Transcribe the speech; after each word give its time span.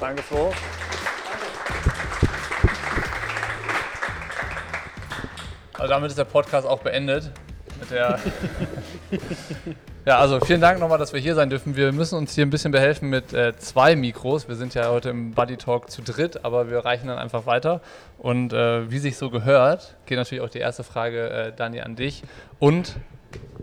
Danke, 0.00 0.22
Flo. 0.22 0.52
Also 5.74 5.88
damit 5.88 6.10
ist 6.10 6.18
der 6.18 6.24
Podcast 6.24 6.66
auch 6.66 6.80
beendet. 6.80 7.30
Ja, 10.06 10.20
also 10.20 10.38
vielen 10.38 10.60
Dank 10.60 10.78
nochmal, 10.78 10.98
dass 10.98 11.12
wir 11.12 11.20
hier 11.20 11.34
sein 11.34 11.50
dürfen. 11.50 11.74
Wir 11.74 11.90
müssen 11.90 12.16
uns 12.16 12.32
hier 12.32 12.46
ein 12.46 12.50
bisschen 12.50 12.70
behelfen 12.70 13.10
mit 13.10 13.32
äh, 13.32 13.56
zwei 13.56 13.96
Mikros. 13.96 14.46
Wir 14.48 14.54
sind 14.54 14.72
ja 14.74 14.88
heute 14.88 15.10
im 15.10 15.32
Buddy 15.32 15.56
Talk 15.56 15.90
zu 15.90 16.00
dritt, 16.00 16.44
aber 16.44 16.70
wir 16.70 16.84
reichen 16.84 17.08
dann 17.08 17.18
einfach 17.18 17.44
weiter. 17.46 17.80
Und 18.18 18.52
äh, 18.52 18.88
wie 18.88 18.98
sich 18.98 19.16
so 19.16 19.30
gehört, 19.30 19.96
geht 20.06 20.16
natürlich 20.16 20.44
auch 20.44 20.48
die 20.48 20.60
erste 20.60 20.84
Frage, 20.84 21.28
äh, 21.28 21.52
Dani, 21.52 21.80
an 21.80 21.96
dich. 21.96 22.22
Und 22.60 22.94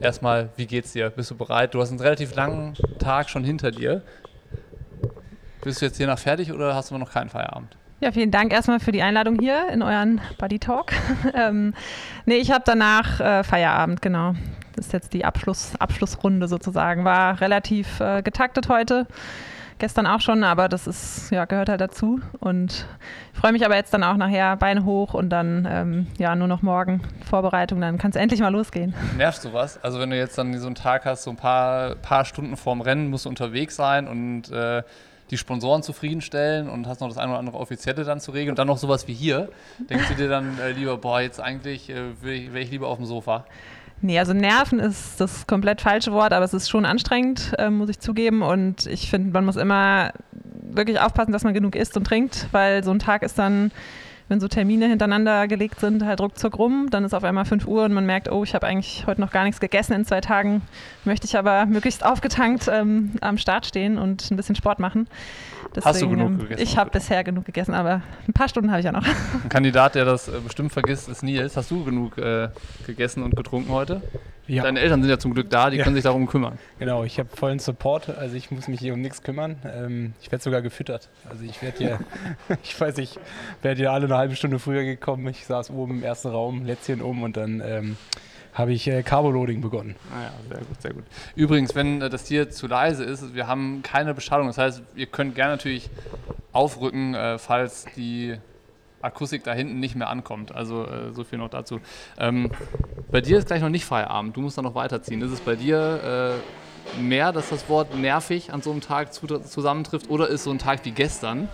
erstmal, 0.01 0.49
wie 0.57 0.65
geht's 0.65 0.91
dir? 0.91 1.09
Bist 1.11 1.31
du 1.31 1.35
bereit? 1.35 1.73
Du 1.73 1.81
hast 1.81 1.91
einen 1.91 2.01
relativ 2.01 2.35
langen 2.35 2.73
Tag 2.99 3.29
schon 3.29 3.45
hinter 3.45 3.71
dir. 3.71 4.01
Bist 5.63 5.81
du 5.81 5.85
jetzt 5.85 5.97
hier 5.97 6.07
nach 6.07 6.19
fertig 6.19 6.51
oder 6.51 6.75
hast 6.75 6.91
du 6.91 6.97
noch 6.97 7.11
keinen 7.11 7.29
Feierabend? 7.29 7.77
Ja, 8.01 8.11
vielen 8.11 8.31
Dank 8.31 8.51
erstmal 8.51 8.81
für 8.81 8.91
die 8.91 9.01
Einladung 9.01 9.39
hier 9.39 9.69
in 9.69 9.81
euren 9.81 10.19
Buddy 10.37 10.59
Talk. 10.59 10.91
ähm, 11.33 11.73
nee, 12.25 12.35
ich 12.35 12.51
habe 12.51 12.63
danach 12.65 13.21
äh, 13.21 13.43
Feierabend, 13.45 14.01
genau. 14.01 14.35
Das 14.75 14.87
ist 14.87 14.91
jetzt 14.91 15.13
die 15.13 15.23
Abschluss, 15.23 15.73
Abschlussrunde 15.79 16.49
sozusagen. 16.49 17.05
War 17.05 17.39
relativ 17.39 18.01
äh, 18.01 18.21
getaktet 18.21 18.67
heute. 18.67 19.07
Gestern 19.79 20.05
auch 20.05 20.19
schon, 20.19 20.43
aber 20.43 20.67
das 20.67 20.85
ist, 20.85 21.31
ja, 21.31 21.45
gehört 21.45 21.69
halt 21.69 21.79
dazu. 21.79 22.19
Und 22.39 22.85
ich 23.33 23.39
freue 23.39 23.53
mich 23.53 23.65
aber 23.65 23.75
jetzt 23.75 23.93
dann 23.93 24.03
auch 24.03 24.17
nachher 24.17 24.57
Beine 24.57 24.83
hoch 24.83 25.13
und 25.13 25.29
dann 25.29 25.65
ähm, 25.69 26.07
ja 26.17 26.35
nur 26.35 26.49
noch 26.49 26.61
morgen 26.61 27.01
Vorbereitung, 27.29 27.79
dann 27.79 27.97
kann 27.97 28.11
es 28.11 28.17
endlich 28.17 28.41
mal 28.41 28.51
losgehen. 28.51 28.93
Nervst 29.17 29.45
du 29.45 29.53
was? 29.53 29.81
Also 29.81 29.99
wenn 29.99 30.09
du 30.09 30.17
jetzt 30.17 30.37
dann 30.37 30.57
so 30.57 30.65
einen 30.65 30.75
Tag 30.75 31.05
hast, 31.05 31.23
so 31.23 31.29
ein 31.29 31.37
paar, 31.37 31.95
paar 31.95 32.25
Stunden 32.25 32.57
vorm 32.57 32.81
Rennen, 32.81 33.09
musst 33.09 33.25
du 33.25 33.29
unterwegs 33.29 33.77
sein 33.77 34.07
und 34.09 34.51
äh, 34.51 34.83
die 35.33 35.37
Sponsoren 35.37 35.81
zufriedenstellen 35.81 36.69
und 36.69 36.87
hast 36.87 37.01
noch 37.01 37.09
das 37.09 37.17
eine 37.17 37.31
oder 37.31 37.39
andere 37.39 37.57
Offizielle 37.57 38.03
dann 38.03 38.19
zu 38.19 38.31
regeln 38.31 38.51
und 38.51 38.59
dann 38.59 38.67
noch 38.67 38.77
sowas 38.77 39.07
wie 39.07 39.13
hier, 39.13 39.49
denkst 39.89 40.07
du 40.09 40.13
dir 40.13 40.29
dann 40.29 40.59
äh, 40.59 40.71
lieber, 40.71 40.95
boah, 40.97 41.21
jetzt 41.21 41.41
eigentlich 41.41 41.89
äh, 41.89 42.21
wäre 42.21 42.59
ich, 42.59 42.69
lieber 42.69 42.87
auf 42.87 42.97
dem 42.97 43.07
Sofa? 43.07 43.45
Nee, 44.01 44.19
also 44.19 44.33
nerven 44.33 44.79
ist 44.79 45.19
das 45.19 45.47
komplett 45.47 45.81
falsche 45.81 46.11
Wort, 46.11 46.33
aber 46.33 46.45
es 46.45 46.53
ist 46.53 46.69
schon 46.69 46.85
anstrengend, 46.85 47.53
äh, 47.57 47.69
muss 47.69 47.89
ich 47.89 47.99
zugeben. 47.99 48.43
Und 48.43 48.85
ich 48.85 49.09
finde, 49.09 49.31
man 49.31 49.45
muss 49.45 49.55
immer 49.55 50.11
wirklich 50.61 50.99
aufpassen, 50.99 51.31
dass 51.31 51.43
man 51.43 51.53
genug 51.53 51.75
isst 51.75 51.97
und 51.97 52.05
trinkt, 52.05 52.47
weil 52.51 52.83
so 52.83 52.91
ein 52.91 52.99
Tag 52.99 53.23
ist 53.23 53.39
dann 53.39 53.71
wenn 54.29 54.39
so 54.39 54.47
Termine 54.47 54.87
hintereinander 54.87 55.47
gelegt 55.47 55.79
sind, 55.79 56.03
halt 56.05 56.21
ruckzuck 56.21 56.57
rum, 56.57 56.87
dann 56.89 57.03
ist 57.03 57.13
auf 57.13 57.23
einmal 57.23 57.45
5 57.45 57.67
Uhr 57.67 57.83
und 57.83 57.93
man 57.93 58.05
merkt, 58.05 58.31
oh, 58.31 58.43
ich 58.43 58.55
habe 58.55 58.67
eigentlich 58.67 59.05
heute 59.07 59.21
noch 59.21 59.31
gar 59.31 59.43
nichts 59.43 59.59
gegessen 59.59 59.93
in 59.93 60.05
zwei 60.05 60.21
Tagen, 60.21 60.61
möchte 61.05 61.27
ich 61.27 61.37
aber 61.37 61.65
möglichst 61.65 62.05
aufgetankt 62.05 62.67
ähm, 62.71 63.11
am 63.21 63.37
Start 63.37 63.65
stehen 63.65 63.97
und 63.97 64.29
ein 64.31 64.37
bisschen 64.37 64.55
Sport 64.55 64.79
machen. 64.79 65.07
Deswegen, 65.75 65.85
Hast 65.85 66.01
du 66.01 66.09
genug 66.09 66.27
ähm, 66.29 66.39
gegessen? 66.39 66.61
Ich 66.63 66.77
habe 66.77 66.89
bisher 66.89 67.23
genug 67.23 67.45
gegessen, 67.45 67.73
aber 67.73 68.01
ein 68.27 68.33
paar 68.33 68.47
Stunden 68.47 68.69
habe 68.69 68.79
ich 68.79 68.85
ja 68.85 68.91
noch. 68.91 69.05
Ein 69.43 69.49
Kandidat, 69.49 69.95
der 69.95 70.05
das 70.05 70.27
äh, 70.27 70.39
bestimmt 70.43 70.71
vergisst, 70.71 71.09
ist 71.09 71.23
Nils. 71.23 71.57
Hast 71.57 71.71
du 71.71 71.83
genug 71.83 72.17
äh, 72.17 72.49
gegessen 72.85 73.23
und 73.23 73.35
getrunken 73.35 73.71
heute? 73.71 74.01
Ja. 74.45 74.63
Deine 74.63 74.81
Eltern 74.81 75.01
sind 75.01 75.09
ja 75.09 75.17
zum 75.17 75.33
Glück 75.33 75.49
da, 75.49 75.69
die 75.69 75.77
ja. 75.77 75.83
können 75.83 75.95
sich 75.95 76.03
darum 76.03 76.27
kümmern. 76.27 76.57
Genau, 76.77 77.05
ich 77.05 77.17
habe 77.17 77.29
vollen 77.33 77.59
Support, 77.59 78.09
also 78.09 78.35
ich 78.35 78.51
muss 78.51 78.67
mich 78.67 78.81
hier 78.81 78.93
um 78.93 78.99
nichts 78.99 79.23
kümmern. 79.23 79.55
Ähm, 79.63 80.13
ich 80.21 80.31
werde 80.31 80.43
sogar 80.43 80.61
gefüttert. 80.61 81.09
Also 81.29 81.45
ich 81.45 81.61
werde 81.61 81.77
hier, 81.77 81.99
ich 82.63 82.79
weiß 82.79 82.97
nicht, 82.97 83.19
werde 83.61 83.77
hier 83.77 83.91
alle 83.91 84.05
eine 84.05 84.17
halbe 84.17 84.35
Stunde 84.35 84.59
früher 84.59 84.83
gekommen. 84.83 85.25
Ich 85.27 85.45
saß 85.45 85.69
oben 85.71 85.99
im 85.99 86.03
ersten 86.03 86.27
Raum, 86.27 86.65
Lätzchen 86.65 87.01
um 87.01 87.23
und 87.23 87.37
dann 87.37 87.61
ähm, 87.65 87.97
habe 88.53 88.73
ich 88.73 88.87
äh, 88.87 89.03
Carboloading 89.03 89.61
begonnen. 89.61 89.95
Ah 90.13 90.23
ja, 90.23 90.31
sehr 90.47 90.65
gut, 90.65 90.81
sehr 90.81 90.93
gut. 90.93 91.03
Übrigens, 91.35 91.75
wenn 91.75 92.01
äh, 92.01 92.09
das 92.09 92.27
hier 92.27 92.49
zu 92.49 92.67
leise 92.67 93.03
ist, 93.03 93.33
wir 93.33 93.47
haben 93.47 93.81
keine 93.81 94.13
Beschallung. 94.13 94.47
Das 94.47 94.57
heißt, 94.57 94.81
ihr 94.95 95.07
könnt 95.07 95.35
gerne 95.35 95.53
natürlich 95.53 95.89
aufrücken, 96.51 97.15
äh, 97.15 97.39
falls 97.39 97.85
die 97.95 98.37
Akustik 99.01 99.43
da 99.43 99.53
hinten 99.53 99.79
nicht 99.79 99.95
mehr 99.95 100.09
ankommt. 100.09 100.53
Also 100.53 100.85
äh, 100.85 101.11
so 101.13 101.23
viel 101.23 101.39
noch 101.39 101.49
dazu. 101.49 101.79
Ähm, 102.17 102.51
bei 103.11 103.21
dir 103.21 103.37
ist 103.37 103.47
gleich 103.47 103.61
noch 103.61 103.69
nicht 103.69 103.85
Feierabend, 103.85 104.35
du 104.37 104.41
musst 104.41 104.57
dann 104.57 104.65
noch 104.65 104.75
weiterziehen. 104.75 105.21
Ist 105.21 105.31
es 105.31 105.41
bei 105.41 105.55
dir 105.55 106.39
äh, 106.97 107.01
mehr, 107.01 107.31
dass 107.31 107.49
das 107.49 107.67
Wort 107.69 107.95
nervig 107.95 108.53
an 108.53 108.61
so 108.61 108.71
einem 108.71 108.81
Tag 108.81 109.13
zu, 109.13 109.27
zusammentrifft 109.27 110.09
oder 110.09 110.27
ist 110.27 110.43
so 110.43 110.51
ein 110.51 110.59
Tag 110.59 110.85
wie 110.85 110.91
gestern 110.91 111.49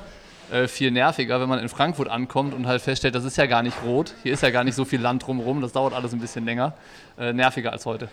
äh, 0.51 0.67
viel 0.67 0.91
nerviger, 0.91 1.39
wenn 1.41 1.49
man 1.49 1.59
in 1.59 1.69
Frankfurt 1.69 2.09
ankommt 2.09 2.53
und 2.53 2.67
halt 2.67 2.81
feststellt, 2.81 3.15
das 3.15 3.25
ist 3.25 3.37
ja 3.37 3.45
gar 3.45 3.63
nicht 3.63 3.77
rot, 3.83 4.13
hier 4.23 4.33
ist 4.33 4.43
ja 4.43 4.49
gar 4.49 4.63
nicht 4.63 4.75
so 4.75 4.85
viel 4.85 5.01
Land 5.01 5.25
drumherum, 5.25 5.61
das 5.61 5.71
dauert 5.71 5.93
alles 5.93 6.13
ein 6.13 6.19
bisschen 6.19 6.45
länger, 6.45 6.73
äh, 7.17 7.33
nerviger 7.33 7.71
als 7.71 7.85
heute? 7.85 8.09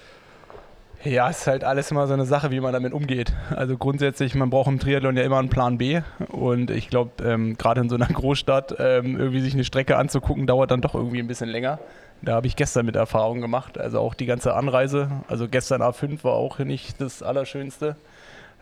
Ja, 1.05 1.31
es 1.31 1.41
ist 1.41 1.47
halt 1.47 1.63
alles 1.63 1.91
immer 1.93 2.07
so 2.09 2.15
eine 2.15 2.25
Sache, 2.25 2.51
wie 2.51 2.59
man 2.59 2.73
damit 2.73 2.93
umgeht. 2.93 3.33
Also 3.55 3.77
grundsätzlich, 3.77 4.35
man 4.35 4.51
braucht 4.51 4.67
im 4.67 4.81
Triathlon 4.81 5.17
ja 5.17 5.23
immer 5.23 5.39
einen 5.39 5.51
Plan 5.51 5.79
B. 5.79 6.01
Und 6.29 6.71
ich 6.71 6.89
glaube, 6.89 7.23
ähm, 7.23 7.57
gerade 7.57 7.81
in 7.83 7.89
so 7.89 7.95
einer 7.95 8.07
Großstadt 8.13 8.75
ähm, 8.81 9.17
irgendwie 9.17 9.41
sich 9.41 9.55
eine 9.55 9.63
Strecke 9.63 9.99
anzugucken, 9.99 10.49
dauert 10.49 10.73
dann 10.73 10.81
doch 10.81 10.95
irgendwie 10.97 11.21
ein 11.21 11.29
bisschen 11.29 11.49
länger. 11.49 11.79
Da 12.23 12.35
habe 12.35 12.49
ich 12.49 12.57
gestern 12.57 12.87
mit 12.87 12.97
Erfahrung 12.97 13.41
gemacht. 13.41 13.79
Also 13.79 14.01
auch 14.01 14.15
die 14.15 14.27
ganze 14.27 14.55
Anreise. 14.55 15.09
Also 15.29 15.49
gestern 15.49 15.81
A5 15.81 16.25
war 16.25 16.33
auch 16.33 16.59
nicht 16.59 17.01
das 17.01 17.23
Allerschönste. 17.23 17.95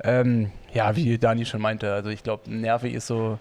Ähm, 0.03 0.51
ja, 0.75 0.97
wie 0.97 1.17
Dani 1.17 1.47
schon 1.47 1.63
meinte, 1.63 1.95
also 1.95 2.11
ich 2.11 2.25
glaube, 2.25 2.51
nervig 2.51 2.95
ist 2.95 3.07
so 3.07 3.39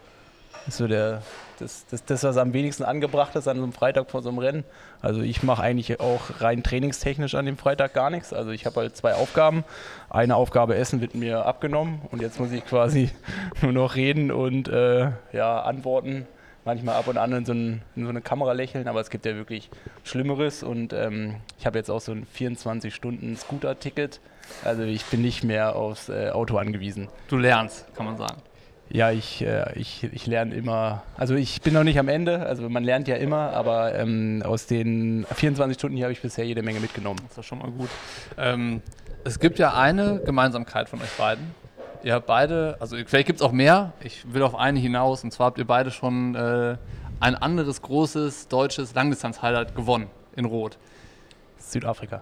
so 0.68 0.88
der, 0.88 1.22
das, 1.60 1.86
das, 1.88 2.06
das, 2.06 2.24
was 2.24 2.38
am 2.38 2.54
wenigsten 2.54 2.84
angebracht 2.84 3.36
ist 3.36 3.48
an 3.48 3.58
so 3.58 3.64
einem 3.64 3.74
Freitag 3.74 4.10
vor 4.10 4.22
so 4.22 4.30
einem 4.30 4.40
Rennen. 4.40 4.64
Also 5.02 5.22
ich 5.22 5.44
mache 5.44 5.62
eigentlich 5.62 6.00
auch 6.00 6.42
rein 6.42 6.64
trainingstechnisch 6.64 7.36
an 7.36 7.46
dem 7.46 7.58
Freitag 7.58 7.94
gar 7.94 8.10
nichts. 8.10 8.34
Also 8.34 8.52
ich 8.52 8.66
habe 8.66 8.82
halt 8.82 8.96
zwei 8.96 9.16
Aufgaben. 9.16 9.64
Eine 10.10 10.36
Aufgabe 10.36 10.76
Essen 10.76 11.02
wird 11.02 11.16
mir 11.16 11.46
abgenommen 11.46 12.02
und 12.12 12.22
jetzt 12.22 12.40
muss 12.40 12.52
ich 12.52 12.66
quasi 12.66 13.10
nur 13.62 13.72
noch 13.72 13.96
reden 13.96 14.32
und 14.32 14.68
äh, 14.68 15.12
ja, 15.32 15.62
antworten. 15.62 16.28
Manchmal 16.66 16.96
ab 16.96 17.08
und 17.08 17.18
an 17.18 17.34
in 17.34 17.46
so, 17.46 17.52
ein, 17.52 17.82
in 17.98 18.04
so, 18.04 18.10
eine 18.10 18.22
Kamera 18.22 18.54
lächeln, 18.54 18.88
aber 18.88 19.02
es 19.02 19.10
gibt 19.10 19.26
ja 19.26 19.36
wirklich 19.36 19.70
Schlimmeres 20.06 20.64
und 20.64 20.94
ähm, 20.94 21.36
ich 21.60 21.66
habe 21.66 21.78
jetzt 21.78 21.90
auch 21.90 22.00
so 22.00 22.14
ein 22.14 22.26
24-Stunden-Scooter-Ticket. 22.26 24.22
Also 24.64 24.84
ich 24.84 25.04
bin 25.06 25.22
nicht 25.22 25.44
mehr 25.44 25.76
aufs 25.76 26.08
äh, 26.08 26.30
Auto 26.30 26.58
angewiesen. 26.58 27.10
Du 27.28 27.36
lernst, 27.36 27.94
kann 27.96 28.06
man 28.06 28.16
sagen. 28.16 28.42
Ja, 28.94 29.10
ich, 29.10 29.42
äh, 29.42 29.74
ich, 29.74 30.04
ich 30.04 30.28
lerne 30.28 30.54
immer, 30.54 31.02
also 31.18 31.34
ich 31.34 31.64
bin 31.64 31.74
noch 31.74 31.84
nicht 31.84 31.98
am 31.98 32.08
Ende, 32.08 32.46
also 32.46 32.70
man 32.70 32.84
lernt 32.84 33.08
ja 33.08 33.16
immer, 33.16 33.52
aber 33.54 33.96
ähm, 33.96 34.44
aus 34.46 34.68
den 34.68 35.26
24 35.34 35.76
Stunden 35.76 35.98
hier 35.98 36.06
habe 36.06 36.14
ich 36.14 36.22
bisher 36.22 36.46
jede 36.46 36.62
Menge 36.62 36.80
mitgenommen. 36.80 37.20
Das 37.28 37.40
ist 37.40 37.48
schon 37.48 37.58
mal 37.58 37.72
gut. 37.72 37.90
Ähm, 38.38 38.84
es 39.24 39.40
gibt 39.40 39.58
ja 39.58 39.74
eine 39.74 40.22
Gemeinsamkeit 40.24 40.90
von 40.90 41.02
euch 41.02 41.10
beiden. 41.18 41.56
Ihr 42.04 42.14
habt 42.14 42.28
beide, 42.28 42.78
also 42.80 42.96
vielleicht 43.08 43.26
gibt 43.26 43.40
es 43.40 43.42
auch 43.42 43.52
mehr, 43.52 43.94
ich 44.04 44.32
will 44.32 44.44
auf 44.44 44.54
eine 44.54 44.80
hinaus, 44.80 45.24
und 45.24 45.32
zwar 45.32 45.48
habt 45.48 45.58
ihr 45.58 45.66
beide 45.66 45.90
schon 45.90 46.36
äh, 46.36 46.78
ein 47.20 47.34
anderes 47.34 47.82
großes 47.82 48.48
deutsches 48.48 48.94
Langdistanz-Highlight 48.94 49.76
gewonnen 49.76 50.06
in 50.36 50.46
Rot. 50.46 50.78
Südafrika. 51.58 52.22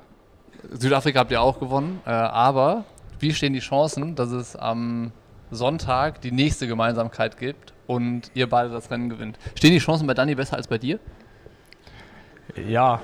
Südafrika 0.72 1.20
habt 1.20 1.32
ihr 1.32 1.42
auch 1.42 1.60
gewonnen, 1.60 2.00
äh, 2.06 2.12
aber 2.12 2.86
wie 3.20 3.34
stehen 3.34 3.52
die 3.52 3.60
Chancen, 3.60 4.16
dass 4.16 4.32
es 4.32 4.56
am 4.56 5.12
Sonntag 5.52 6.22
die 6.22 6.32
nächste 6.32 6.68
Gemeinsamkeit 6.68 7.38
gibt 7.38 7.74
und 7.88 8.32
ihr 8.34 8.50
beide 8.50 8.70
das 8.70 8.90
Rennen 8.90 9.10
gewinnt. 9.10 9.38
Stehen 9.56 9.72
die 9.72 9.80
Chancen 9.80 10.08
bei 10.08 10.14
Dani 10.14 10.36
besser 10.36 10.58
als 10.58 10.68
bei 10.68 10.78
dir? 10.78 11.00
Ja. 12.68 13.02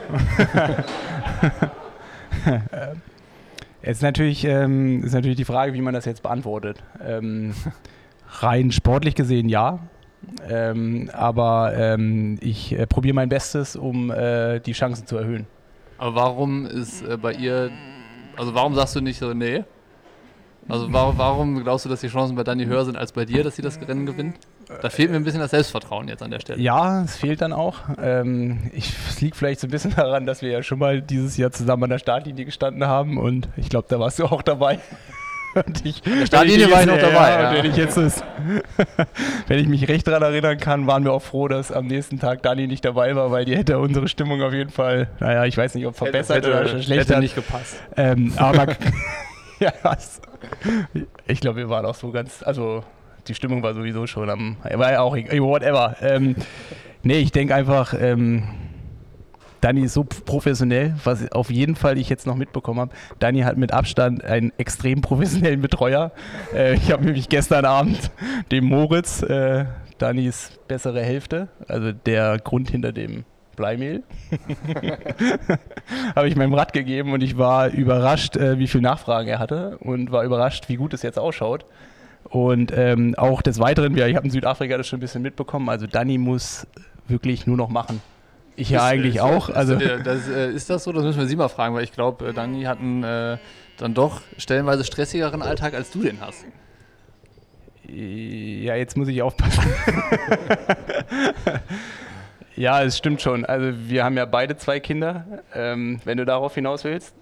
jetzt 3.84 4.02
natürlich, 4.02 4.44
ähm, 4.46 5.04
ist 5.04 5.14
natürlich 5.14 5.38
die 5.38 5.46
Frage, 5.46 5.74
wie 5.74 5.82
man 5.82 5.94
das 5.94 6.06
jetzt 6.06 6.24
beantwortet. 6.24 6.84
Ähm, 7.06 7.54
rein 8.40 8.72
sportlich 8.72 9.16
gesehen 9.16 9.50
ja. 9.50 9.80
Ähm, 10.50 11.10
aber 11.14 11.74
ähm, 11.76 12.38
ich 12.42 12.78
äh, 12.78 12.88
probiere 12.88 13.14
mein 13.14 13.30
Bestes, 13.30 13.76
um 13.76 14.12
äh, 14.12 14.60
die 14.60 14.74
Chancen 14.74 15.06
zu 15.06 15.18
erhöhen. 15.18 15.48
Aber 15.98 16.16
warum 16.16 16.66
ist 16.66 17.02
äh, 17.04 17.18
bei 17.18 17.34
ihr, 17.34 17.72
also 18.36 18.54
warum 18.54 18.76
sagst 18.76 18.96
du 18.96 19.02
nicht 19.02 19.20
so, 19.20 19.34
nee? 19.34 19.64
Also 20.70 20.92
warum, 20.92 21.18
warum 21.18 21.64
glaubst 21.64 21.86
du, 21.86 21.90
dass 21.90 22.02
die 22.02 22.10
Chancen 22.10 22.36
bei 22.36 22.44
Dani 22.44 22.66
höher 22.66 22.84
sind 22.84 22.98
als 22.98 23.12
bei 23.12 23.26
dir, 23.26 23.44
dass 23.44 23.56
sie 23.56 23.62
das 23.62 23.80
Rennen 23.88 24.06
gewinnt? 24.06 24.36
Da 24.82 24.90
fehlt 24.90 25.10
mir 25.10 25.16
ein 25.16 25.24
bisschen 25.24 25.40
das 25.40 25.52
Selbstvertrauen 25.52 26.10
jetzt 26.10 26.22
an 26.22 26.32
der 26.32 26.40
Stelle. 26.40 26.62
Ja, 26.62 27.04
es 27.04 27.16
fehlt 27.16 27.42
dann 27.42 27.54
auch. 27.54 27.76
Ähm, 28.02 28.70
ich, 28.74 28.92
es 29.10 29.22
liegt 29.22 29.38
vielleicht 29.38 29.62
so 29.62 29.68
ein 29.68 29.72
bisschen 29.72 29.96
daran, 29.96 30.26
dass 30.26 30.42
wir 30.42 30.50
ja 30.50 30.62
schon 30.62 30.80
mal 30.80 31.02
dieses 31.02 31.38
Jahr 31.38 31.52
zusammen 31.52 31.84
an 31.84 31.92
der 31.92 32.00
Startlinie 32.00 32.44
gestanden 32.44 32.86
haben 32.86 33.18
und 33.18 33.48
ich 33.56 33.70
glaube, 33.70 33.88
da 33.90 34.00
warst 34.00 34.20
du 34.20 34.26
auch 34.26 34.42
dabei. 34.42 34.80
Und 35.66 35.84
ich, 35.86 36.02
der 36.04 36.28
Startlinie 36.28 36.70
war 36.70 36.82
ich 36.82 36.88
noch 36.88 37.00
dabei. 37.00 37.32
Ja, 37.32 37.42
ja. 37.42 37.64
Wenn, 37.64 37.72
ich 37.72 37.78
jetzt 37.78 37.98
ist, 37.98 38.24
wenn 39.48 39.58
ich 39.58 39.68
mich 39.68 39.88
recht 39.88 40.06
daran 40.06 40.22
erinnern 40.22 40.60
kann, 40.60 40.86
waren 40.86 41.04
wir 41.04 41.14
auch 41.14 41.22
froh, 41.22 41.48
dass 41.48 41.72
am 41.72 41.88
nächsten 41.88 42.20
Tag 42.20 42.44
Dani 42.44 42.68
nicht 42.68 42.86
dabei 42.86 43.16
war, 43.16 43.32
weil 43.32 43.46
die 43.46 43.58
hätte 43.58 43.80
unsere 43.80 44.08
Stimmung 44.08 44.44
auf 44.44 44.54
jeden 44.54 44.70
Fall, 44.70 45.08
naja, 45.20 45.46
ich 45.46 45.58
weiß 45.58 45.74
nicht, 45.74 45.88
ob 45.88 45.96
verbessert 45.96 46.46
hätte, 46.46 46.50
oder 46.52 46.68
schlechter. 46.68 47.14
Hätte 47.14 47.20
nicht 47.22 47.34
gepasst. 47.34 47.82
Ähm, 47.96 48.34
aber 48.38 48.68
ja, 49.60 49.72
ich 51.28 51.40
glaube, 51.40 51.58
wir 51.58 51.70
waren 51.70 51.86
auch 51.86 51.96
so 51.96 52.12
ganz, 52.12 52.44
also 52.44 52.84
die 53.28 53.36
Stimmung 53.36 53.64
war 53.64 53.74
sowieso 53.74 54.08
schon 54.08 54.30
am, 54.30 54.58
war 54.64 54.92
ja 54.92 55.02
auch, 55.02 55.16
whatever. 55.16 55.96
Ähm, 56.02 56.36
nee, 57.04 57.20
ich 57.20 57.32
denke 57.32 57.56
einfach, 57.56 57.94
ähm, 58.00 58.44
Dani 59.62 59.82
ist 59.82 59.94
so 59.94 60.04
professionell, 60.04 60.96
was 61.04 61.32
auf 61.32 61.50
jeden 61.50 61.76
Fall 61.76 61.98
ich 61.98 62.10
jetzt 62.10 62.28
noch 62.28 62.36
mitbekommen 62.36 62.80
habe. 62.80 62.92
Dani 63.20 63.42
hat 63.42 63.58
mit 63.58 63.74
Abstand 63.74 64.24
einen 64.24 64.54
extrem 64.58 65.02
professionellen 65.02 65.62
Betreuer. 65.62 66.12
Äh, 66.54 66.76
ich 66.76 66.92
habe 66.92 67.06
nämlich 67.06 67.30
gestern 67.30 67.66
Abend 67.66 68.12
dem 68.52 68.66
Moritz, 68.66 69.24
äh, 69.24 69.66
Danis 69.98 70.52
bessere 70.68 71.02
Hälfte, 71.02 71.48
also 71.68 71.92
der 71.92 72.38
Grund 72.38 72.70
hinter 72.70 72.92
dem 72.92 73.26
Bleimehl, 73.58 74.04
habe 76.16 76.30
ich 76.30 76.38
meinem 76.38 76.54
Rad 76.54 76.72
gegeben 76.72 77.12
und 77.12 77.22
ich 77.22 77.38
war 77.38 77.70
überrascht, 77.70 78.38
äh, 78.38 78.58
wie 78.60 78.68
viel 78.68 78.80
Nachfragen 78.80 79.28
er 79.28 79.40
hatte 79.40 79.78
und 79.80 80.12
war 80.14 80.24
überrascht, 80.24 80.70
wie 80.70 80.78
gut 80.78 80.94
es 80.94 81.02
jetzt 81.02 81.20
ausschaut. 81.20 81.66
Und 82.30 82.72
ähm, 82.76 83.16
auch 83.18 83.42
des 83.42 83.60
Weiteren, 83.60 83.98
ja, 83.98 84.08
ich 84.08 84.16
habe 84.16 84.26
in 84.26 84.32
Südafrika 84.32 84.78
das 84.78 84.88
schon 84.88 84.98
ein 84.98 85.02
bisschen 85.02 85.22
mitbekommen, 85.22 85.68
also 85.68 85.88
Dani 85.88 86.18
muss 86.18 86.68
wirklich 87.08 87.48
nur 87.48 87.58
noch 87.58 87.70
machen. 87.70 88.02
Ich 88.56 88.70
ja 88.70 88.86
eigentlich 88.86 89.16
ist, 89.16 89.22
auch. 89.22 89.50
Also 89.50 89.76
ist, 89.76 90.06
das, 90.06 90.28
äh, 90.28 90.52
ist 90.52 90.70
das 90.70 90.84
so? 90.84 90.92
Das 90.92 91.04
müssen 91.04 91.20
wir 91.20 91.28
Sie 91.28 91.36
mal 91.36 91.48
fragen, 91.48 91.76
weil 91.76 91.84
ich 91.84 91.92
glaube, 91.92 92.28
äh, 92.30 92.34
Dani 92.34 92.64
hat 92.64 92.80
einen 92.80 93.04
äh, 93.04 93.38
dann 93.78 93.94
doch 93.94 94.22
stellenweise 94.38 94.84
stressigeren 94.84 95.42
Alltag, 95.42 95.74
als 95.74 95.92
du 95.92 96.02
den 96.02 96.20
hast. 96.22 96.46
Ja, 97.88 98.76
jetzt 98.76 98.98
muss 98.98 99.08
ich 99.08 99.22
aufpassen. 99.22 99.64
ja, 102.58 102.84
es 102.84 102.98
stimmt 102.98 103.22
schon. 103.22 103.46
Also 103.46 103.72
wir 103.88 104.04
haben 104.04 104.18
ja 104.18 104.26
beide 104.26 104.58
zwei 104.58 104.80
Kinder, 104.80 105.26
ähm, 105.54 106.02
wenn 106.04 106.18
du 106.18 106.26
darauf 106.26 106.56
hinaus 106.56 106.84
willst. 106.84 107.14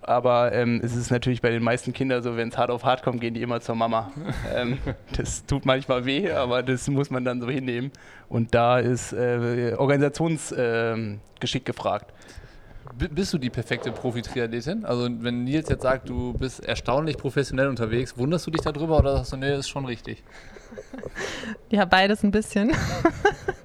Aber 0.00 0.52
ähm, 0.52 0.80
es 0.82 0.96
ist 0.96 1.10
natürlich 1.10 1.42
bei 1.42 1.50
den 1.50 1.62
meisten 1.62 1.92
Kindern 1.92 2.22
so, 2.22 2.34
wenn 2.34 2.48
es 2.48 2.56
hart 2.56 2.70
auf 2.70 2.82
hart 2.82 3.02
kommt, 3.02 3.20
gehen 3.20 3.34
die 3.34 3.42
immer 3.42 3.60
zur 3.60 3.74
Mama. 3.74 4.10
ähm, 4.54 4.78
das 5.14 5.44
tut 5.44 5.66
manchmal 5.66 6.06
weh, 6.06 6.32
aber 6.32 6.62
das 6.62 6.88
muss 6.88 7.10
man 7.10 7.26
dann 7.26 7.42
so 7.42 7.50
hinnehmen. 7.50 7.92
Und 8.30 8.54
da 8.54 8.78
ist 8.78 9.12
äh, 9.12 9.74
Organisationsgeschick 9.76 11.62
äh, 11.62 11.64
gefragt. 11.64 12.14
Bist 12.96 13.34
du 13.34 13.38
die 13.38 13.50
perfekte 13.50 13.92
Profi-Triathletin? 13.92 14.86
Also 14.86 15.10
wenn 15.20 15.44
Nils 15.44 15.68
jetzt 15.68 15.82
sagt, 15.82 16.08
du 16.08 16.32
bist 16.32 16.64
erstaunlich 16.64 17.18
professionell 17.18 17.68
unterwegs, 17.68 18.16
wunderst 18.16 18.46
du 18.46 18.50
dich 18.50 18.62
darüber 18.62 18.98
oder 18.98 19.18
sagst 19.18 19.34
du, 19.34 19.36
nee, 19.36 19.54
ist 19.54 19.68
schon 19.68 19.84
richtig? 19.84 20.24
Ja, 21.68 21.84
beides 21.84 22.22
ein 22.22 22.30
bisschen. 22.30 22.72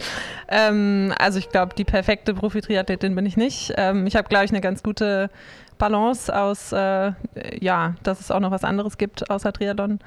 ähm, 0.48 1.14
also 1.18 1.40
ich 1.40 1.50
glaube, 1.50 1.76
die 1.76 1.84
perfekte 1.84 2.34
Profi-Triathletin 2.34 3.16
bin 3.16 3.26
ich 3.26 3.38
nicht. 3.38 3.74
Ähm, 3.78 4.08
ich 4.08 4.16
habe, 4.16 4.28
glaube 4.28 4.46
ich, 4.46 4.52
eine 4.52 4.62
ganz 4.62 4.84
gute 4.84 5.30
Balance 5.78 6.36
aus, 6.36 6.72
äh, 6.72 7.12
ja, 7.60 7.96
dass 8.04 8.20
es 8.20 8.32
auch 8.32 8.40
noch 8.40 8.52
was 8.52 8.64
anderes 8.64 8.98
gibt 8.98 9.30
außer 9.30 9.52
Triathlon. 9.54 10.00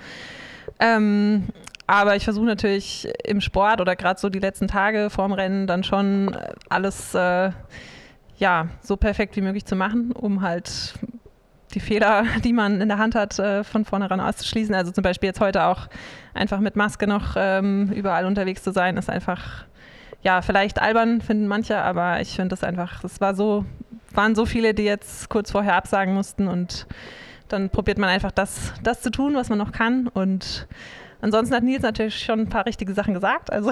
Ähm, 0.78 1.48
aber 1.86 2.16
ich 2.16 2.24
versuche 2.24 2.46
natürlich 2.46 3.08
im 3.24 3.40
Sport 3.40 3.80
oder 3.80 3.94
gerade 3.94 4.18
so 4.18 4.28
die 4.28 4.40
letzten 4.40 4.68
Tage 4.68 5.10
vorm 5.10 5.32
Rennen 5.32 5.66
dann 5.66 5.84
schon 5.84 6.36
alles 6.68 7.14
äh, 7.14 7.50
ja, 8.38 8.68
so 8.82 8.96
perfekt 8.96 9.36
wie 9.36 9.40
möglich 9.40 9.64
zu 9.64 9.76
machen, 9.76 10.12
um 10.12 10.42
halt 10.42 10.94
die 11.74 11.80
Fehler, 11.80 12.24
die 12.44 12.52
man 12.52 12.80
in 12.80 12.88
der 12.88 12.98
Hand 12.98 13.14
hat, 13.14 13.38
äh, 13.38 13.64
von 13.64 13.84
vornherein 13.84 14.20
auszuschließen. 14.20 14.74
Also 14.74 14.92
zum 14.92 15.02
Beispiel 15.02 15.28
jetzt 15.28 15.40
heute 15.40 15.64
auch 15.64 15.88
einfach 16.34 16.60
mit 16.60 16.76
Maske 16.76 17.06
noch 17.06 17.34
ähm, 17.36 17.92
überall 17.92 18.26
unterwegs 18.26 18.62
zu 18.62 18.72
sein, 18.72 18.96
ist 18.96 19.10
einfach, 19.10 19.64
ja, 20.26 20.43
vielleicht 20.43 20.82
albern, 20.82 21.20
finden 21.20 21.46
manche, 21.46 21.78
aber 21.78 22.20
ich 22.20 22.34
finde 22.34 22.49
das 22.49 22.64
einfach, 22.64 23.05
es 23.05 23.20
war 23.20 23.37
so 23.37 23.64
waren 24.12 24.34
so 24.34 24.44
viele, 24.44 24.75
die 24.75 24.82
jetzt 24.82 25.28
kurz 25.28 25.52
vorher 25.52 25.76
absagen 25.76 26.14
mussten 26.14 26.49
und 26.49 26.88
dann 27.46 27.70
probiert 27.70 27.99
man 27.99 28.08
einfach 28.08 28.32
das, 28.32 28.73
das 28.82 29.02
zu 29.02 29.12
tun, 29.12 29.37
was 29.37 29.50
man 29.50 29.58
noch 29.58 29.70
kann 29.70 30.08
und 30.08 30.67
Ansonsten 31.20 31.54
hat 31.54 31.62
Nils 31.62 31.82
natürlich 31.82 32.18
schon 32.18 32.40
ein 32.40 32.48
paar 32.48 32.66
richtige 32.66 32.92
Sachen 32.94 33.14
gesagt. 33.14 33.52
Also 33.52 33.70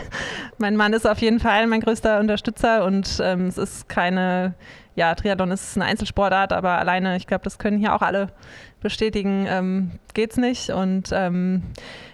mein 0.58 0.76
Mann 0.76 0.92
ist 0.92 1.06
auf 1.06 1.18
jeden 1.18 1.40
Fall 1.40 1.66
mein 1.66 1.80
größter 1.80 2.20
Unterstützer 2.20 2.84
und 2.84 3.20
ähm, 3.22 3.46
es 3.46 3.58
ist 3.58 3.88
keine, 3.88 4.54
ja, 4.94 5.14
Triathlon 5.14 5.50
ist 5.50 5.76
eine 5.76 5.86
Einzelsportart, 5.86 6.52
aber 6.52 6.78
alleine, 6.78 7.16
ich 7.16 7.26
glaube, 7.26 7.44
das 7.44 7.58
können 7.58 7.78
hier 7.78 7.94
auch 7.94 8.02
alle 8.02 8.28
bestätigen, 8.80 9.46
ähm, 9.48 9.90
es 10.16 10.36
nicht. 10.36 10.70
Und 10.70 11.10
ähm, 11.12 11.62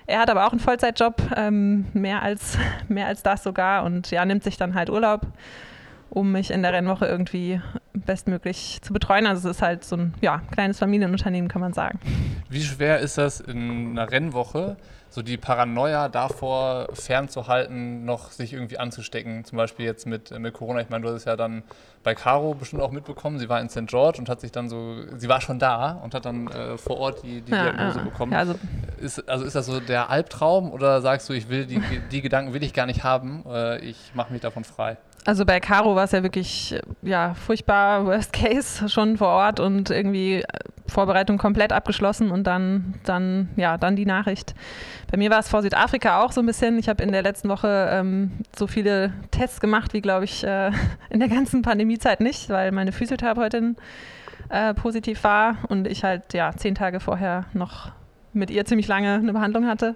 er 0.06 0.20
hat 0.20 0.30
aber 0.30 0.46
auch 0.46 0.52
einen 0.52 0.60
Vollzeitjob, 0.60 1.22
ähm, 1.36 1.86
mehr, 1.92 2.22
als, 2.22 2.58
mehr 2.88 3.06
als 3.06 3.22
das 3.22 3.42
sogar 3.42 3.84
und 3.84 4.10
ja, 4.10 4.24
nimmt 4.24 4.42
sich 4.42 4.56
dann 4.56 4.74
halt 4.74 4.90
Urlaub 4.90 5.26
um 6.12 6.30
mich 6.30 6.50
in 6.50 6.60
der 6.60 6.74
Rennwoche 6.74 7.06
irgendwie 7.06 7.62
bestmöglich 7.94 8.80
zu 8.82 8.92
betreuen. 8.92 9.26
Also 9.26 9.48
es 9.48 9.56
ist 9.56 9.62
halt 9.62 9.82
so 9.82 9.96
ein 9.96 10.14
ja, 10.20 10.42
kleines 10.50 10.78
Familienunternehmen, 10.78 11.48
kann 11.48 11.62
man 11.62 11.72
sagen. 11.72 11.98
Wie 12.50 12.62
schwer 12.62 12.98
ist 12.98 13.16
das 13.16 13.40
in 13.40 13.92
einer 13.92 14.10
Rennwoche, 14.10 14.76
so 15.08 15.22
die 15.22 15.38
Paranoia 15.38 16.10
davor 16.10 16.88
fernzuhalten, 16.92 18.04
noch 18.04 18.30
sich 18.30 18.52
irgendwie 18.52 18.78
anzustecken? 18.78 19.46
Zum 19.46 19.56
Beispiel 19.56 19.86
jetzt 19.86 20.06
mit, 20.06 20.38
mit 20.38 20.52
Corona. 20.52 20.82
Ich 20.82 20.90
meine, 20.90 21.02
du 21.02 21.08
hast 21.08 21.16
es 21.16 21.24
ja 21.24 21.34
dann 21.34 21.62
bei 22.02 22.14
Caro 22.14 22.52
bestimmt 22.52 22.82
auch 22.82 22.90
mitbekommen. 22.90 23.38
Sie 23.38 23.48
war 23.48 23.62
in 23.62 23.70
St. 23.70 23.86
George 23.86 24.18
und 24.18 24.28
hat 24.28 24.42
sich 24.42 24.52
dann 24.52 24.68
so, 24.68 24.96
sie 25.16 25.30
war 25.30 25.40
schon 25.40 25.58
da 25.58 25.92
und 25.92 26.12
hat 26.12 26.26
dann 26.26 26.46
äh, 26.48 26.76
vor 26.76 26.98
Ort 26.98 27.22
die, 27.22 27.40
die 27.40 27.52
ja, 27.52 27.70
Diagnose 27.70 27.98
ja. 28.00 28.04
bekommen. 28.04 28.32
Ja, 28.32 28.38
also, 28.38 28.54
ist, 29.00 29.26
also 29.30 29.46
ist 29.46 29.54
das 29.54 29.64
so 29.64 29.80
der 29.80 30.10
Albtraum 30.10 30.72
oder 30.72 31.00
sagst 31.00 31.30
du, 31.30 31.32
ich 31.32 31.48
will 31.48 31.64
die, 31.64 31.80
die 32.10 32.20
Gedanken 32.20 32.52
will 32.52 32.62
ich 32.62 32.74
gar 32.74 32.84
nicht 32.84 33.02
haben, 33.02 33.44
äh, 33.48 33.78
ich 33.78 34.12
mache 34.14 34.30
mich 34.30 34.42
davon 34.42 34.64
frei? 34.64 34.98
Also 35.24 35.44
bei 35.44 35.60
Caro 35.60 35.94
war 35.94 36.04
es 36.04 36.12
ja 36.12 36.22
wirklich 36.24 36.74
ja, 37.02 37.34
furchtbar, 37.34 38.06
Worst 38.06 38.32
Case 38.32 38.88
schon 38.88 39.16
vor 39.16 39.28
Ort 39.28 39.60
und 39.60 39.90
irgendwie 39.90 40.42
äh, 40.42 40.46
Vorbereitung 40.86 41.38
komplett 41.38 41.72
abgeschlossen 41.72 42.30
und 42.30 42.44
dann, 42.44 42.94
dann, 43.04 43.48
ja, 43.56 43.78
dann 43.78 43.94
die 43.96 44.04
Nachricht. 44.04 44.54
Bei 45.10 45.16
mir 45.16 45.30
war 45.30 45.38
es 45.38 45.48
vor 45.48 45.62
Südafrika 45.62 46.22
auch 46.22 46.32
so 46.32 46.40
ein 46.40 46.46
bisschen. 46.46 46.78
Ich 46.78 46.88
habe 46.88 47.02
in 47.02 47.12
der 47.12 47.22
letzten 47.22 47.48
Woche 47.48 47.88
ähm, 47.90 48.32
so 48.56 48.66
viele 48.66 49.12
Tests 49.30 49.60
gemacht 49.60 49.94
wie, 49.94 50.00
glaube 50.00 50.24
ich, 50.24 50.42
äh, 50.44 50.72
in 51.10 51.20
der 51.20 51.28
ganzen 51.28 51.62
Pandemiezeit 51.62 52.20
nicht, 52.20 52.50
weil 52.50 52.72
meine 52.72 52.92
Physiotherapeutin 52.92 53.76
äh, 54.48 54.74
positiv 54.74 55.22
war 55.22 55.56
und 55.68 55.86
ich 55.86 56.02
halt 56.02 56.34
ja 56.34 56.52
zehn 56.56 56.74
Tage 56.74 56.98
vorher 56.98 57.46
noch 57.52 57.92
mit 58.32 58.50
ihr 58.50 58.64
ziemlich 58.64 58.88
lange 58.88 59.14
eine 59.14 59.32
Behandlung 59.32 59.66
hatte. 59.66 59.94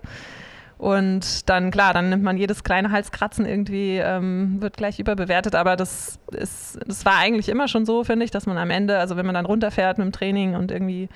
Und 0.78 1.49
dann, 1.49 1.70
klar, 1.70 1.94
dann 1.94 2.11
nimmt 2.11 2.23
man 2.23 2.37
jedes 2.37 2.62
kleine 2.62 2.90
Halskratzen 2.90 3.46
irgendwie, 3.46 3.96
ähm, 3.96 4.61
wird 4.61 4.76
gleich 4.76 4.99
überbewertet. 4.99 5.55
Aber 5.55 5.75
das, 5.75 6.19
ist, 6.32 6.78
das 6.87 7.06
war 7.06 7.17
eigentlich 7.17 7.49
immer 7.49 7.67
schon 7.67 7.87
so, 7.87 8.05
finde 8.05 8.25
ich, 8.25 8.31
dass 8.31 8.46
man 8.46 8.58
am 8.58 8.70
Ende, 8.70 8.99
also 8.99 9.17
wenn 9.17 9.25
man 9.25 9.34
dann 9.34 9.46
runterfährt 9.46 9.96
mit 9.96 10.05
dem 10.05 10.12
Training 10.12 10.55
und 10.55 10.70
irgendwie, 10.70 11.08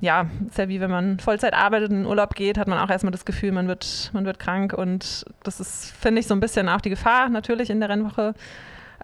ja, 0.00 0.26
ist 0.48 0.58
ja 0.58 0.68
wie 0.68 0.80
wenn 0.80 0.90
man 0.90 1.20
Vollzeit 1.20 1.54
arbeitet 1.54 1.90
und 1.90 1.98
in 1.98 2.06
Urlaub 2.06 2.34
geht, 2.34 2.58
hat 2.58 2.66
man 2.66 2.80
auch 2.80 2.90
erstmal 2.90 3.12
das 3.12 3.24
Gefühl, 3.24 3.52
man 3.52 3.68
wird, 3.68 4.10
man 4.12 4.24
wird 4.24 4.40
krank. 4.40 4.72
Und 4.72 5.24
das 5.44 5.60
ist, 5.60 5.92
finde 5.92 6.20
ich, 6.20 6.26
so 6.26 6.34
ein 6.34 6.40
bisschen 6.40 6.68
auch 6.68 6.80
die 6.80 6.90
Gefahr 6.90 7.28
natürlich 7.28 7.70
in 7.70 7.78
der 7.78 7.88
Rennwoche. 7.88 8.34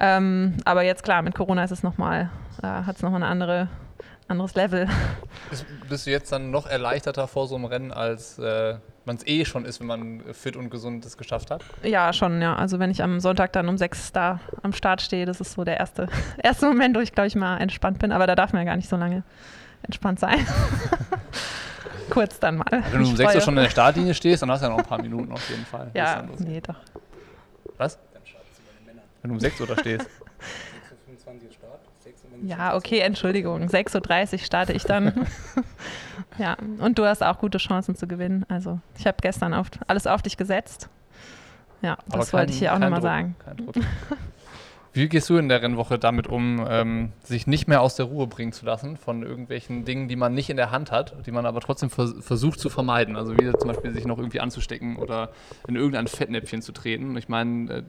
Ähm, 0.01 0.57
aber 0.65 0.83
jetzt, 0.83 1.05
klar, 1.05 1.23
mit 1.23 1.37
Corona 1.37 1.63
ist 1.63 1.71
es 1.71 1.85
nochmal, 1.85 2.31
äh, 2.63 2.67
hat 2.67 2.97
es 2.97 3.03
nochmal 3.03 3.23
eine 3.23 3.31
andere 3.31 3.69
anderes 4.29 4.55
Level. 4.55 4.89
Bist, 5.51 5.67
bist, 5.89 6.07
du 6.07 6.11
jetzt 6.11 6.33
dann 6.33 6.51
noch 6.51 6.67
erleichterter 6.67 7.29
vor 7.29 7.47
so 7.47 7.57
einem 7.57 7.65
Rennen, 7.65 7.93
als 7.93 8.39
äh, 8.39 8.77
man 9.05 9.17
es 9.17 9.27
eh 9.27 9.45
schon 9.45 9.65
ist, 9.65 9.81
wenn 9.81 9.87
man 9.87 10.23
fit 10.33 10.57
und 10.57 10.71
gesund 10.71 11.05
es 11.05 11.17
geschafft 11.17 11.51
hat? 11.51 11.63
Ja, 11.83 12.13
schon, 12.13 12.41
ja. 12.41 12.55
Also 12.57 12.79
wenn 12.79 12.91
ich 12.91 13.03
am 13.03 13.21
Sonntag 13.21 13.53
dann 13.53 13.69
um 13.69 13.79
sechs 13.79 14.13
da 14.13 14.41
am 14.63 14.73
Start 14.73 15.03
stehe, 15.03 15.27
das 15.27 15.41
ist 15.41 15.53
so 15.53 15.65
der 15.65 15.79
erste, 15.79 16.09
erste 16.43 16.67
Moment, 16.67 16.97
wo 16.97 17.01
ich, 17.01 17.13
glaube 17.13 17.27
ich, 17.27 17.35
mal 17.35 17.59
entspannt 17.59 17.99
bin. 17.99 18.13
Aber 18.13 18.27
da 18.27 18.35
darf 18.35 18.53
man 18.53 18.63
ja 18.63 18.71
gar 18.71 18.77
nicht 18.77 18.89
so 18.89 18.97
lange 18.97 19.23
entspannt 19.83 20.21
sein. 20.21 20.39
Kurz 22.11 22.39
dann 22.39 22.57
mal. 22.57 22.67
Wenn 22.91 23.03
du 23.03 23.09
um 23.09 23.17
sechs 23.17 23.35
Uhr 23.35 23.41
schon 23.41 23.57
in 23.57 23.63
der 23.63 23.71
Startlinie 23.71 24.15
stehst, 24.15 24.43
dann 24.43 24.51
hast 24.51 24.61
du 24.61 24.67
ja 24.67 24.71
noch 24.71 24.79
ein 24.79 24.85
paar 24.85 25.01
Minuten 25.01 25.33
auf 25.33 25.49
jeden 25.49 25.65
Fall. 25.65 25.91
Ja, 25.95 26.25
nee, 26.39 26.61
doch. 26.61 26.77
Was? 27.79 27.99
Wenn 29.23 29.29
du 29.29 29.35
um 29.35 29.41
sechs 29.41 29.61
Uhr 29.61 29.67
da 29.67 29.77
stehst. 29.79 30.07
Ja, 32.43 32.75
okay, 32.75 32.99
Entschuldigung. 32.99 33.63
6.30 33.63 34.33
Uhr 34.33 34.39
starte 34.41 34.73
ich 34.73 34.85
dann. 34.85 35.27
ja, 36.39 36.57
und 36.79 36.99
du 36.99 37.05
hast 37.05 37.23
auch 37.23 37.39
gute 37.39 37.59
Chancen 37.59 37.95
zu 37.95 38.07
gewinnen. 38.07 38.45
Also, 38.49 38.81
ich 38.99 39.07
habe 39.07 39.19
gestern 39.21 39.55
auf, 39.55 39.69
alles 39.87 40.07
auf 40.07 40.23
dich 40.23 40.37
gesetzt. 40.37 40.89
Ja, 41.83 41.99
das 42.09 42.31
kein, 42.31 42.41
wollte 42.41 42.53
ich 42.53 42.59
hier 42.59 42.75
auch 42.75 42.79
nochmal 42.79 43.03
sagen. 43.03 43.37
Wie 44.95 45.09
gehst 45.09 45.31
du 45.31 45.39
in 45.39 45.49
der 45.49 45.63
Rennwoche 45.63 45.99
damit 45.99 46.27
um, 46.27 46.67
ähm, 46.69 47.13
sich 47.23 47.47
nicht 47.47 47.67
mehr 47.67 47.81
aus 47.81 47.97
der 47.97 48.07
Ruhe 48.07 48.27
bringen 48.27 48.53
zu 48.53 48.67
lassen 48.67 48.99
von 48.99 49.23
irgendwelchen 49.23 49.87
Dingen, 49.87 50.07
die 50.07 50.17
man 50.17 50.35
nicht 50.35 50.51
in 50.51 50.59
der 50.59 50.71
Hand 50.71 50.91
hat, 50.93 51.15
die 51.25 51.31
man 51.31 51.47
aber 51.47 51.61
trotzdem 51.61 51.89
vers 51.89 52.13
versucht 52.21 52.61
zu 52.61 52.69
vermeiden? 52.69 53.17
Also 53.17 53.33
wie 53.39 53.51
zum 53.53 53.69
Beispiel 53.69 53.93
sich 53.95 54.05
noch 54.05 54.19
irgendwie 54.19 54.41
anzustecken 54.41 54.97
oder 54.97 55.31
in 55.67 55.77
irgendein 55.77 56.09
Fettnäpfchen 56.09 56.61
zu 56.61 56.73
treten. 56.73 57.17
Ich 57.17 57.31
meine, 57.31 57.73
äh, 57.73 57.83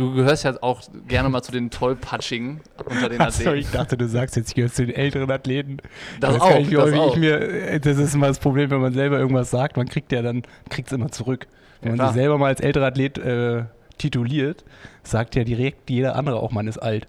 Du 0.00 0.14
gehörst 0.14 0.44
ja 0.44 0.54
auch 0.62 0.80
gerne 1.08 1.28
mal 1.28 1.42
zu 1.42 1.52
den 1.52 1.68
Tollpatschigen 1.68 2.62
unter 2.86 3.10
den 3.10 3.20
Athleten. 3.20 3.50
Achso, 3.50 3.52
ich 3.52 3.70
dachte, 3.70 3.98
du 3.98 4.08
sagst 4.08 4.34
jetzt, 4.34 4.48
ich 4.48 4.54
gehöre 4.54 4.72
zu 4.72 4.86
den 4.86 4.94
älteren 4.94 5.30
Athleten. 5.30 5.76
Das, 6.20 6.40
auch, 6.40 6.58
ich, 6.58 6.70
das, 6.70 6.92
auch. 6.94 7.16
Mir, 7.18 7.78
das 7.80 7.98
ist 7.98 8.14
immer 8.14 8.28
das 8.28 8.38
Problem, 8.38 8.70
wenn 8.70 8.80
man 8.80 8.94
selber 8.94 9.18
irgendwas 9.18 9.50
sagt, 9.50 9.76
man 9.76 9.86
kriegt 9.86 10.10
ja 10.10 10.22
dann, 10.22 10.40
kriegt 10.70 10.88
es 10.88 10.94
immer 10.94 11.10
zurück. 11.10 11.48
Wenn 11.82 11.96
ja, 11.96 11.96
man 11.96 12.06
sich 12.06 12.14
selber 12.14 12.38
mal 12.38 12.46
als 12.46 12.60
älterer 12.60 12.86
Athlet 12.86 13.18
äh, 13.18 13.64
tituliert, 13.98 14.64
sagt 15.02 15.36
ja 15.36 15.44
direkt 15.44 15.90
jeder 15.90 16.16
andere 16.16 16.36
auch, 16.36 16.50
man 16.50 16.66
ist 16.66 16.78
alt. 16.78 17.06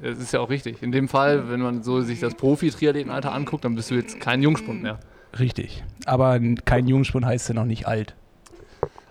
Das 0.00 0.20
ist 0.20 0.32
ja 0.32 0.38
auch 0.38 0.48
richtig. 0.48 0.80
In 0.80 0.92
dem 0.92 1.08
Fall, 1.08 1.50
wenn 1.50 1.58
man 1.58 1.82
so 1.82 2.02
sich 2.02 2.20
das 2.20 2.36
Profi-Triathletenalter 2.36 3.32
anguckt, 3.32 3.64
dann 3.64 3.74
bist 3.74 3.90
du 3.90 3.96
jetzt 3.96 4.20
kein 4.20 4.42
Jungspund 4.42 4.80
mehr. 4.80 5.00
Richtig. 5.40 5.82
Aber 6.04 6.38
kein 6.64 6.86
Jungspund 6.86 7.26
heißt 7.26 7.48
ja 7.48 7.56
noch 7.56 7.64
nicht 7.64 7.88
alt. 7.88 8.14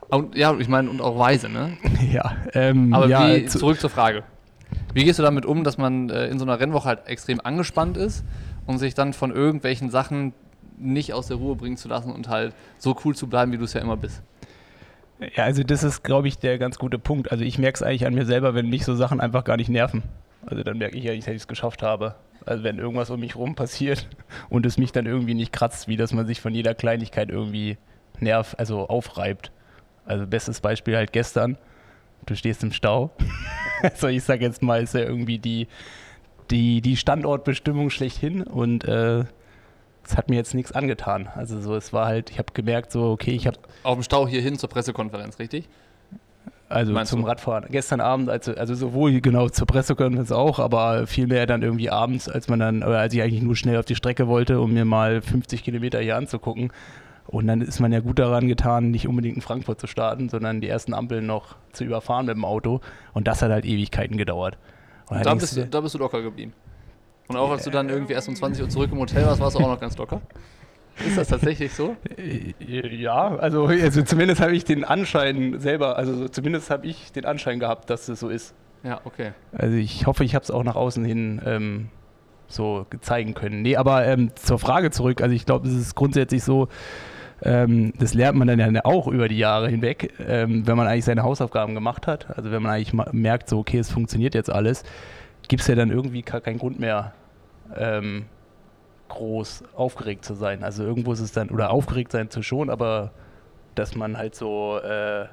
Und, 0.10 0.36
ja, 0.36 0.56
ich 0.58 0.68
meine, 0.70 0.90
und 0.90 1.02
auch 1.02 1.18
weise, 1.20 1.50
ne? 1.50 1.78
Ja, 2.12 2.32
ähm, 2.54 2.94
Aber 2.94 3.08
ja, 3.08 3.36
wie, 3.36 3.46
zu- 3.46 3.60
zurück 3.60 3.80
zur 3.80 3.90
Frage. 3.90 4.24
Wie 4.94 5.04
gehst 5.04 5.20
du 5.20 5.24
damit 5.24 5.46
um, 5.46 5.64
dass 5.64 5.78
man 5.78 6.10
äh, 6.10 6.28
in 6.28 6.40
so 6.40 6.46
einer 6.46 6.60
Rennwoche 6.60 6.88
halt 6.88 7.08
extrem 7.08 7.40
angespannt 7.42 7.98
ist 7.98 8.24
und 8.66 8.78
sich 8.80 8.94
dann 8.94 9.14
von 9.14 9.32
irgendwelchen 9.32 9.90
Sachen 9.90 10.34
nicht 10.78 11.14
aus 11.14 11.28
der 11.28 11.38
Ruhe 11.38 11.56
bringen 11.56 11.78
zu 11.78 11.88
lassen 11.88 12.12
und 12.12 12.30
halt 12.30 12.54
so 12.78 12.96
cool 13.04 13.16
zu 13.16 13.28
bleiben, 13.28 13.52
wie 13.52 13.58
du 13.58 13.64
es 13.66 13.74
ja 13.74 13.82
immer 13.82 13.98
bist? 13.98 14.22
Ja, 15.36 15.46
also 15.46 15.64
das 15.64 15.84
ist, 15.84 16.04
glaube 16.04 16.28
ich, 16.28 16.38
der 16.38 16.58
ganz 16.58 16.78
gute 16.78 17.00
Punkt. 17.00 17.32
Also 17.32 17.44
ich 17.44 17.58
merke 17.58 17.76
es 17.78 17.84
eigentlich 17.84 18.06
an 18.06 18.14
mir 18.14 18.26
selber, 18.26 18.54
wenn 18.54 18.70
mich 18.70 18.86
so 18.86 18.96
Sachen 18.96 19.20
einfach 19.20 19.44
gar 19.44 19.58
nicht 19.58 19.70
nerven. 19.70 20.04
Also 20.46 20.64
dann 20.64 20.78
merke 20.78 20.96
ich 20.98 21.08
eigentlich, 21.10 21.26
dass 21.26 21.34
ich 21.34 21.42
es 21.42 21.48
geschafft 21.48 21.82
habe. 21.82 22.16
Also 22.46 22.64
wenn 22.64 22.78
irgendwas 22.78 23.10
um 23.10 23.20
mich 23.20 23.36
rum 23.36 23.56
passiert 23.56 24.08
und 24.50 24.66
es 24.66 24.78
mich 24.78 24.92
dann 24.92 25.06
irgendwie 25.06 25.34
nicht 25.34 25.52
kratzt, 25.52 25.88
wie 25.88 25.98
dass 25.98 26.14
man 26.14 26.28
sich 26.28 26.40
von 26.40 26.54
jeder 26.54 26.76
Kleinigkeit 26.76 27.30
irgendwie 27.30 27.78
nervt, 28.20 28.58
also 28.60 28.88
aufreibt. 28.88 29.52
Also 30.08 30.26
bestes 30.26 30.62
Beispiel 30.62 30.96
halt 30.96 31.12
gestern. 31.12 31.58
Du 32.26 32.36
stehst 32.36 32.64
im 32.64 32.72
Stau. 32.72 33.12
also 33.82 34.08
ich 34.08 34.24
sage 34.24 34.44
jetzt 34.44 34.62
mal, 34.62 34.82
ist 34.82 34.94
ja 34.94 35.02
irgendwie 35.02 35.38
die, 35.38 35.68
die, 36.50 36.82
die 36.82 36.98
Standortbestimmung 36.98 37.90
schlechthin 37.90 38.44
und 38.44 38.86
äh, 38.86 39.26
es 40.04 40.16
hat 40.16 40.30
mir 40.30 40.36
jetzt 40.38 40.54
nichts 40.54 40.72
angetan. 40.72 41.30
Also 41.36 41.60
so, 41.60 41.76
es 41.76 41.94
war 41.94 42.08
halt, 42.08 42.30
ich 42.32 42.40
habe 42.40 42.54
gemerkt, 42.54 42.92
so, 42.92 43.12
okay, 43.12 43.32
ich 43.32 43.46
habe 43.46 43.58
Auf 43.84 43.96
dem 43.96 44.04
Stau 44.04 44.28
hier 44.28 44.42
hin 44.42 44.58
zur 44.58 44.70
Pressekonferenz, 44.70 45.40
richtig? 45.40 45.68
Also 46.70 46.92
Meinst 46.92 47.12
zum 47.12 47.22
du? 47.22 47.28
Radfahren. 47.28 47.66
Gestern 47.70 48.02
Abend, 48.02 48.30
also, 48.30 48.54
also 48.54 48.76
sowohl 48.76 49.22
genau 49.22 49.48
zur 49.50 49.68
Pressekonferenz 49.68 50.32
auch, 50.32 50.60
aber 50.60 51.08
vielmehr 51.08 51.46
dann 51.46 51.62
irgendwie 51.62 51.90
abends, 51.90 52.28
als 52.28 52.50
man 52.50 52.60
dann, 52.60 52.84
oder 52.84 53.00
als 53.00 53.14
ich 53.14 53.22
eigentlich 53.22 53.42
nur 53.42 53.56
schnell 53.56 53.78
auf 53.78 53.86
die 53.86 53.96
Strecke 53.96 54.28
wollte, 54.28 54.60
um 54.60 54.74
mir 54.74 54.84
mal 54.86 55.22
50 55.22 55.64
Kilometer 55.64 56.00
hier 56.00 56.18
anzugucken. 56.18 56.72
Und 57.28 57.48
dann 57.48 57.62
ist 57.62 57.80
man 57.80 57.92
ja 57.92 58.00
gut 58.00 58.20
daran 58.20 58.48
getan, 58.48 58.92
nicht 58.92 59.08
unbedingt 59.08 59.36
in 59.36 59.42
Frankfurt 59.42 59.82
zu 59.82 59.88
starten, 59.88 60.30
sondern 60.30 60.62
die 60.62 60.70
ersten 60.70 60.94
Ampeln 60.94 61.26
noch 61.26 61.56
zu 61.74 61.84
überfahren 61.84 62.26
mit 62.26 62.36
dem 62.36 62.46
Auto. 62.46 62.80
Und 63.14 63.28
das 63.28 63.42
hat 63.42 63.52
halt 63.52 63.66
Ewigkeiten 63.66 64.18
gedauert. 64.18 64.58
Und 65.10 65.26
Da 65.26 65.34
bist, 65.34 65.58
du 65.58 65.66
da 65.66 65.82
bist 65.82 65.96
du 65.96 66.00
locker 66.00 66.22
geblieben. 66.22 66.54
Und 67.28 67.36
auch 67.36 67.52
als 67.52 67.64
du 67.64 67.70
dann 67.70 67.90
irgendwie 67.90 68.14
erst 68.14 68.30
um 68.30 68.36
20 68.36 68.64
Uhr 68.64 68.70
zurück 68.70 68.92
im 68.92 69.00
Hotel 69.00 69.26
warst, 69.26 69.42
warst 69.42 69.58
du 69.58 69.64
auch 69.64 69.68
noch 69.68 69.80
ganz 69.80 69.98
locker. 69.98 70.22
Ist 71.06 71.18
das 71.18 71.28
tatsächlich 71.28 71.74
so? 71.74 71.96
äh, 72.18 72.54
ja, 72.96 73.36
also, 73.36 73.68
also 73.68 74.02
zumindest 74.02 74.42
habe 74.42 74.56
ich 74.56 74.66
den 74.66 74.84
Anschein 74.84 75.60
selber, 75.60 75.98
also 75.98 76.16
so 76.16 76.28
zumindest 76.28 76.72
habe 76.72 76.88
ich 76.88 77.12
den 77.12 77.26
Anschein 77.26 77.60
gehabt, 77.60 77.90
dass 77.90 78.08
es 78.10 78.20
so 78.20 78.30
ist. 78.30 78.56
Ja, 78.84 79.02
okay. 79.04 79.34
Also 79.52 79.76
ich 79.76 80.08
hoffe, 80.08 80.24
ich 80.24 80.34
habe 80.34 80.44
es 80.44 80.50
auch 80.50 80.64
nach 80.64 80.76
außen 80.76 81.04
hin 81.06 81.42
ähm, 81.46 81.90
so 82.48 82.86
zeigen 83.02 83.34
können. 83.34 83.62
Nee, 83.62 83.76
aber 83.76 84.06
ähm, 84.06 84.32
zur 84.36 84.58
Frage 84.58 84.90
zurück. 84.90 85.22
Also 85.22 85.36
ich 85.36 85.46
glaube, 85.46 85.68
es 85.68 85.74
ist 85.74 85.96
grundsätzlich 85.96 86.44
so, 86.44 86.68
ähm, 87.42 87.94
das 87.98 88.14
lernt 88.14 88.38
man 88.38 88.48
dann 88.48 88.60
ja 88.76 88.86
auch 88.86 89.08
über 89.08 89.28
die 89.28 89.38
Jahre 89.38 89.70
hinweg, 89.70 90.14
ähm, 90.26 90.66
wenn 90.66 90.78
man 90.78 90.88
eigentlich 90.88 91.06
seine 91.06 91.24
Hausaufgaben 91.24 91.76
gemacht 91.76 92.08
hat. 92.08 92.28
Also 92.36 92.52
wenn 92.52 92.64
man 92.64 92.74
eigentlich 92.74 92.94
merkt, 93.12 93.50
so 93.50 93.60
okay, 93.60 93.78
es 93.78 93.92
funktioniert 93.92 94.34
jetzt 94.34 94.50
alles, 94.50 94.84
gibt 95.48 95.62
es 95.62 95.68
ja 95.68 95.76
dann 95.76 95.92
irgendwie 95.92 96.24
gar 96.24 96.42
keinen 96.42 96.58
Grund 96.58 96.80
mehr, 96.80 97.14
ähm, 97.76 98.26
groß 99.10 99.64
aufgeregt 99.76 100.26
zu 100.26 100.34
sein. 100.34 100.64
Also 100.64 100.84
irgendwo 100.84 101.14
ist 101.14 101.20
es 101.20 101.32
dann, 101.32 101.50
oder 101.50 101.70
aufgeregt 101.70 102.12
sein 102.12 102.30
zu 102.30 102.42
schon, 102.42 102.70
aber 102.70 103.12
dass 103.76 103.96
man 103.96 104.18
halt 104.18 104.36
so, 104.36 104.80
äh, 104.80 105.26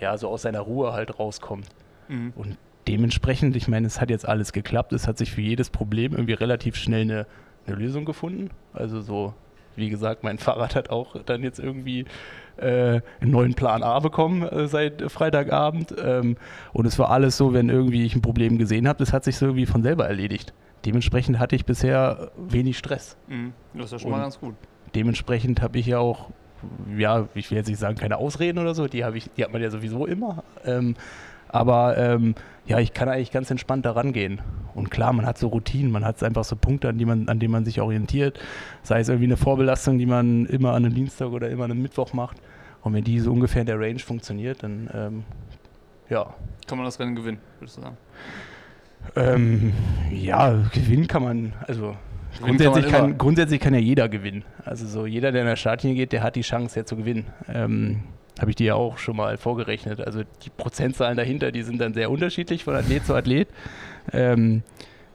ja, 0.00 0.16
so 0.16 0.28
aus 0.28 0.42
seiner 0.42 0.60
Ruhe 0.60 0.92
halt 0.92 1.18
rauskommt. 1.18 1.68
Mhm. 2.08 2.32
Und 2.34 2.56
dementsprechend, 2.88 3.54
ich 3.56 3.68
meine, 3.68 3.86
es 3.86 4.00
hat 4.00 4.10
jetzt 4.10 4.26
alles 4.26 4.52
geklappt. 4.52 4.92
Es 4.92 5.06
hat 5.06 5.18
sich 5.18 5.30
für 5.30 5.42
jedes 5.42 5.70
Problem 5.70 6.12
irgendwie 6.12 6.32
relativ 6.32 6.76
schnell 6.76 7.02
eine, 7.02 7.26
eine 7.66 7.76
Lösung 7.76 8.04
gefunden. 8.04 8.50
Also 8.72 9.00
so, 9.00 9.34
wie 9.76 9.90
gesagt, 9.90 10.22
mein 10.24 10.38
Fahrrad 10.38 10.74
hat 10.76 10.90
auch 10.90 11.16
dann 11.24 11.42
jetzt 11.42 11.58
irgendwie 11.58 12.04
äh, 12.58 13.00
einen 13.20 13.30
neuen 13.30 13.54
Plan 13.54 13.82
A 13.82 13.98
bekommen 14.00 14.42
äh, 14.42 14.66
seit 14.68 15.10
Freitagabend. 15.10 15.94
Ähm, 16.02 16.36
und 16.72 16.86
es 16.86 16.98
war 16.98 17.10
alles 17.10 17.36
so, 17.36 17.52
wenn 17.54 17.68
irgendwie 17.68 18.04
ich 18.04 18.14
ein 18.14 18.22
Problem 18.22 18.58
gesehen 18.58 18.86
habe, 18.88 18.98
das 18.98 19.12
hat 19.12 19.24
sich 19.24 19.36
so 19.36 19.46
irgendwie 19.46 19.66
von 19.66 19.82
selber 19.82 20.06
erledigt. 20.06 20.52
Dementsprechend 20.84 21.38
hatte 21.38 21.54
ich 21.56 21.64
bisher 21.64 22.30
wenig 22.36 22.76
Stress. 22.78 23.16
Mhm. 23.28 23.52
Das 23.74 23.86
ist 23.86 23.92
ja 23.92 23.98
schon 24.00 24.10
mal 24.10 24.16
Und- 24.16 24.22
ganz 24.22 24.38
gut. 24.40 24.54
Dementsprechend 24.94 25.62
habe 25.62 25.78
ich 25.78 25.86
ja 25.86 25.98
auch, 26.00 26.28
ja, 26.98 27.26
ich 27.34 27.50
will 27.50 27.56
jetzt 27.56 27.68
nicht 27.68 27.78
sagen, 27.78 27.96
keine 27.96 28.18
Ausreden 28.18 28.58
oder 28.58 28.74
so, 28.74 28.86
die, 28.88 29.02
ich, 29.14 29.30
die 29.36 29.42
hat 29.44 29.52
man 29.52 29.62
ja 29.62 29.70
sowieso 29.70 30.04
immer. 30.06 30.44
Ähm, 30.66 30.96
aber 31.52 31.96
ähm, 31.98 32.34
ja, 32.66 32.78
ich 32.78 32.92
kann 32.92 33.08
eigentlich 33.08 33.30
ganz 33.30 33.50
entspannt 33.50 33.86
da 33.86 33.92
rangehen. 33.92 34.40
Und 34.74 34.90
klar, 34.90 35.12
man 35.12 35.26
hat 35.26 35.38
so 35.38 35.48
Routinen, 35.48 35.92
man 35.92 36.04
hat 36.04 36.22
einfach 36.22 36.44
so 36.44 36.56
Punkte, 36.56 36.88
an, 36.88 36.98
die 36.98 37.04
man, 37.04 37.28
an 37.28 37.38
denen 37.38 37.52
man 37.52 37.64
sich 37.64 37.80
orientiert. 37.80 38.40
Sei 38.82 39.00
es 39.00 39.08
irgendwie 39.08 39.26
eine 39.26 39.36
Vorbelastung, 39.36 39.98
die 39.98 40.06
man 40.06 40.46
immer 40.46 40.70
an 40.70 40.84
einem 40.84 40.94
Dienstag 40.94 41.28
oder 41.28 41.50
immer 41.50 41.64
an 41.64 41.72
einem 41.72 41.82
Mittwoch 41.82 42.12
macht. 42.14 42.38
Und 42.82 42.94
wenn 42.94 43.04
die 43.04 43.20
so 43.20 43.30
ungefähr 43.32 43.60
in 43.60 43.66
der 43.66 43.78
Range 43.78 43.98
funktioniert, 43.98 44.62
dann 44.62 44.90
ähm, 44.94 45.24
ja. 46.08 46.34
Kann 46.66 46.78
man 46.78 46.84
das 46.84 46.98
Rennen 46.98 47.14
gewinnen, 47.14 47.38
würdest 47.58 47.78
du 47.78 47.82
sagen? 47.82 47.96
Ähm, 49.16 49.72
ja, 50.10 50.52
gewinnen 50.72 51.06
kann 51.08 51.22
man, 51.22 51.52
also 51.66 51.96
grundsätzlich 52.40 52.84
kann 52.84 53.00
kann, 53.00 53.18
grundsätzlich 53.18 53.60
kann 53.60 53.74
ja 53.74 53.80
jeder 53.80 54.08
gewinnen. 54.08 54.44
Also 54.64 54.86
so 54.86 55.06
jeder, 55.06 55.32
der 55.32 55.42
in 55.42 55.48
der 55.48 55.56
Startlinie 55.56 55.96
geht, 55.96 56.12
der 56.12 56.22
hat 56.22 56.36
die 56.36 56.42
Chance, 56.42 56.80
ja 56.80 56.84
zu 56.86 56.96
gewinnen. 56.96 57.26
Ähm, 57.48 58.02
Habe 58.40 58.50
ich 58.50 58.56
dir 58.56 58.66
ja 58.68 58.74
auch 58.74 58.98
schon 58.98 59.16
mal 59.16 59.36
vorgerechnet. 59.36 60.00
Also 60.00 60.22
die 60.44 60.50
Prozentzahlen 60.50 61.16
dahinter, 61.16 61.52
die 61.52 61.62
sind 61.62 61.80
dann 61.80 61.94
sehr 61.94 62.10
unterschiedlich 62.10 62.64
von 62.64 62.74
Athlet 62.74 63.06
zu 63.06 63.14
Athlet. 63.14 63.48
Ähm, 64.12 64.62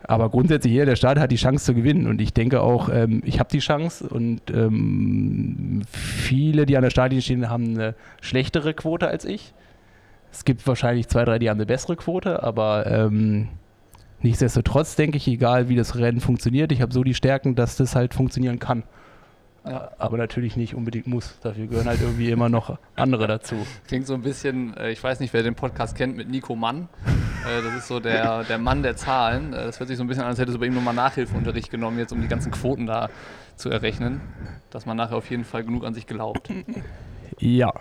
aber 0.04 0.30
grundsätzlich 0.30 0.74
jeder, 0.74 0.86
der 0.86 0.96
startet, 0.96 1.24
hat 1.24 1.32
die 1.32 1.38
Chance 1.38 1.66
zu 1.66 1.74
gewinnen. 1.74 2.08
Und 2.08 2.22
ich 2.22 2.34
denke 2.34 2.62
auch, 2.62 2.90
ähm, 2.90 3.22
ich 3.26 3.40
habe 3.40 3.50
die 3.52 3.60
Chance. 3.60 4.08
Und 4.08 4.42
ähm, 4.52 5.82
viele, 5.92 6.66
die 6.66 6.78
an 6.78 6.84
der 6.84 6.92
Startlinie 6.92 7.22
stehen, 7.22 7.50
haben 7.50 7.74
eine 7.74 7.96
schlechtere 8.22 8.74
Quote 8.74 9.08
als 9.08 9.26
ich. 9.26 9.54
Es 10.32 10.46
gibt 10.46 10.66
wahrscheinlich 10.68 11.08
zwei, 11.08 11.26
drei, 11.26 11.40
die 11.40 11.50
haben 11.50 11.58
eine 11.58 11.66
bessere 11.66 11.96
Quote, 11.96 12.44
aber 12.44 12.86
ähm, 12.86 13.48
nichtsdestotrotz 14.22 14.96
denke 14.96 15.18
ich, 15.18 15.28
egal 15.28 15.70
wie 15.70 15.76
das 15.76 15.98
Rennen 15.98 16.20
funktioniert, 16.20 16.72
ich 16.72 16.82
habe 16.82 16.94
so 16.94 17.04
die 17.04 17.14
Stärken, 17.14 17.56
dass 17.56 17.78
das 17.78 17.96
halt 17.96 18.14
funktionieren 18.14 18.60
kann. 18.60 18.84
Ja. 19.70 19.92
Aber 19.98 20.18
natürlich 20.18 20.56
nicht 20.56 20.76
unbedingt 20.76 21.08
muss. 21.08 21.38
Dafür 21.42 21.68
gehören 21.68 21.88
halt 21.88 22.02
irgendwie 22.02 22.30
immer 22.30 22.50
noch 22.50 22.78
andere 22.96 23.28
dazu. 23.28 23.56
Klingt 23.88 24.08
so 24.08 24.14
ein 24.14 24.22
bisschen, 24.22 24.76
äh, 24.78 24.92
ich 24.92 25.04
weiß 25.04 25.20
nicht, 25.20 25.34
wer 25.34 25.44
den 25.44 25.56
Podcast 25.56 25.96
kennt, 25.96 26.16
mit 26.16 26.30
Nico 26.30 26.56
Mann. 26.56 26.90
Äh, 27.46 27.62
das 27.64 27.76
ist 27.76 27.88
so 27.88 28.00
der, 28.00 28.44
der 28.44 28.58
Mann 28.58 28.84
der 28.84 28.96
Zahlen. 28.96 29.54
Äh, 29.54 29.66
das 29.66 29.80
hört 29.80 29.90
sich 29.90 29.98
so 29.98 30.04
ein 30.04 30.08
bisschen 30.08 30.24
an, 30.24 30.30
als 30.30 30.40
hättest 30.40 30.56
du 30.56 30.60
bei 30.60 30.68
ihm 30.68 30.74
nochmal 30.74 30.94
Nachhilfeunterricht 30.94 31.70
genommen, 31.70 31.98
jetzt 32.00 32.12
um 32.12 32.22
die 32.22 32.28
ganzen 32.28 32.52
Quoten 32.52 32.86
da 32.86 33.10
zu 33.56 33.70
errechnen. 33.70 34.22
Dass 34.70 34.86
man 34.86 34.98
nachher 34.98 35.16
auf 35.16 35.30
jeden 35.30 35.44
Fall 35.44 35.64
genug 35.64 35.86
an 35.86 35.94
sich 35.94 36.08
glaubt. 36.08 36.50
Ja, 37.40 37.72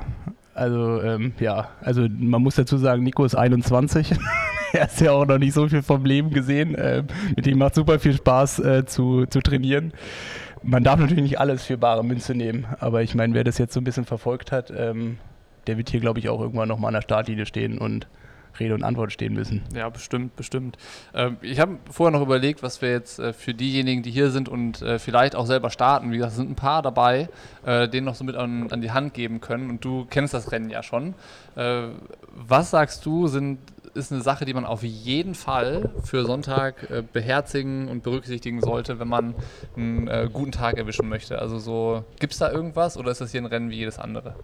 also 0.54 1.02
ähm, 1.02 1.32
ja, 1.38 1.70
also 1.80 2.06
man 2.08 2.42
muss 2.42 2.56
dazu 2.56 2.76
sagen, 2.78 3.02
Nico 3.02 3.24
ist 3.24 3.34
21. 3.34 4.12
er 4.72 4.82
hat 4.82 5.00
ja 5.00 5.12
auch 5.12 5.26
noch 5.26 5.38
nicht 5.38 5.54
so 5.54 5.68
viel 5.68 5.82
vom 5.82 6.04
Leben 6.04 6.30
gesehen. 6.30 6.76
Ähm, 6.78 7.06
mit 7.34 7.46
ihm 7.46 7.58
macht 7.58 7.74
super 7.74 7.98
viel 7.98 8.14
Spaß 8.14 8.58
äh, 8.60 8.86
zu, 8.86 9.26
zu 9.26 9.40
trainieren. 9.40 9.92
Man 10.66 10.82
darf 10.82 10.98
natürlich 10.98 11.22
nicht 11.22 11.38
alles 11.38 11.64
für 11.64 11.78
bare 11.78 12.04
Münze 12.04 12.34
nehmen, 12.34 12.66
aber 12.80 13.02
ich 13.02 13.14
meine, 13.14 13.34
wer 13.34 13.44
das 13.44 13.56
jetzt 13.56 13.72
so 13.72 13.80
ein 13.80 13.84
bisschen 13.84 14.04
verfolgt 14.04 14.50
hat, 14.50 14.72
ähm, 14.76 15.18
der 15.68 15.78
wird 15.78 15.90
hier, 15.90 16.00
glaube 16.00 16.18
ich, 16.18 16.28
auch 16.28 16.40
irgendwann 16.40 16.68
nochmal 16.68 16.88
an 16.88 16.94
der 16.94 17.02
Startlinie 17.02 17.46
stehen 17.46 17.78
und 17.78 18.08
Rede 18.58 18.74
und 18.74 18.82
Antwort 18.82 19.12
stehen 19.12 19.34
müssen. 19.34 19.62
Ja, 19.74 19.88
bestimmt, 19.88 20.34
bestimmt. 20.34 20.76
Ähm, 21.14 21.36
ich 21.40 21.60
habe 21.60 21.78
vorher 21.90 22.10
noch 22.10 22.24
überlegt, 22.24 22.62
was 22.62 22.82
wir 22.82 22.90
jetzt 22.90 23.18
äh, 23.18 23.32
für 23.32 23.54
diejenigen, 23.54 24.02
die 24.02 24.10
hier 24.10 24.30
sind 24.30 24.48
und 24.48 24.82
äh, 24.82 24.98
vielleicht 24.98 25.36
auch 25.36 25.46
selber 25.46 25.70
starten, 25.70 26.10
wie 26.10 26.16
gesagt, 26.16 26.32
es 26.32 26.36
sind 26.36 26.50
ein 26.50 26.56
paar 26.56 26.82
dabei, 26.82 27.28
äh, 27.64 27.88
denen 27.88 28.06
noch 28.06 28.14
so 28.14 28.24
mit 28.24 28.34
an, 28.34 28.70
an 28.72 28.80
die 28.80 28.90
Hand 28.90 29.14
geben 29.14 29.40
können. 29.40 29.70
Und 29.70 29.84
du 29.84 30.06
kennst 30.08 30.34
das 30.34 30.52
Rennen 30.52 30.70
ja 30.70 30.82
schon. 30.82 31.14
Äh, 31.54 31.88
was 32.34 32.70
sagst 32.70 33.06
du, 33.06 33.28
sind, 33.28 33.58
ist 33.96 34.12
eine 34.12 34.22
Sache, 34.22 34.44
die 34.44 34.54
man 34.54 34.64
auf 34.64 34.82
jeden 34.82 35.34
Fall 35.34 35.90
für 36.04 36.24
Sonntag 36.24 36.90
äh, 36.90 37.02
beherzigen 37.02 37.88
und 37.88 38.02
berücksichtigen 38.02 38.60
sollte, 38.60 38.98
wenn 38.98 39.08
man 39.08 39.34
einen 39.76 40.08
äh, 40.08 40.28
guten 40.32 40.52
Tag 40.52 40.78
erwischen 40.78 41.08
möchte? 41.08 41.38
Also 41.38 41.58
so, 41.58 42.04
gibt 42.20 42.32
es 42.32 42.38
da 42.38 42.50
irgendwas 42.50 42.96
oder 42.96 43.10
ist 43.10 43.20
das 43.20 43.32
hier 43.32 43.40
ein 43.40 43.46
Rennen 43.46 43.70
wie 43.70 43.76
jedes 43.76 43.98
andere? 43.98 44.34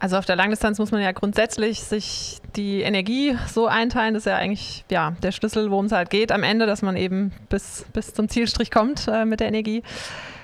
Also 0.00 0.16
auf 0.16 0.24
der 0.24 0.34
Langdistanz 0.34 0.78
muss 0.78 0.92
man 0.92 1.02
ja 1.02 1.12
grundsätzlich 1.12 1.82
sich 1.82 2.38
die 2.56 2.80
Energie 2.80 3.36
so 3.46 3.66
einteilen. 3.66 4.14
Das 4.14 4.22
ist 4.22 4.30
ja 4.30 4.36
eigentlich 4.36 4.86
ja, 4.90 5.12
der 5.22 5.30
Schlüssel, 5.30 5.70
worum 5.70 5.84
es 5.84 5.92
halt 5.92 6.08
geht 6.08 6.32
am 6.32 6.42
Ende, 6.42 6.64
dass 6.64 6.80
man 6.80 6.96
eben 6.96 7.32
bis, 7.50 7.84
bis 7.92 8.14
zum 8.14 8.30
Zielstrich 8.30 8.70
kommt 8.70 9.08
äh, 9.08 9.26
mit 9.26 9.40
der 9.40 9.48
Energie. 9.48 9.82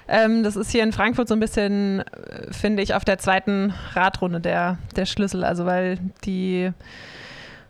Ähm, 0.08 0.42
das 0.42 0.56
ist 0.56 0.70
hier 0.70 0.82
in 0.82 0.92
Frankfurt 0.92 1.28
so 1.28 1.34
ein 1.34 1.40
bisschen, 1.40 2.00
äh, 2.00 2.52
finde 2.52 2.82
ich, 2.82 2.94
auf 2.94 3.06
der 3.06 3.16
zweiten 3.16 3.72
Radrunde 3.94 4.40
der, 4.40 4.76
der 4.94 5.06
Schlüssel. 5.06 5.42
Also 5.42 5.64
weil 5.64 5.98
die 6.26 6.70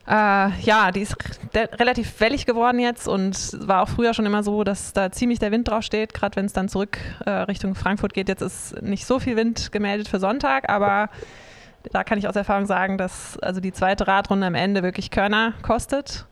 äh, 0.09 0.61
ja, 0.61 0.93
die 0.93 1.01
ist 1.01 1.17
re 1.55 1.69
relativ 1.79 2.21
wellig 2.21 2.47
geworden 2.47 2.79
jetzt 2.79 3.09
und 3.09 3.37
war 3.67 3.83
auch 3.83 3.89
früher 3.89 4.15
schon 4.15 4.27
immer 4.27 4.43
so, 4.43 4.63
dass 4.63 4.93
da 4.93 5.11
ziemlich 5.11 5.39
der 5.39 5.51
Wind 5.51 5.69
drauf 5.69 5.83
steht, 5.83 6.15
gerade 6.15 6.37
wenn 6.37 6.47
es 6.47 6.53
dann 6.53 6.69
zurück 6.69 6.99
äh, 7.25 7.31
Richtung 7.31 7.75
Frankfurt 7.75 8.15
geht. 8.15 8.29
Jetzt 8.29 8.43
ist 8.43 8.83
nicht 8.83 9.07
so 9.07 9.19
viel 9.19 9.37
Wind 9.37 9.73
gemeldet 9.73 10.09
für 10.09 10.21
Sonntag, 10.21 10.69
aber 10.69 11.11
da 11.93 12.05
kann 12.05 12.19
ich 12.19 12.29
aus 12.29 12.37
Erfahrung 12.37 12.67
sagen, 12.67 12.99
dass 12.99 13.39
also 13.39 13.61
die 13.61 13.73
zweite 13.73 14.07
Radrunde 14.07 14.47
am 14.47 14.55
Ende 14.55 14.83
wirklich 14.83 15.11
Körner 15.11 15.55
kostet. 15.63 16.27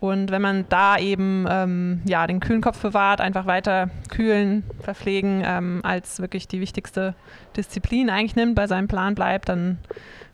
Und 0.00 0.32
wenn 0.32 0.42
man 0.42 0.64
da 0.68 0.98
eben 0.98 1.46
ähm, 1.48 2.02
ja, 2.04 2.26
den 2.26 2.40
kühlen 2.40 2.60
Kopf 2.60 2.82
bewahrt, 2.82 3.20
einfach 3.20 3.46
weiter 3.46 3.88
kühlen, 4.10 4.64
verpflegen, 4.80 5.44
ähm, 5.46 5.80
als 5.84 6.18
wirklich 6.18 6.48
die 6.48 6.60
wichtigste 6.60 7.14
Disziplin 7.56 8.10
eigentlich 8.10 8.34
nimmt, 8.34 8.56
bei 8.56 8.66
seinem 8.66 8.88
Plan 8.88 9.14
bleibt, 9.14 9.48
dann 9.48 9.78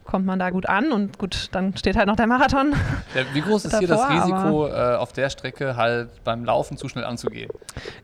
kommt 0.08 0.24
man 0.24 0.38
da 0.38 0.48
gut 0.48 0.66
an 0.66 0.90
und 0.90 1.18
gut, 1.18 1.50
dann 1.52 1.76
steht 1.76 1.94
halt 1.96 2.06
noch 2.06 2.16
der 2.16 2.26
Marathon. 2.26 2.74
Ja, 3.14 3.22
wie 3.32 3.40
groß 3.40 3.64
ist 3.64 3.78
hier 3.78 3.88
das 3.88 4.10
Risiko, 4.10 4.68
äh, 4.68 4.96
auf 4.96 5.12
der 5.12 5.30
Strecke 5.30 5.76
halt 5.76 6.10
beim 6.24 6.44
Laufen 6.44 6.76
zu 6.76 6.88
schnell 6.88 7.04
anzugehen? 7.04 7.50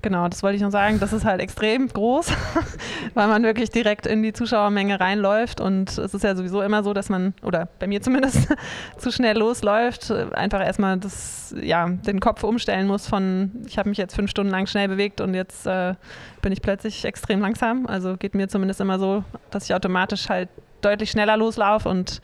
Genau, 0.01 0.29
das 0.29 0.43
wollte 0.43 0.57
ich 0.57 0.63
noch 0.63 0.71
sagen. 0.71 0.99
Das 0.99 1.13
ist 1.13 1.25
halt 1.27 1.43
extrem 1.43 1.89
groß, 1.89 2.33
weil 3.15 3.29
man 3.29 3.43
wirklich 3.43 3.71
direkt 3.71 4.07
in 4.07 4.23
die 4.23 4.33
Zuschauermenge 4.33 5.01
reinläuft 5.01 5.61
und 5.61 5.99
es 5.99 6.15
ist 6.15 6.25
ja 6.25 6.35
sowieso 6.35 6.63
immer 6.63 6.83
so, 6.83 6.95
dass 6.95 7.11
man, 7.11 7.35
oder 7.43 7.69
bei 7.79 7.87
mir 7.87 8.01
zumindest, 8.01 8.49
zu 8.99 9.11
schnell 9.11 9.37
losläuft, 9.37 10.11
einfach 10.11 10.65
erstmal 10.65 10.97
das, 10.99 11.55
ja, 11.61 11.87
den 11.89 12.21
Kopf 12.21 12.43
umstellen 12.43 12.87
muss 12.87 13.07
von, 13.07 13.51
ich 13.67 13.77
habe 13.79 13.91
mich 13.91 13.99
jetzt 13.99 14.15
fünf 14.15 14.31
Stunden 14.31 14.51
lang 14.51 14.67
schnell 14.67 14.89
bewegt 14.89 15.21
und 15.21 15.35
jetzt 15.35 15.67
äh, 15.67 15.95
bin 16.41 16.53
ich 16.53 16.63
plötzlich 16.63 17.05
extrem 17.05 17.41
langsam. 17.41 17.87
Also 17.87 18.17
geht 18.17 18.35
mir 18.35 18.49
zumindest 18.49 18.81
immer 18.81 18.99
so, 18.99 19.23
dass 19.51 19.65
ich 19.65 19.75
automatisch 19.75 20.29
halt 20.29 20.49
deutlich 20.85 21.11
schneller 21.11 21.37
loslaufe 21.37 21.89
und 21.89 22.21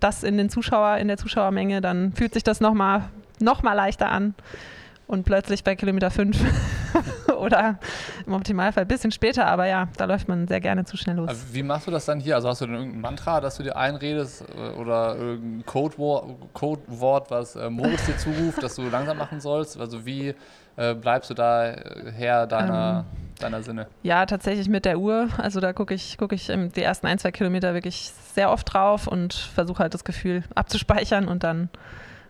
das 0.00 0.22
in 0.22 0.36
den 0.36 0.48
Zuschauer, 0.48 0.98
in 0.98 1.08
der 1.08 1.16
Zuschauermenge, 1.16 1.80
dann 1.80 2.12
fühlt 2.12 2.34
sich 2.34 2.44
das 2.44 2.60
nochmal 2.60 3.08
noch 3.40 3.62
mal 3.62 3.74
leichter 3.74 4.10
an. 4.10 4.34
Und 5.06 5.24
plötzlich 5.24 5.64
bei 5.64 5.74
Kilometer 5.74 6.10
5 6.10 6.38
oder 7.38 7.78
im 8.26 8.34
Optimalfall 8.34 8.84
ein 8.84 8.88
bisschen 8.88 9.10
später, 9.10 9.46
aber 9.46 9.66
ja, 9.66 9.88
da 9.96 10.04
läuft 10.04 10.28
man 10.28 10.46
sehr 10.46 10.60
gerne 10.60 10.84
zu 10.84 10.98
schnell 10.98 11.16
los. 11.16 11.30
Wie 11.50 11.62
machst 11.62 11.86
du 11.86 11.90
das 11.90 12.04
dann 12.04 12.20
hier? 12.20 12.34
Also 12.34 12.48
hast 12.48 12.60
du 12.60 12.66
denn 12.66 12.74
irgendein 12.74 13.00
Mantra, 13.00 13.40
das 13.40 13.56
du 13.56 13.62
dir 13.62 13.74
einredest 13.74 14.44
äh, 14.54 14.78
oder 14.78 15.16
irgendein 15.16 15.64
Codewort, 15.64 16.52
Codewort 16.52 17.30
was 17.30 17.56
äh, 17.56 17.70
Moritz 17.70 18.04
dir 18.04 18.18
zuruft, 18.18 18.62
dass 18.62 18.74
du 18.74 18.82
langsam 18.82 19.16
machen 19.16 19.40
sollst? 19.40 19.80
Also 19.80 20.04
wie 20.04 20.34
äh, 20.76 20.94
bleibst 20.94 21.30
du 21.30 21.34
da 21.34 21.68
äh, 21.70 22.46
deiner... 22.46 23.06
Ähm 23.10 23.27
deiner 23.38 23.62
Sinne? 23.62 23.86
Ja, 24.02 24.26
tatsächlich 24.26 24.68
mit 24.68 24.84
der 24.84 24.98
Uhr. 24.98 25.28
Also 25.38 25.60
da 25.60 25.72
gucke 25.72 25.94
ich, 25.94 26.16
guck 26.18 26.32
ich 26.32 26.46
die 26.46 26.82
ersten 26.82 27.06
ein, 27.06 27.18
zwei 27.18 27.30
Kilometer 27.30 27.74
wirklich 27.74 28.12
sehr 28.34 28.50
oft 28.50 28.72
drauf 28.72 29.06
und 29.06 29.34
versuche 29.34 29.80
halt 29.80 29.94
das 29.94 30.04
Gefühl 30.04 30.42
abzuspeichern 30.54 31.28
und 31.28 31.44
dann 31.44 31.68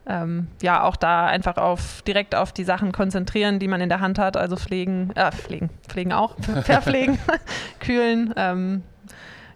ähm, 0.07 0.49
ja 0.63 0.83
auch 0.83 0.97
da 0.97 1.27
einfach 1.27 1.59
auf 1.59 2.03
direkt 2.03 2.35
auf 2.35 2.53
die 2.53 2.65
Sachen 2.65 2.93
konzentrieren, 2.93 3.59
die 3.59 3.69
man 3.69 3.81
in 3.81 3.89
der 3.89 4.01
Hand 4.01 4.19
hat. 4.19 4.37
Also 4.37 4.57
pflegen, 4.57 5.13
äh, 5.15 5.31
pflegen, 5.31 5.71
pflegen 5.87 6.13
auch, 6.13 6.37
verpflegen, 6.63 7.19
kühlen. 7.81 8.33
Ähm, 8.37 8.83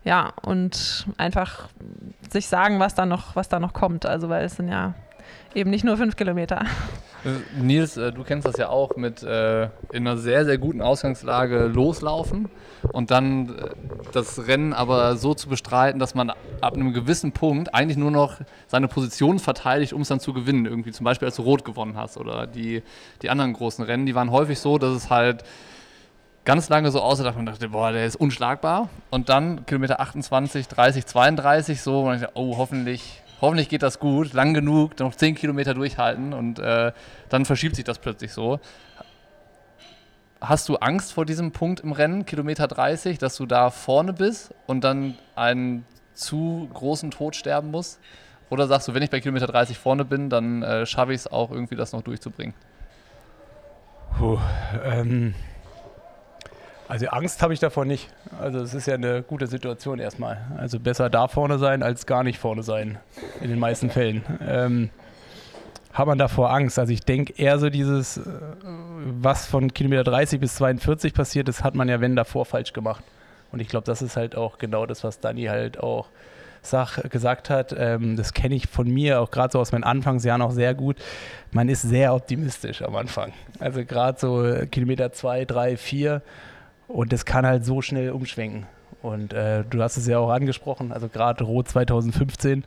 ja, 0.05 0.33
und 0.43 1.07
einfach 1.17 1.69
sich 2.31 2.49
sagen, 2.49 2.81
was 2.81 2.95
da 2.95 3.07
noch, 3.07 3.37
was 3.37 3.49
da 3.49 3.61
noch 3.61 3.73
kommt. 3.73 4.05
Also 4.05 4.29
weil 4.29 4.45
es 4.45 4.57
sind 4.57 4.69
ja 4.69 4.95
eben 5.55 5.71
nicht 5.71 5.85
nur 5.85 5.97
fünf 5.97 6.17
Kilometer. 6.17 6.65
Äh, 7.25 7.61
Nils, 7.61 7.97
äh, 7.97 8.13
du 8.13 8.25
kennst 8.25 8.47
das 8.47 8.57
ja 8.57 8.69
auch 8.69 8.97
mit 8.97 9.23
äh, 9.23 9.65
in 9.93 10.07
einer 10.07 10.17
sehr, 10.17 10.45
sehr 10.45 10.59
guten 10.59 10.83
Ausgangslage 10.83 11.67
loslaufen 11.67 12.49
und 12.93 13.11
dann 13.11 13.55
das 14.13 14.47
Rennen 14.47 14.73
aber 14.73 15.17
so 15.17 15.35
zu 15.35 15.49
bestreiten, 15.49 16.01
dass 16.01 16.15
man 16.15 16.31
ab 16.31 16.75
einem 16.75 16.93
gewissen 16.93 17.33
Punkt 17.33 17.75
eigentlich 17.75 17.97
nur 17.97 18.11
noch 18.11 18.39
seine 18.67 18.89
Position 18.89 19.39
verteidigt, 19.39 19.93
um 19.93 20.03
es 20.03 20.09
dann 20.09 20.21
zu 20.21 20.33
gewinnen. 20.33 20.67
Irgendwie 20.67 20.91
zum 20.91 21.05
Beispiel, 21.05 21.27
als 21.27 21.37
du 21.37 21.43
Rot 21.43 21.65
gewonnen 21.65 21.97
hast 21.97 22.17
oder 22.17 22.47
die, 22.47 22.83
die 23.23 23.31
anderen 23.31 23.53
großen 23.53 23.85
Rennen, 23.85 24.07
die 24.07 24.15
waren 24.15 24.31
häufig 24.31 24.59
so, 24.59 24.79
dass 24.79 24.95
es 24.95 25.11
halt 25.11 25.45
ganz 26.45 26.69
lange 26.69 26.91
so 26.91 27.01
aussah, 27.01 27.23
dass 27.23 27.37
man 27.37 27.47
dachte, 27.47 27.69
boah, 27.69 27.93
der 27.93 28.05
ist 28.05 28.17
unschlagbar. 28.17 28.89
Und 29.11 29.29
dann 29.29 29.65
Kilometer 29.67 30.01
28, 30.01 30.67
30, 30.67 31.07
32 31.07 31.81
so, 31.81 32.03
und 32.03 32.17
ich 32.17 32.21
dachte, 32.23 32.33
oh, 32.35 32.57
hoffentlich 32.57 33.22
hoffentlich 33.43 33.69
geht 33.69 33.83
das 33.83 33.99
gut, 33.99 34.33
lang 34.33 34.55
genug, 34.55 34.99
noch 35.01 35.15
10 35.15 35.35
Kilometer 35.35 35.75
durchhalten 35.75 36.33
und 36.33 36.59
äh, 36.61 36.93
dann 37.29 37.45
verschiebt 37.45 37.77
sich 37.77 37.85
das 37.85 37.99
plötzlich 37.99 38.33
so. 38.33 38.61
Hast 40.41 40.69
du 40.69 40.77
Angst 40.77 41.13
vor 41.13 41.27
diesem 41.27 41.53
Punkt 41.53 41.81
im 41.81 41.93
Rennen, 41.93 42.25
Kilometer 42.25 42.67
30, 42.67 43.19
dass 43.19 43.37
du 43.37 43.47
da 43.47 43.71
vorne 43.71 44.13
bist 44.13 44.55
und 44.67 44.83
dann 44.83 45.19
einen 45.35 45.85
zu 46.15 46.69
großen 46.73 47.11
Tod 47.11 47.37
sterben 47.37 47.71
musst? 47.71 48.01
Oder 48.49 48.67
sagst 48.67 48.89
du, 48.89 48.95
wenn 48.95 49.03
ich 49.03 49.11
bei 49.11 49.21
Kilometer 49.21 49.47
30 49.47 49.79
vorne 49.79 50.05
bin, 50.05 50.31
dann 50.31 50.63
äh, 50.63 50.87
schaffe 50.87 51.13
ich 51.13 51.21
es 51.21 51.27
auch 51.27 51.51
irgendwie, 51.51 51.77
das 51.77 51.93
noch 51.93 52.03
durchzubringen? 52.03 52.55
Puh, 54.19 54.39
ähm, 54.85 55.35
also 56.93 57.07
Angst 57.07 57.41
habe 57.41 57.55
ich 57.55 57.59
davor 57.59 57.87
nicht. 57.87 58.11
Also 58.39 58.61
es 58.61 58.75
ist 58.75 58.85
ja 58.85 58.97
eine 58.97 59.23
gute 59.23 59.47
Situation 59.47 59.99
erstmal. 59.99 60.45
Also 60.59 60.79
besser 60.79 61.09
da 61.09 61.27
vorne 61.27 61.59
sein 61.59 61.83
als 61.83 62.05
gar 62.05 62.23
nicht 62.23 62.39
vorne 62.39 62.63
sein. 62.63 62.99
In 63.41 63.49
den 63.49 63.59
meisten 63.59 63.89
Fällen. 63.89 64.23
Ähm, 64.47 64.91
hat 65.95 66.07
man 66.07 66.19
davor 66.19 66.53
Angst? 66.53 66.79
Also 66.79 66.93
ich 66.93 67.01
denke 67.01 67.33
eher 67.39 67.59
so 67.59 67.71
dieses, 67.71 68.19
äh, 68.19 68.23
was 69.23 69.47
von 69.47 69.73
Kilometer 69.73 70.05
30 70.05 70.39
bis 70.39 70.57
42 70.57 71.15
passiert 71.15 71.49
ist, 71.49 71.65
hat 71.65 71.75
man 71.75 71.89
ja 71.89 72.03
wenn 72.03 72.15
davor 72.15 72.45
falsch 72.45 72.75
gemacht. 72.75 73.03
Und 73.53 73.61
ich 73.61 73.69
glaube, 73.69 73.87
das 73.87 74.03
ist 74.03 74.19
halt 74.19 74.37
auch 74.37 74.59
genau 74.59 74.85
das, 74.85 75.03
was 75.03 75.19
Dani 75.19 75.45
halt 75.45 75.81
auch 75.81 76.09
sag, 76.61 77.09
gesagt 77.09 77.49
hat. 77.49 77.75
Ähm, 77.75 78.17
das 78.17 78.35
kenne 78.35 78.55
ich 78.55 78.67
von 78.69 78.87
mir 78.87 79.23
auch 79.23 79.31
gerade 79.31 79.53
so 79.53 79.61
aus 79.61 79.73
meinen 79.73 79.85
Anfangsjahren 79.85 80.43
auch 80.43 80.53
sehr 80.53 80.75
gut. 80.75 80.99
Man 81.53 81.71
ist 81.71 81.81
sehr 81.81 82.15
optimistisch 82.15 82.83
am 82.83 82.97
Anfang. 82.97 83.33
Also 83.61 83.83
gerade 83.83 84.21
so 84.21 84.67
Kilometer 84.71 85.11
2, 85.11 85.47
3, 85.47 85.79
4 85.79 86.23
und 86.89 87.13
das 87.13 87.25
kann 87.25 87.47
halt 87.47 87.65
so 87.65 87.83
schnell 87.83 88.11
umschwenken. 88.11 88.67
Und 89.03 89.33
äh, 89.33 89.65
du 89.69 89.83
hast 89.83 89.97
es 89.97 90.07
ja 90.07 90.19
auch 90.19 90.31
angesprochen, 90.31 90.93
also 90.93 91.09
gerade 91.09 91.45
Rot 91.45 91.69
2015. 91.69 92.65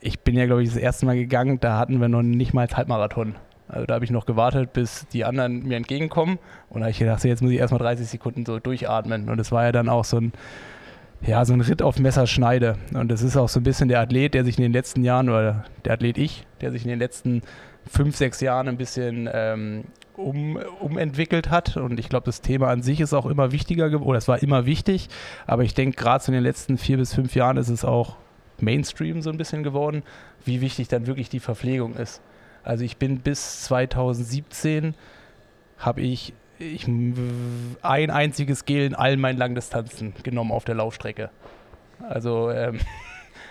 Ich 0.00 0.20
bin 0.20 0.36
ja, 0.36 0.46
glaube 0.46 0.62
ich, 0.62 0.68
das 0.68 0.76
erste 0.76 1.06
Mal 1.06 1.16
gegangen, 1.16 1.58
da 1.60 1.78
hatten 1.78 2.00
wir 2.00 2.08
noch 2.08 2.22
nicht 2.22 2.52
mal 2.52 2.68
Halbmarathon. 2.68 3.36
Also 3.68 3.86
da 3.86 3.94
habe 3.94 4.04
ich 4.04 4.10
noch 4.10 4.26
gewartet, 4.26 4.72
bis 4.72 5.06
die 5.08 5.24
anderen 5.24 5.66
mir 5.66 5.76
entgegenkommen. 5.76 6.38
Und 6.70 6.80
da 6.80 6.86
habe 6.86 6.90
ich 6.90 6.98
gedacht, 6.98 7.22
jetzt 7.24 7.42
muss 7.42 7.52
ich 7.52 7.58
erstmal 7.58 7.80
30 7.80 8.06
Sekunden 8.06 8.46
so 8.46 8.58
durchatmen. 8.58 9.28
Und 9.28 9.38
es 9.38 9.52
war 9.52 9.64
ja 9.64 9.72
dann 9.72 9.88
auch 9.88 10.04
so 10.04 10.18
ein, 10.18 10.32
ja, 11.26 11.44
so 11.44 11.52
ein 11.52 11.60
Ritt 11.60 11.82
auf 11.82 11.98
Messerschneide. 11.98 12.76
Und 12.94 13.10
das 13.10 13.22
ist 13.22 13.36
auch 13.36 13.48
so 13.48 13.60
ein 13.60 13.64
bisschen 13.64 13.88
der 13.88 14.00
Athlet, 14.00 14.34
der 14.34 14.44
sich 14.44 14.56
in 14.58 14.62
den 14.62 14.72
letzten 14.72 15.04
Jahren, 15.04 15.28
oder 15.28 15.64
der 15.84 15.94
Athlet 15.94 16.16
ich, 16.16 16.46
der 16.60 16.72
sich 16.72 16.84
in 16.84 16.88
den 16.88 16.98
letzten 16.98 17.42
fünf, 17.86 18.16
sechs 18.16 18.40
Jahren 18.40 18.68
ein 18.68 18.76
bisschen 18.78 19.28
ähm, 19.32 19.84
um, 20.18 20.56
umentwickelt 20.80 21.50
hat. 21.50 21.76
Und 21.76 21.98
ich 21.98 22.08
glaube, 22.08 22.26
das 22.26 22.40
Thema 22.40 22.68
an 22.68 22.82
sich 22.82 23.00
ist 23.00 23.14
auch 23.14 23.26
immer 23.26 23.52
wichtiger 23.52 23.88
geworden, 23.88 24.08
oder 24.08 24.18
es 24.18 24.28
war 24.28 24.42
immer 24.42 24.66
wichtig, 24.66 25.08
aber 25.46 25.62
ich 25.62 25.74
denke, 25.74 25.96
gerade 25.96 26.24
in 26.26 26.34
den 26.34 26.42
letzten 26.42 26.76
vier 26.76 26.98
bis 26.98 27.14
fünf 27.14 27.34
Jahren 27.34 27.56
ist 27.56 27.68
es 27.68 27.84
auch 27.84 28.16
Mainstream 28.60 29.22
so 29.22 29.30
ein 29.30 29.38
bisschen 29.38 29.62
geworden, 29.62 30.02
wie 30.44 30.60
wichtig 30.60 30.88
dann 30.88 31.06
wirklich 31.06 31.28
die 31.28 31.40
Verpflegung 31.40 31.94
ist. 31.94 32.20
Also 32.64 32.84
ich 32.84 32.96
bin 32.96 33.20
bis 33.20 33.62
2017 33.62 34.94
habe 35.78 36.00
ich, 36.00 36.34
ich 36.58 36.88
ein 36.88 38.10
einziges 38.10 38.64
Gel 38.64 38.84
in 38.84 38.94
allen 38.94 39.20
meinen 39.20 39.38
Langdistanzen 39.38 40.12
genommen 40.24 40.50
auf 40.50 40.64
der 40.64 40.74
Laufstrecke. 40.74 41.30
Also 42.08 42.50
ähm, 42.50 42.80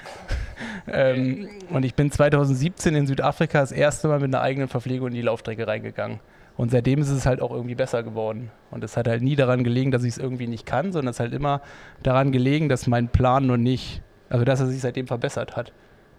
ähm, 0.88 1.49
und 1.69 1.84
ich 1.84 1.95
bin 1.95 2.12
2017 2.12 2.95
in 2.95 3.08
Südafrika 3.08 3.62
das 3.62 3.71
erste 3.71 4.10
Mal 4.10 4.19
mit 4.19 4.34
einer 4.34 4.43
eigenen 4.43 4.67
Verpflegung 4.67 5.08
in 5.08 5.13
die 5.13 5.21
Laufstrecke 5.21 5.65
reingegangen. 5.65 6.19
Und 6.58 6.72
seitdem 6.72 7.00
ist 7.00 7.10
es 7.10 7.28
halt 7.28 7.41
auch 7.41 7.52
irgendwie 7.52 7.76
besser 7.76 8.02
geworden. 8.02 8.52
Und 8.72 8.84
es 8.84 8.98
hat 8.98 9.08
halt 9.08 9.22
nie 9.22 9.36
daran 9.36 9.63
gelegen, 9.63 9.91
dass 9.91 10.04
ich 10.04 10.13
es 10.13 10.17
irgendwie 10.17 10.48
nicht 10.48 10.65
kann, 10.65 10.91
sondern 10.91 11.12
es 11.12 11.20
hat 11.20 11.28
halt 11.28 11.36
immer 11.36 11.62
daran 12.02 12.32
gelegen, 12.32 12.67
dass 12.67 12.88
mein 12.88 13.10
Plan 13.10 13.46
nur 13.46 13.58
nicht, 13.58 14.02
also 14.28 14.43
dass 14.43 14.60
er 14.60 14.65
sich 14.65 14.82
seitdem 14.82 15.06
verbessert 15.06 15.56
hat. 15.56 15.72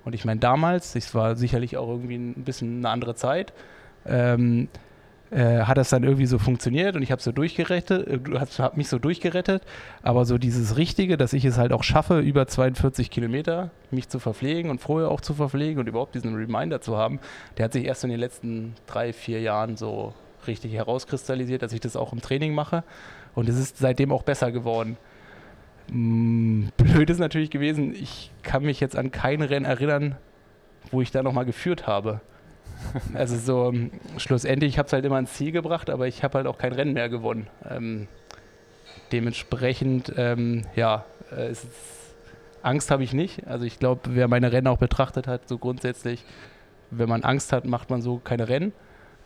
Und 0.04 0.14
ich 0.14 0.24
meine, 0.24 0.38
damals, 0.38 0.94
es 0.94 1.14
war 1.14 1.34
sicherlich 1.34 1.76
auch 1.76 1.88
irgendwie 1.88 2.16
ein 2.16 2.44
bisschen 2.44 2.78
eine 2.78 2.88
andere 2.88 3.16
Zeit, 3.16 3.52
ähm, 4.06 4.68
äh, 5.30 5.64
hat 5.64 5.76
das 5.76 5.90
dann 5.90 6.04
irgendwie 6.04 6.24
so 6.24 6.38
funktioniert 6.38 6.96
und 6.96 7.02
ich 7.02 7.12
habe 7.12 7.20
so 7.20 7.32
durchgerettet, 7.32 8.06
äh, 8.08 8.38
habe 8.58 8.76
mich 8.76 8.88
so 8.88 8.98
durchgerettet, 8.98 9.62
aber 10.02 10.24
so 10.24 10.38
dieses 10.38 10.78
Richtige, 10.78 11.18
dass 11.18 11.34
ich 11.34 11.44
es 11.44 11.58
halt 11.58 11.72
auch 11.72 11.82
schaffe, 11.82 12.20
über 12.20 12.46
42 12.46 13.10
Kilometer 13.10 13.70
mich 13.90 14.08
zu 14.08 14.20
verpflegen 14.20 14.70
und 14.70 14.80
vorher 14.80 15.10
auch 15.10 15.20
zu 15.20 15.34
verpflegen 15.34 15.80
und 15.80 15.88
überhaupt 15.88 16.14
diesen 16.14 16.34
Reminder 16.34 16.80
zu 16.80 16.96
haben, 16.96 17.20
der 17.58 17.66
hat 17.66 17.74
sich 17.74 17.84
erst 17.84 18.04
in 18.04 18.10
den 18.10 18.20
letzten 18.20 18.74
drei, 18.86 19.12
vier 19.12 19.40
Jahren 19.42 19.76
so 19.76 20.14
richtig 20.48 20.72
herauskristallisiert, 20.72 21.62
dass 21.62 21.72
ich 21.72 21.80
das 21.80 21.96
auch 21.96 22.12
im 22.12 22.20
Training 22.20 22.54
mache. 22.54 22.82
Und 23.34 23.48
es 23.48 23.58
ist 23.58 23.78
seitdem 23.78 24.10
auch 24.10 24.24
besser 24.24 24.50
geworden. 24.50 24.96
Mm, 25.90 26.66
blöd 26.76 27.08
ist 27.10 27.18
natürlich 27.18 27.50
gewesen, 27.50 27.94
ich 27.94 28.32
kann 28.42 28.64
mich 28.64 28.80
jetzt 28.80 28.96
an 28.96 29.10
kein 29.10 29.42
Rennen 29.42 29.64
erinnern, 29.64 30.16
wo 30.90 31.00
ich 31.00 31.10
da 31.10 31.22
nochmal 31.22 31.44
geführt 31.44 31.86
habe. 31.86 32.20
Also 33.12 33.36
so 33.36 33.70
ähm, 33.70 33.90
schlussendlich, 34.18 34.74
ich 34.74 34.78
habe 34.78 34.86
es 34.86 34.92
halt 34.92 35.04
immer 35.04 35.18
ins 35.18 35.32
Ziel 35.32 35.50
gebracht, 35.50 35.90
aber 35.90 36.06
ich 36.06 36.22
habe 36.22 36.38
halt 36.38 36.46
auch 36.46 36.58
kein 36.58 36.72
Rennen 36.72 36.92
mehr 36.92 37.08
gewonnen. 37.08 37.48
Ähm, 37.68 38.06
dementsprechend, 39.10 40.12
ähm, 40.16 40.62
ja, 40.76 41.04
äh, 41.36 41.54
Angst 42.62 42.90
habe 42.90 43.02
ich 43.02 43.12
nicht. 43.12 43.46
Also 43.48 43.64
ich 43.64 43.78
glaube, 43.78 44.02
wer 44.14 44.28
meine 44.28 44.52
Rennen 44.52 44.68
auch 44.68 44.78
betrachtet 44.78 45.26
hat, 45.26 45.48
so 45.48 45.58
grundsätzlich, 45.58 46.24
wenn 46.90 47.08
man 47.08 47.24
Angst 47.24 47.52
hat, 47.52 47.64
macht 47.64 47.90
man 47.90 48.02
so 48.02 48.18
keine 48.18 48.48
Rennen. 48.48 48.72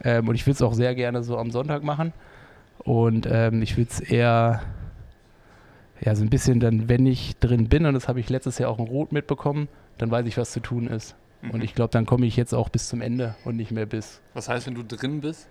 Ähm, 0.04 0.28
und 0.28 0.34
ich 0.34 0.46
würde 0.46 0.54
es 0.54 0.62
auch 0.62 0.74
sehr 0.74 0.94
gerne 0.94 1.22
so 1.22 1.38
am 1.38 1.50
Sonntag 1.50 1.82
machen. 1.82 2.12
Und 2.78 3.28
ähm, 3.30 3.62
ich 3.62 3.76
würde 3.76 3.90
es 3.90 4.00
eher, 4.00 4.62
ja, 6.00 6.14
so 6.14 6.22
ein 6.22 6.30
bisschen 6.30 6.60
dann, 6.60 6.88
wenn 6.88 7.06
ich 7.06 7.36
drin 7.38 7.68
bin, 7.68 7.86
und 7.86 7.94
das 7.94 8.08
habe 8.08 8.20
ich 8.20 8.28
letztes 8.28 8.58
Jahr 8.58 8.70
auch 8.70 8.78
in 8.78 8.86
Rot 8.86 9.12
mitbekommen, 9.12 9.68
dann 9.98 10.10
weiß 10.10 10.26
ich, 10.26 10.36
was 10.36 10.50
zu 10.50 10.60
tun 10.60 10.86
ist. 10.88 11.14
Mhm. 11.42 11.50
Und 11.50 11.64
ich 11.64 11.74
glaube, 11.74 11.90
dann 11.90 12.06
komme 12.06 12.26
ich 12.26 12.36
jetzt 12.36 12.54
auch 12.54 12.68
bis 12.68 12.88
zum 12.88 13.00
Ende 13.00 13.36
und 13.44 13.56
nicht 13.56 13.70
mehr 13.70 13.86
bis. 13.86 14.20
Was 14.34 14.48
heißt, 14.48 14.66
wenn 14.66 14.74
du 14.74 14.82
drin 14.82 15.20
bist? 15.20 15.48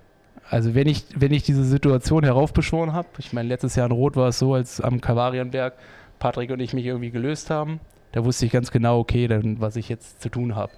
Also 0.50 0.74
wenn 0.76 0.88
ich, 0.88 1.06
wenn 1.16 1.32
ich 1.32 1.44
diese 1.44 1.64
Situation 1.64 2.24
heraufbeschworen 2.24 2.94
habe, 2.94 3.08
ich 3.20 3.32
meine, 3.34 3.48
letztes 3.48 3.76
Jahr 3.76 3.86
in 3.86 3.92
Rot 3.92 4.16
war 4.16 4.30
es 4.30 4.40
so, 4.40 4.54
als 4.54 4.82
am 4.82 5.00
Kalvarienberg 5.00 5.74
Patrick 6.20 6.52
und 6.52 6.60
ich 6.60 6.74
mich 6.74 6.86
irgendwie 6.86 7.12
gelöst 7.12 7.50
haben, 7.50 7.80
da 8.12 8.26
wusste 8.26 8.46
ich 8.46 8.52
ganz 8.52 8.72
genau, 8.72 9.00
okay, 9.00 9.28
dann 9.28 9.62
was 9.62 9.76
ich 9.76 9.90
jetzt 9.90 10.22
zu 10.22 10.30
tun 10.30 10.56
habe. 10.56 10.72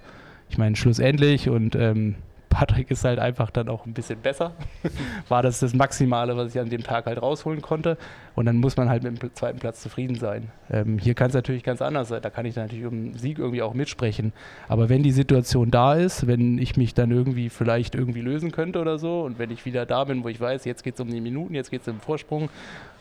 Ich 0.48 0.58
meine, 0.58 0.76
schlussendlich 0.76 1.48
und 1.48 1.74
ähm, 1.74 2.16
Patrick 2.54 2.88
ist 2.92 3.04
halt 3.04 3.18
einfach 3.18 3.50
dann 3.50 3.68
auch 3.68 3.84
ein 3.84 3.94
bisschen 3.94 4.20
besser. 4.20 4.52
War 5.28 5.42
das 5.42 5.58
das 5.58 5.74
Maximale, 5.74 6.36
was 6.36 6.54
ich 6.54 6.60
an 6.60 6.68
dem 6.68 6.84
Tag 6.84 7.06
halt 7.06 7.20
rausholen 7.20 7.60
konnte. 7.60 7.98
Und 8.36 8.46
dann 8.46 8.58
muss 8.58 8.76
man 8.76 8.88
halt 8.88 9.02
mit 9.02 9.20
dem 9.20 9.34
zweiten 9.34 9.58
Platz 9.58 9.82
zufrieden 9.82 10.14
sein. 10.14 10.50
Ähm, 10.70 10.98
hier 10.98 11.14
kann 11.14 11.28
es 11.28 11.34
natürlich 11.34 11.64
ganz 11.64 11.82
anders 11.82 12.08
sein. 12.08 12.22
Da 12.22 12.30
kann 12.30 12.46
ich 12.46 12.54
natürlich 12.54 12.86
um 12.86 12.92
den 12.92 13.18
Sieg 13.18 13.40
irgendwie 13.40 13.60
auch 13.60 13.74
mitsprechen. 13.74 14.32
Aber 14.68 14.88
wenn 14.88 15.02
die 15.02 15.10
Situation 15.10 15.72
da 15.72 15.94
ist, 15.94 16.28
wenn 16.28 16.58
ich 16.58 16.76
mich 16.76 16.94
dann 16.94 17.10
irgendwie 17.10 17.48
vielleicht 17.48 17.96
irgendwie 17.96 18.20
lösen 18.20 18.52
könnte 18.52 18.80
oder 18.80 18.98
so 18.98 19.22
und 19.22 19.40
wenn 19.40 19.50
ich 19.50 19.64
wieder 19.64 19.84
da 19.84 20.04
bin, 20.04 20.22
wo 20.22 20.28
ich 20.28 20.40
weiß, 20.40 20.64
jetzt 20.64 20.84
geht 20.84 20.94
es 20.94 21.00
um 21.00 21.10
die 21.10 21.20
Minuten, 21.20 21.54
jetzt 21.54 21.72
geht 21.72 21.82
es 21.82 21.88
um 21.88 21.96
den 21.96 22.00
Vorsprung 22.00 22.50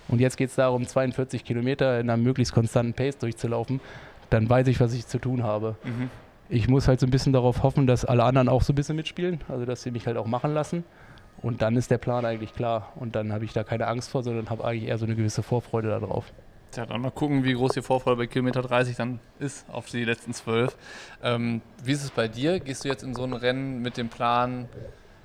und 0.08 0.20
jetzt 0.20 0.36
geht 0.36 0.50
es 0.50 0.56
darum, 0.56 0.88
42 0.88 1.46
Kilometer 1.46 2.00
in 2.00 2.10
einer 2.10 2.18
möglichst 2.18 2.56
konstanten 2.56 2.94
Pace 2.94 3.20
durchzulaufen, 3.20 3.82
dann 4.32 4.50
weiß 4.50 4.68
ich, 4.68 4.80
was 4.80 4.94
ich 4.96 5.06
zu 5.06 5.20
tun 5.20 5.44
habe. 5.44 5.76
Mhm 5.84 6.10
ich 6.50 6.68
muss 6.68 6.88
halt 6.88 7.00
so 7.00 7.08
ein 7.08 7.12
bisschen 7.12 7.34
darauf 7.34 7.64
hoffen, 7.64 7.88
dass 7.88 8.06
alle 8.06 8.24
anderen 8.24 8.50
auch 8.50 8.62
so 8.62 8.74
ein 8.74 8.76
bisschen 8.76 8.96
mitspielen, 8.96 9.42
also 9.48 9.66
dass 9.66 9.84
sie 9.84 9.92
mich 9.92 10.08
halt 10.08 10.18
auch 10.18 10.28
machen 10.28 10.54
lassen. 10.54 10.84
Und 11.42 11.62
dann 11.62 11.76
ist 11.76 11.92
der 11.92 11.98
Plan 11.98 12.26
eigentlich 12.26 12.54
klar. 12.54 12.94
Und 12.96 13.16
dann 13.16 13.34
habe 13.34 13.44
ich 13.44 13.54
da 13.54 13.64
keine 13.64 13.88
Angst 13.88 14.10
vor, 14.10 14.24
sondern 14.24 14.50
habe 14.50 14.64
eigentlich 14.64 14.90
eher 14.90 14.98
so 14.98 15.06
eine 15.06 15.16
gewisse 15.16 15.44
Vorfreude 15.44 15.90
darauf. 15.90 16.32
Ja, 16.76 16.86
dann 16.86 17.02
mal 17.02 17.12
gucken, 17.12 17.44
wie 17.44 17.54
groß 17.54 17.74
die 17.74 17.82
Vorfreude 17.82 18.18
bei 18.18 18.28
Kilometer 18.28 18.62
30 18.62 18.96
dann 18.96 19.20
ist 19.40 19.70
auf 19.70 19.88
die 19.90 20.06
letzten 20.06 20.34
zwölf. 20.34 20.76
Ähm, 21.22 21.62
wie 21.84 21.92
ist 21.92 22.04
es 22.04 22.12
bei 22.12 22.28
dir? 22.28 22.60
Gehst 22.60 22.84
du 22.84 22.88
jetzt 22.88 23.04
in 23.04 23.14
so 23.14 23.24
ein 23.24 23.34
Rennen 23.34 23.82
mit 23.82 23.98
dem 23.98 24.10
Plan, 24.10 24.68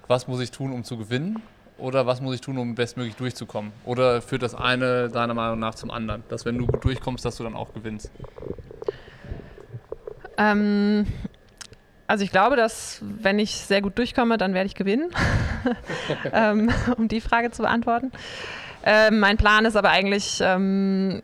was 0.09 0.29
muss 0.29 0.41
ich 0.41 0.51
tun, 0.51 0.73
um 0.73 0.85
zu 0.85 0.99
gewinnen? 0.99 1.41
Oder 1.79 2.07
was 2.07 2.21
muss 2.21 2.35
ich 2.35 2.41
tun, 2.41 2.59
um 2.59 2.75
bestmöglich 2.75 3.15
durchzukommen? 3.15 3.73
Oder 3.85 4.21
führt 4.21 4.43
das 4.43 4.55
eine 4.55 5.09
deiner 5.09 5.35
Meinung 5.35 5.61
nach 5.61 5.77
zum 5.77 5.91
anderen? 5.91 6.25
Dass 6.29 6.45
wenn 6.45 6.59
du 6.59 6.67
gut 6.67 6.85
durchkommst, 6.85 7.25
dass 7.25 7.37
du 7.37 7.45
dann 7.45 7.55
auch 7.55 7.73
gewinnst? 7.73 8.11
Ähm, 10.39 11.07
also 12.07 12.25
ich 12.25 12.31
glaube, 12.31 12.57
dass 12.57 13.03
wenn 13.03 13.39
ich 13.39 13.51
sehr 13.51 13.83
gut 13.83 13.99
durchkomme, 13.99 14.39
dann 14.39 14.55
werde 14.55 14.67
ich 14.67 14.75
gewinnen, 14.75 15.11
ähm, 16.33 16.71
um 16.97 17.07
die 17.09 17.21
Frage 17.21 17.51
zu 17.51 17.63
beantworten. 17.63 18.13
Ähm, 18.83 19.21
mein 19.21 19.37
Plan 19.37 19.67
ist 19.67 19.77
aber 19.77 19.91
eigentlich, 19.91 20.41
ähm, 20.43 21.23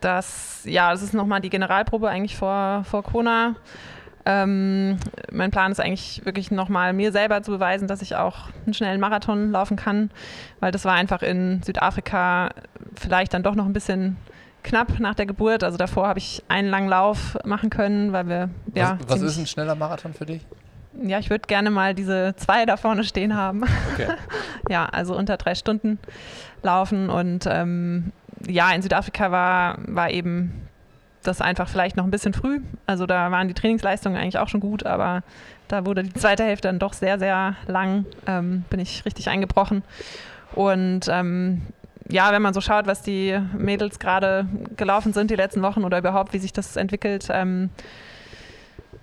dass, 0.00 0.60
ja, 0.64 0.90
das 0.92 1.02
ist 1.02 1.14
nochmal 1.14 1.40
die 1.40 1.48
Generalprobe 1.48 2.10
eigentlich 2.10 2.36
vor, 2.36 2.84
vor 2.84 3.02
Kona. 3.02 3.54
Ähm, 4.26 4.98
mein 5.30 5.50
Plan 5.50 5.72
ist 5.72 5.80
eigentlich 5.80 6.24
wirklich 6.24 6.50
nochmal 6.50 6.92
mir 6.92 7.12
selber 7.12 7.42
zu 7.42 7.52
beweisen, 7.52 7.88
dass 7.88 8.02
ich 8.02 8.16
auch 8.16 8.48
einen 8.64 8.74
schnellen 8.74 9.00
Marathon 9.00 9.50
laufen 9.50 9.76
kann, 9.76 10.10
weil 10.60 10.72
das 10.72 10.84
war 10.84 10.94
einfach 10.94 11.22
in 11.22 11.62
Südafrika 11.62 12.50
vielleicht 12.94 13.32
dann 13.32 13.42
doch 13.42 13.54
noch 13.54 13.66
ein 13.66 13.72
bisschen 13.72 14.16
knapp 14.64 14.98
nach 14.98 15.14
der 15.14 15.26
Geburt. 15.26 15.62
Also 15.62 15.78
davor 15.78 16.08
habe 16.08 16.18
ich 16.18 16.42
einen 16.48 16.68
langen 16.68 16.88
Lauf 16.88 17.38
machen 17.44 17.70
können, 17.70 18.12
weil 18.12 18.26
wir. 18.26 18.50
Ja, 18.74 18.98
was, 19.06 19.20
was 19.20 19.22
ist 19.22 19.38
ein 19.38 19.46
schneller 19.46 19.76
Marathon 19.76 20.12
für 20.12 20.26
dich? 20.26 20.42
Ja, 21.02 21.18
ich 21.18 21.30
würde 21.30 21.46
gerne 21.46 21.70
mal 21.70 21.94
diese 21.94 22.34
zwei 22.36 22.66
da 22.66 22.76
vorne 22.76 23.04
stehen 23.04 23.36
haben. 23.36 23.64
Okay. 23.92 24.08
ja, 24.68 24.86
also 24.86 25.16
unter 25.16 25.36
drei 25.36 25.54
Stunden 25.54 25.98
laufen. 26.62 27.10
Und 27.10 27.46
ähm, 27.48 28.12
ja, 28.48 28.72
in 28.72 28.82
Südafrika 28.82 29.30
war, 29.30 29.78
war 29.86 30.10
eben 30.10 30.68
das 31.22 31.40
einfach 31.40 31.68
vielleicht 31.68 31.96
noch 31.96 32.04
ein 32.04 32.10
bisschen 32.10 32.32
früh. 32.34 32.60
Also 32.86 33.06
da 33.06 33.30
waren 33.30 33.48
die 33.48 33.54
Trainingsleistungen 33.54 34.16
eigentlich 34.16 34.38
auch 34.38 34.48
schon 34.48 34.60
gut, 34.60 34.86
aber 34.86 35.22
da 35.68 35.86
wurde 35.86 36.02
die 36.02 36.12
zweite 36.12 36.44
Hälfte 36.44 36.68
dann 36.68 36.78
doch 36.78 36.92
sehr, 36.92 37.18
sehr 37.18 37.56
lang. 37.66 38.06
Ähm, 38.26 38.64
bin 38.70 38.80
ich 38.80 39.04
richtig 39.04 39.28
eingebrochen. 39.28 39.82
Und 40.54 41.08
ähm, 41.08 41.62
ja, 42.08 42.32
wenn 42.32 42.42
man 42.42 42.54
so 42.54 42.60
schaut, 42.60 42.86
was 42.86 43.02
die 43.02 43.38
Mädels 43.56 43.98
gerade 43.98 44.46
gelaufen 44.76 45.12
sind 45.12 45.30
die 45.30 45.36
letzten 45.36 45.62
Wochen 45.62 45.84
oder 45.84 45.98
überhaupt, 45.98 46.32
wie 46.32 46.38
sich 46.38 46.52
das 46.52 46.76
entwickelt, 46.76 47.28
ähm, 47.30 47.70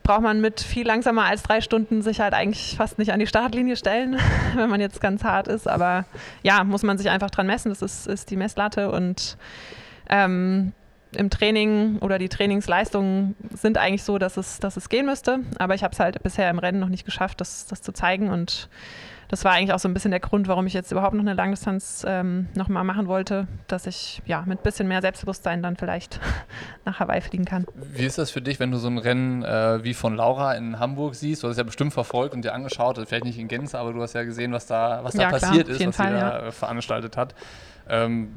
braucht 0.04 0.22
man 0.22 0.42
mit 0.42 0.62
viel 0.62 0.86
langsamer 0.86 1.26
als 1.26 1.44
drei 1.44 1.62
Stunden 1.62 2.02
sich 2.02 2.20
halt 2.20 2.34
eigentlich 2.34 2.76
fast 2.78 2.98
nicht 2.98 3.12
an 3.12 3.20
die 3.20 3.28
Startlinie 3.28 3.76
stellen, 3.76 4.18
wenn 4.56 4.70
man 4.70 4.82
jetzt 4.82 5.02
ganz 5.02 5.24
hart 5.24 5.48
ist. 5.48 5.68
Aber 5.68 6.06
ja, 6.44 6.64
muss 6.64 6.84
man 6.84 6.98
sich 6.98 7.10
einfach 7.10 7.30
dran 7.30 7.48
messen. 7.48 7.70
Das 7.70 7.82
ist, 7.82 8.08
ist 8.08 8.30
die 8.30 8.38
Messlatte 8.38 8.92
und 8.92 9.38
ähm, 10.10 10.74
im 11.15 11.30
Training 11.30 11.97
oder 12.00 12.17
die 12.17 12.30
Trainingsleistungen 12.30 13.36
sind 13.54 13.78
eigentlich 13.78 14.04
so, 14.04 14.17
dass 14.17 14.38
es, 14.38 14.60
dass 14.60 14.78
es 14.78 14.89
gehen 14.89 15.06
müsste. 15.06 15.39
Aber 15.58 15.76
ich 15.76 15.84
habe 15.84 15.93
es 15.93 16.00
halt 16.00 16.21
bisher 16.24 16.50
im 16.50 16.60
Rennen 16.60 16.80
noch 16.80 16.89
nicht 16.89 17.06
geschafft, 17.06 17.41
das, 17.41 17.67
das 17.67 17.82
zu 17.82 17.91
zeigen 17.91 18.30
und 18.30 18.69
das 19.32 19.45
war 19.45 19.54
eigentlich 19.54 19.71
auch 19.71 19.80
so 19.80 19.88
ein 19.88 19.93
bisschen 19.93 20.12
der 20.12 20.19
Grund, 20.19 20.50
warum 20.50 20.67
ich 20.67 20.74
jetzt 20.74 20.91
überhaupt 20.91 21.13
noch 21.13 21.21
eine 21.21 21.34
Langdistanz 21.34 22.06
ähm, 22.06 22.47
nochmal 22.54 22.84
machen 22.84 23.08
wollte, 23.08 23.47
dass 23.67 23.88
ich 23.88 24.21
ja 24.26 24.43
mit 24.45 24.60
ein 24.60 24.63
bisschen 24.63 24.89
mehr 24.89 25.02
Selbstbewusstsein 25.02 25.63
dann 25.63 25.78
vielleicht 25.78 26.19
nach 26.86 27.00
Hawaii 27.00 27.21
fliegen 27.21 27.45
kann. 27.45 27.65
Wie 27.76 28.04
ist 28.04 28.17
das 28.17 28.30
für 28.30 28.41
dich, 28.41 28.60
wenn 28.60 28.71
du 28.71 28.78
so 28.78 28.89
ein 28.89 28.97
Rennen 28.97 29.41
äh, 29.41 29.86
wie 29.86 29.93
von 29.93 30.15
Laura 30.17 30.56
in 30.56 30.80
Hamburg 30.80 31.15
siehst? 31.15 31.43
Du 31.43 31.47
hast 31.47 31.54
es 31.54 31.58
ja 31.60 31.63
bestimmt 31.63 31.93
verfolgt 31.93 32.34
und 32.34 32.43
dir 32.43 32.54
angeschaut, 32.54 33.00
vielleicht 33.08 33.24
nicht 33.24 33.39
in 33.39 33.47
Gänze, 33.47 33.80
aber 33.80 33.93
du 33.93 34.02
hast 34.02 34.13
ja 34.15 34.24
gesehen, 34.24 34.52
was 34.52 34.65
da, 34.65 35.00
was 35.02 35.13
da 35.13 35.21
ja, 35.21 35.30
passiert 35.30 35.67
klar, 35.67 35.80
ist, 35.80 35.88
was 35.88 35.95
Fall, 35.95 36.08
sie 36.08 36.19
da 36.19 36.43
ja. 36.43 36.52
veranstaltet 36.52 37.15
hat. 37.15 37.34
Ähm, 37.88 38.36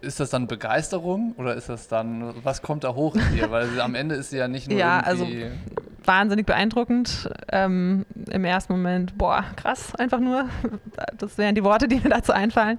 ist 0.00 0.20
das 0.20 0.30
dann 0.30 0.46
Begeisterung 0.46 1.32
oder 1.36 1.54
ist 1.54 1.68
das 1.68 1.88
dann, 1.88 2.34
was 2.42 2.62
kommt 2.62 2.84
da 2.84 2.94
hoch 2.94 3.14
in 3.14 3.36
dir? 3.36 3.50
Weil 3.50 3.80
am 3.80 3.94
Ende 3.94 4.14
ist 4.14 4.30
sie 4.30 4.38
ja 4.38 4.48
nicht 4.48 4.68
nur 4.68 4.78
ja. 4.78 5.00
Also 5.00 5.26
wahnsinnig 6.04 6.46
beeindruckend. 6.46 7.30
Ähm, 7.52 8.06
Im 8.30 8.44
ersten 8.44 8.72
Moment, 8.72 9.16
boah, 9.18 9.44
krass, 9.56 9.94
einfach 9.94 10.20
nur. 10.20 10.48
Das 11.16 11.38
wären 11.38 11.54
die 11.54 11.64
Worte, 11.64 11.86
die 11.88 11.96
mir 11.96 12.08
dazu 12.08 12.32
einfallen. 12.32 12.78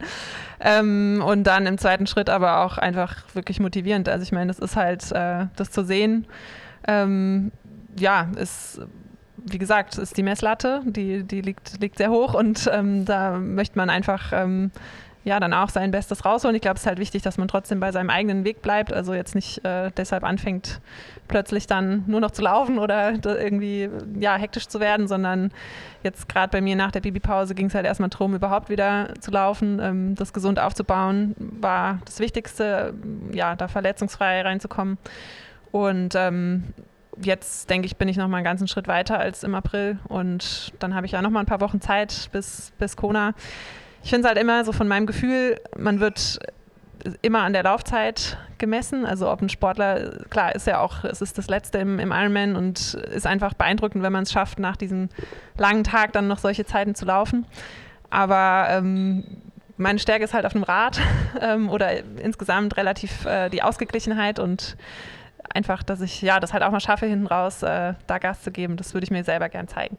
Ähm, 0.60 1.24
und 1.26 1.44
dann 1.44 1.66
im 1.66 1.78
zweiten 1.78 2.08
Schritt 2.08 2.30
aber 2.30 2.66
auch 2.66 2.78
einfach 2.78 3.24
wirklich 3.34 3.60
motivierend. 3.60 4.10
Also 4.10 4.24
ich 4.24 4.32
meine, 4.32 4.48
das 4.48 4.60
ist 4.60 4.76
halt, 4.76 5.12
äh, 5.12 5.46
das 5.56 5.72
zu 5.72 5.84
sehen, 5.84 6.26
ähm, 6.88 7.52
ja, 7.98 8.30
ist 8.36 8.82
wie 9.46 9.58
gesagt, 9.58 9.98
ist 9.98 10.18
die 10.18 10.24
Messlatte, 10.24 10.82
die, 10.86 11.24
die 11.24 11.42
liegt, 11.42 11.82
liegt 11.82 11.98
sehr 11.98 12.10
hoch 12.10 12.34
und 12.34 12.70
ähm, 12.72 13.06
da 13.06 13.38
möchte 13.38 13.78
man 13.78 13.90
einfach 13.90 14.32
ähm, 14.34 14.72
ja, 15.26 15.40
dann 15.40 15.54
auch 15.54 15.70
sein 15.70 15.92
Bestes 15.92 16.24
rausholen. 16.24 16.56
Ich 16.56 16.62
glaube, 16.62 16.76
es 16.76 16.82
ist 16.82 16.88
halt 16.88 17.00
wichtig, 17.00 17.22
dass 17.22 17.38
man 17.38 17.48
trotzdem 17.48 17.80
bei 17.80 17.92
seinem 17.92 18.10
eigenen 18.10 18.46
Weg 18.46 18.62
bleibt. 18.62 18.94
Also 18.94 19.14
jetzt 19.14 19.36
nicht 19.36 19.64
äh, 19.66 19.92
deshalb 19.98 20.24
anfängt, 20.24 20.80
plötzlich 21.28 21.68
dann 21.68 22.06
nur 22.08 22.22
noch 22.22 22.32
zu 22.32 22.42
laufen 22.42 22.80
oder 22.80 23.12
irgendwie 23.24 23.90
ja, 24.18 24.36
hektisch 24.36 24.68
zu 24.68 24.80
werden, 24.80 25.08
sondern 25.08 25.52
jetzt 26.04 26.30
gerade 26.30 26.52
bei 26.52 26.62
mir 26.62 26.78
nach 26.78 26.92
der 26.92 27.02
Babypause 27.02 27.54
ging 27.54 27.68
es 27.68 27.76
halt 27.76 27.86
erstmal 27.86 28.10
darum, 28.10 28.34
überhaupt 28.34 28.70
wieder 28.70 29.14
zu 29.20 29.32
laufen. 29.32 29.80
Ähm, 29.82 30.16
das 30.16 30.32
gesund 30.32 30.60
aufzubauen 30.60 31.36
war 31.38 32.00
das 32.06 32.20
Wichtigste, 32.20 32.94
ja, 33.34 33.56
da 33.56 33.68
verletzungsfrei 33.68 34.42
reinzukommen. 34.42 34.98
Und 35.72 36.16
ähm, 36.16 36.64
jetzt 37.22 37.70
denke 37.70 37.88
ich, 37.88 37.98
bin 37.98 38.08
ich 38.08 38.16
noch 38.16 38.30
mal 38.30 38.38
einen 38.38 38.46
ganzen 38.46 38.70
Schritt 38.70 38.88
weiter 38.88 39.20
als 39.20 39.44
im 39.44 39.54
April 39.54 40.00
und 40.08 40.74
dann 40.80 40.96
habe 40.96 41.06
ich 41.06 41.12
ja 41.12 41.22
noch 41.22 41.30
mal 41.30 41.42
ein 41.42 41.46
paar 41.46 41.62
Wochen 41.62 41.82
Zeit 41.82 42.30
bis, 42.32 42.72
bis 42.80 42.96
Kona 42.96 43.34
ich 44.04 44.10
finde 44.10 44.28
es 44.28 44.28
halt 44.28 44.42
immer 44.42 44.64
so 44.66 44.72
von 44.72 44.88
meinem 44.88 45.06
Gefühl, 45.06 45.60
man 45.78 46.00
wird 46.00 46.40
immer 47.22 47.42
an 47.42 47.54
der 47.54 47.64
Laufzeit 47.64 48.38
gemessen. 48.58 49.06
Also 49.06 49.32
ob 49.32 49.42
ein 49.42 49.50
Sportler, 49.50 50.26
klar, 50.30 50.54
ist 50.54 50.68
ja 50.68 50.80
auch, 50.82 51.04
es 51.04 51.22
ist 51.22 51.38
das 51.38 51.48
Letzte 51.48 51.78
im, 51.80 52.00
im 52.00 52.12
Ironman 52.12 52.56
und 52.56 52.94
ist 52.94 53.26
einfach 53.26 53.54
beeindruckend, 53.54 54.04
wenn 54.04 54.14
man 54.14 54.24
es 54.24 54.32
schafft, 54.32 54.60
nach 54.60 54.76
diesem 54.76 55.10
langen 55.58 55.84
Tag 55.84 56.14
dann 56.14 56.28
noch 56.28 56.40
solche 56.40 56.66
Zeiten 56.66 56.96
zu 56.96 57.06
laufen. 57.06 57.46
Aber 58.10 58.68
ähm, 58.70 59.24
meine 59.78 60.00
Stärke 60.00 60.24
ist 60.24 60.34
halt 60.34 60.46
auf 60.46 60.54
dem 60.54 60.64
Rad 60.64 61.00
ähm, 61.42 61.70
oder 61.70 62.04
insgesamt 62.18 62.78
relativ 62.78 63.26
äh, 63.26 63.50
die 63.50 63.64
Ausgeglichenheit 63.64 64.40
und 64.40 64.76
einfach, 65.54 65.84
dass 65.84 66.02
ich 66.02 66.22
ja 66.22 66.40
das 66.40 66.54
halt 66.54 66.64
auch 66.64 66.72
mal 66.72 66.80
schaffe, 66.80 67.06
hinten 67.06 67.28
raus 67.28 67.64
äh, 67.64 67.94
da 68.08 68.18
Gas 68.20 68.44
zu 68.44 68.52
geben. 68.52 68.78
Das 68.78 68.94
würde 68.94 69.06
ich 69.06 69.12
mir 69.12 69.24
selber 69.24 69.50
gern 69.50 69.68
zeigen. 69.68 69.98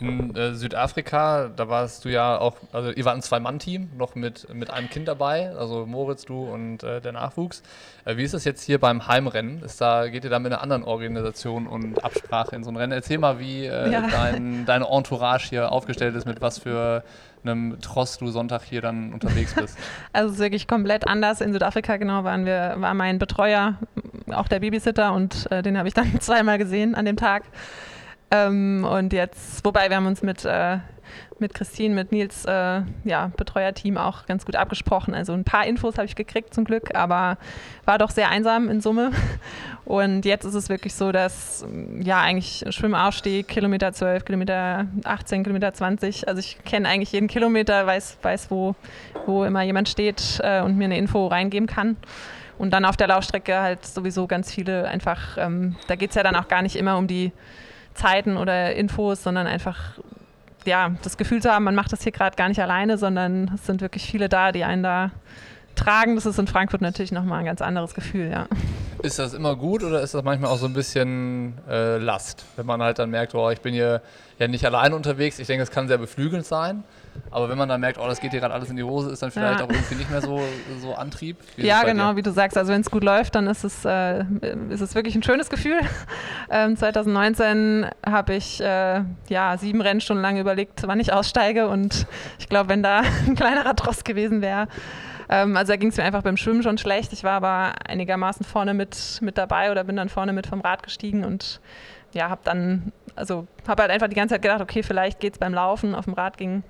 In 0.00 0.34
äh, 0.34 0.54
Südafrika, 0.54 1.48
da 1.54 1.68
warst 1.68 2.04
du 2.04 2.08
ja 2.08 2.38
auch, 2.38 2.56
also 2.72 2.90
ihr 2.90 3.04
wart 3.04 3.16
ein 3.16 3.22
Zwei-Mann-Team, 3.22 3.90
noch 3.96 4.14
mit, 4.14 4.52
mit 4.54 4.70
einem 4.70 4.88
Kind 4.88 5.08
dabei, 5.08 5.54
also 5.56 5.86
Moritz, 5.86 6.24
du 6.24 6.44
und 6.44 6.82
äh, 6.82 7.00
der 7.00 7.12
Nachwuchs. 7.12 7.62
Äh, 8.04 8.16
wie 8.16 8.22
ist 8.22 8.34
das 8.34 8.44
jetzt 8.44 8.62
hier 8.62 8.78
beim 8.78 9.06
Heimrennen? 9.06 9.62
Ist 9.62 9.80
da, 9.80 10.08
geht 10.08 10.24
ihr 10.24 10.30
da 10.30 10.38
mit 10.38 10.52
einer 10.52 10.62
anderen 10.62 10.84
Organisation 10.84 11.66
und 11.66 12.02
Absprache 12.02 12.56
in 12.56 12.64
so 12.64 12.70
ein 12.70 12.76
Rennen? 12.76 12.92
Erzähl 12.92 13.18
mal, 13.18 13.38
wie 13.38 13.66
äh, 13.66 13.90
ja. 13.90 14.08
dein, 14.10 14.64
deine 14.66 14.86
Entourage 14.88 15.48
hier 15.48 15.70
aufgestellt 15.72 16.14
ist, 16.14 16.26
mit 16.26 16.40
was 16.40 16.58
für 16.58 17.04
einem 17.42 17.80
Tross 17.80 18.18
du 18.18 18.28
Sonntag 18.28 18.62
hier 18.62 18.80
dann 18.80 19.12
unterwegs 19.12 19.54
bist. 19.54 19.78
Also 20.12 20.28
es 20.28 20.34
ist 20.34 20.40
wirklich 20.40 20.66
komplett 20.66 21.06
anders. 21.06 21.40
In 21.40 21.52
Südafrika 21.52 21.96
genau 21.96 22.24
waren 22.24 22.44
wir, 22.44 22.74
war 22.78 22.94
mein 22.94 23.18
Betreuer, 23.18 23.78
auch 24.32 24.48
der 24.48 24.60
Babysitter 24.60 25.12
und 25.12 25.50
äh, 25.50 25.62
den 25.62 25.78
habe 25.78 25.88
ich 25.88 25.94
dann 25.94 26.20
zweimal 26.20 26.58
gesehen 26.58 26.94
an 26.94 27.04
dem 27.04 27.16
Tag. 27.16 27.44
Ähm, 28.30 28.86
und 28.88 29.12
jetzt, 29.12 29.64
wobei 29.64 29.88
wir 29.88 29.96
haben 29.96 30.06
uns 30.06 30.22
mit, 30.22 30.44
äh, 30.44 30.78
mit 31.40 31.54
Christine, 31.54 31.94
mit 31.94 32.12
Nils 32.12 32.44
äh, 32.44 32.82
ja, 33.04 33.32
Betreuerteam 33.36 33.96
auch 33.96 34.26
ganz 34.26 34.44
gut 34.44 34.54
abgesprochen. 34.54 35.14
Also 35.14 35.32
ein 35.32 35.44
paar 35.44 35.66
Infos 35.66 35.96
habe 35.96 36.06
ich 36.06 36.14
gekriegt 36.14 36.54
zum 36.54 36.64
Glück, 36.64 36.94
aber 36.94 37.38
war 37.86 37.98
doch 37.98 38.10
sehr 38.10 38.28
einsam 38.28 38.68
in 38.68 38.80
Summe. 38.80 39.10
Und 39.84 40.24
jetzt 40.24 40.44
ist 40.44 40.54
es 40.54 40.68
wirklich 40.68 40.94
so, 40.94 41.10
dass 41.10 41.66
ja 42.00 42.20
eigentlich 42.20 42.64
Schwimmaufstieg, 42.68 43.48
Kilometer 43.48 43.92
12, 43.92 44.24
Kilometer 44.24 44.86
18, 45.02 45.42
Kilometer 45.42 45.74
20. 45.74 46.28
Also 46.28 46.38
ich 46.38 46.62
kenne 46.64 46.88
eigentlich 46.88 47.10
jeden 47.10 47.26
Kilometer, 47.26 47.86
weiß, 47.86 48.18
weiß 48.22 48.50
wo, 48.50 48.76
wo 49.26 49.44
immer 49.44 49.62
jemand 49.62 49.88
steht 49.88 50.40
äh, 50.44 50.60
und 50.60 50.76
mir 50.76 50.84
eine 50.84 50.98
Info 50.98 51.26
reingeben 51.26 51.66
kann. 51.66 51.96
Und 52.58 52.70
dann 52.72 52.84
auf 52.84 52.96
der 52.96 53.08
Laufstrecke 53.08 53.58
halt 53.58 53.86
sowieso 53.86 54.26
ganz 54.26 54.52
viele 54.52 54.86
einfach, 54.86 55.38
ähm, 55.38 55.76
da 55.88 55.96
geht 55.96 56.10
es 56.10 56.16
ja 56.16 56.22
dann 56.22 56.36
auch 56.36 56.46
gar 56.46 56.60
nicht 56.60 56.76
immer 56.76 56.98
um 56.98 57.06
die 57.06 57.32
Zeiten 57.94 58.36
oder 58.36 58.74
Infos, 58.74 59.22
sondern 59.22 59.46
einfach 59.46 59.98
ja, 60.66 60.90
das 61.02 61.16
Gefühl 61.16 61.40
zu 61.40 61.50
haben, 61.50 61.64
man 61.64 61.74
macht 61.74 61.92
das 61.92 62.02
hier 62.02 62.12
gerade 62.12 62.36
gar 62.36 62.48
nicht 62.48 62.60
alleine, 62.60 62.98
sondern 62.98 63.52
es 63.54 63.66
sind 63.66 63.80
wirklich 63.80 64.04
viele 64.04 64.28
da, 64.28 64.52
die 64.52 64.64
einen 64.64 64.82
da 64.82 65.10
tragen. 65.74 66.16
Das 66.16 66.26
ist 66.26 66.38
in 66.38 66.46
Frankfurt 66.46 66.80
natürlich 66.80 67.12
nochmal 67.12 67.40
ein 67.40 67.46
ganz 67.46 67.62
anderes 67.62 67.94
Gefühl, 67.94 68.30
ja. 68.30 68.46
Ist 69.02 69.18
das 69.18 69.32
immer 69.32 69.56
gut 69.56 69.82
oder 69.82 70.02
ist 70.02 70.12
das 70.12 70.22
manchmal 70.22 70.50
auch 70.50 70.58
so 70.58 70.66
ein 70.66 70.74
bisschen 70.74 71.54
äh, 71.68 71.96
Last, 71.96 72.44
wenn 72.56 72.66
man 72.66 72.82
halt 72.82 72.98
dann 72.98 73.08
merkt, 73.08 73.34
oh, 73.34 73.48
ich 73.48 73.60
bin 73.62 73.72
hier 73.72 74.02
ja 74.38 74.46
nicht 74.46 74.64
alleine 74.66 74.94
unterwegs. 74.94 75.38
Ich 75.38 75.46
denke, 75.46 75.62
es 75.62 75.70
kann 75.70 75.88
sehr 75.88 75.96
beflügelnd 75.96 76.44
sein. 76.44 76.84
Aber 77.30 77.48
wenn 77.48 77.58
man 77.58 77.68
dann 77.68 77.80
merkt, 77.80 77.98
oh, 77.98 78.06
das 78.06 78.20
geht 78.20 78.30
hier 78.32 78.40
gerade 78.40 78.54
alles 78.54 78.70
in 78.70 78.76
die 78.76 78.82
Hose, 78.82 79.10
ist 79.10 79.22
dann 79.22 79.30
vielleicht 79.30 79.60
ja. 79.60 79.66
auch 79.66 79.70
irgendwie 79.70 79.94
nicht 79.94 80.10
mehr 80.10 80.20
so, 80.20 80.40
so 80.80 80.94
Antrieb. 80.94 81.36
Ja, 81.56 81.82
genau, 81.82 82.10
dir? 82.10 82.16
wie 82.16 82.22
du 82.22 82.30
sagst. 82.30 82.56
Also 82.56 82.72
wenn 82.72 82.80
es 82.80 82.90
gut 82.90 83.02
läuft, 83.02 83.34
dann 83.34 83.46
ist 83.46 83.64
es, 83.64 83.84
äh, 83.84 84.24
ist 84.68 84.80
es 84.80 84.94
wirklich 84.94 85.14
ein 85.14 85.22
schönes 85.22 85.48
Gefühl. 85.48 85.80
Ähm, 86.50 86.76
2019 86.76 87.86
habe 88.04 88.34
ich 88.34 88.60
äh, 88.60 89.02
ja 89.28 89.56
sieben 89.56 89.80
Rennstunden 89.80 90.22
lang 90.22 90.36
überlegt, 90.36 90.82
wann 90.86 90.98
ich 90.98 91.12
aussteige. 91.12 91.68
Und 91.68 92.06
ich 92.38 92.48
glaube, 92.48 92.68
wenn 92.68 92.82
da 92.82 93.02
ein 93.26 93.36
kleinerer 93.36 93.76
Trost 93.76 94.04
gewesen 94.04 94.42
wäre, 94.42 94.66
ähm, 95.28 95.56
also 95.56 95.72
da 95.72 95.76
ging 95.76 95.90
es 95.90 95.96
mir 95.96 96.02
einfach 96.02 96.22
beim 96.22 96.36
Schwimmen 96.36 96.62
schon 96.64 96.76
schlecht. 96.76 97.12
Ich 97.12 97.22
war 97.22 97.34
aber 97.34 97.74
einigermaßen 97.88 98.44
vorne 98.44 98.74
mit, 98.74 99.20
mit 99.22 99.38
dabei 99.38 99.70
oder 99.70 99.84
bin 99.84 99.96
dann 99.96 100.08
vorne 100.08 100.32
mit 100.32 100.48
vom 100.48 100.60
Rad 100.60 100.82
gestiegen 100.82 101.24
und 101.24 101.60
ja, 102.12 102.28
habe 102.28 102.40
dann, 102.42 102.92
also 103.14 103.46
habe 103.68 103.82
halt 103.82 103.92
einfach 103.92 104.08
die 104.08 104.16
ganze 104.16 104.34
Zeit 104.34 104.42
gedacht, 104.42 104.60
okay, 104.60 104.82
vielleicht 104.82 105.20
geht 105.20 105.34
es 105.34 105.38
beim 105.38 105.54
Laufen. 105.54 105.94
Auf 105.94 106.06
dem 106.06 106.14
Rad 106.14 106.36
ging 106.36 106.64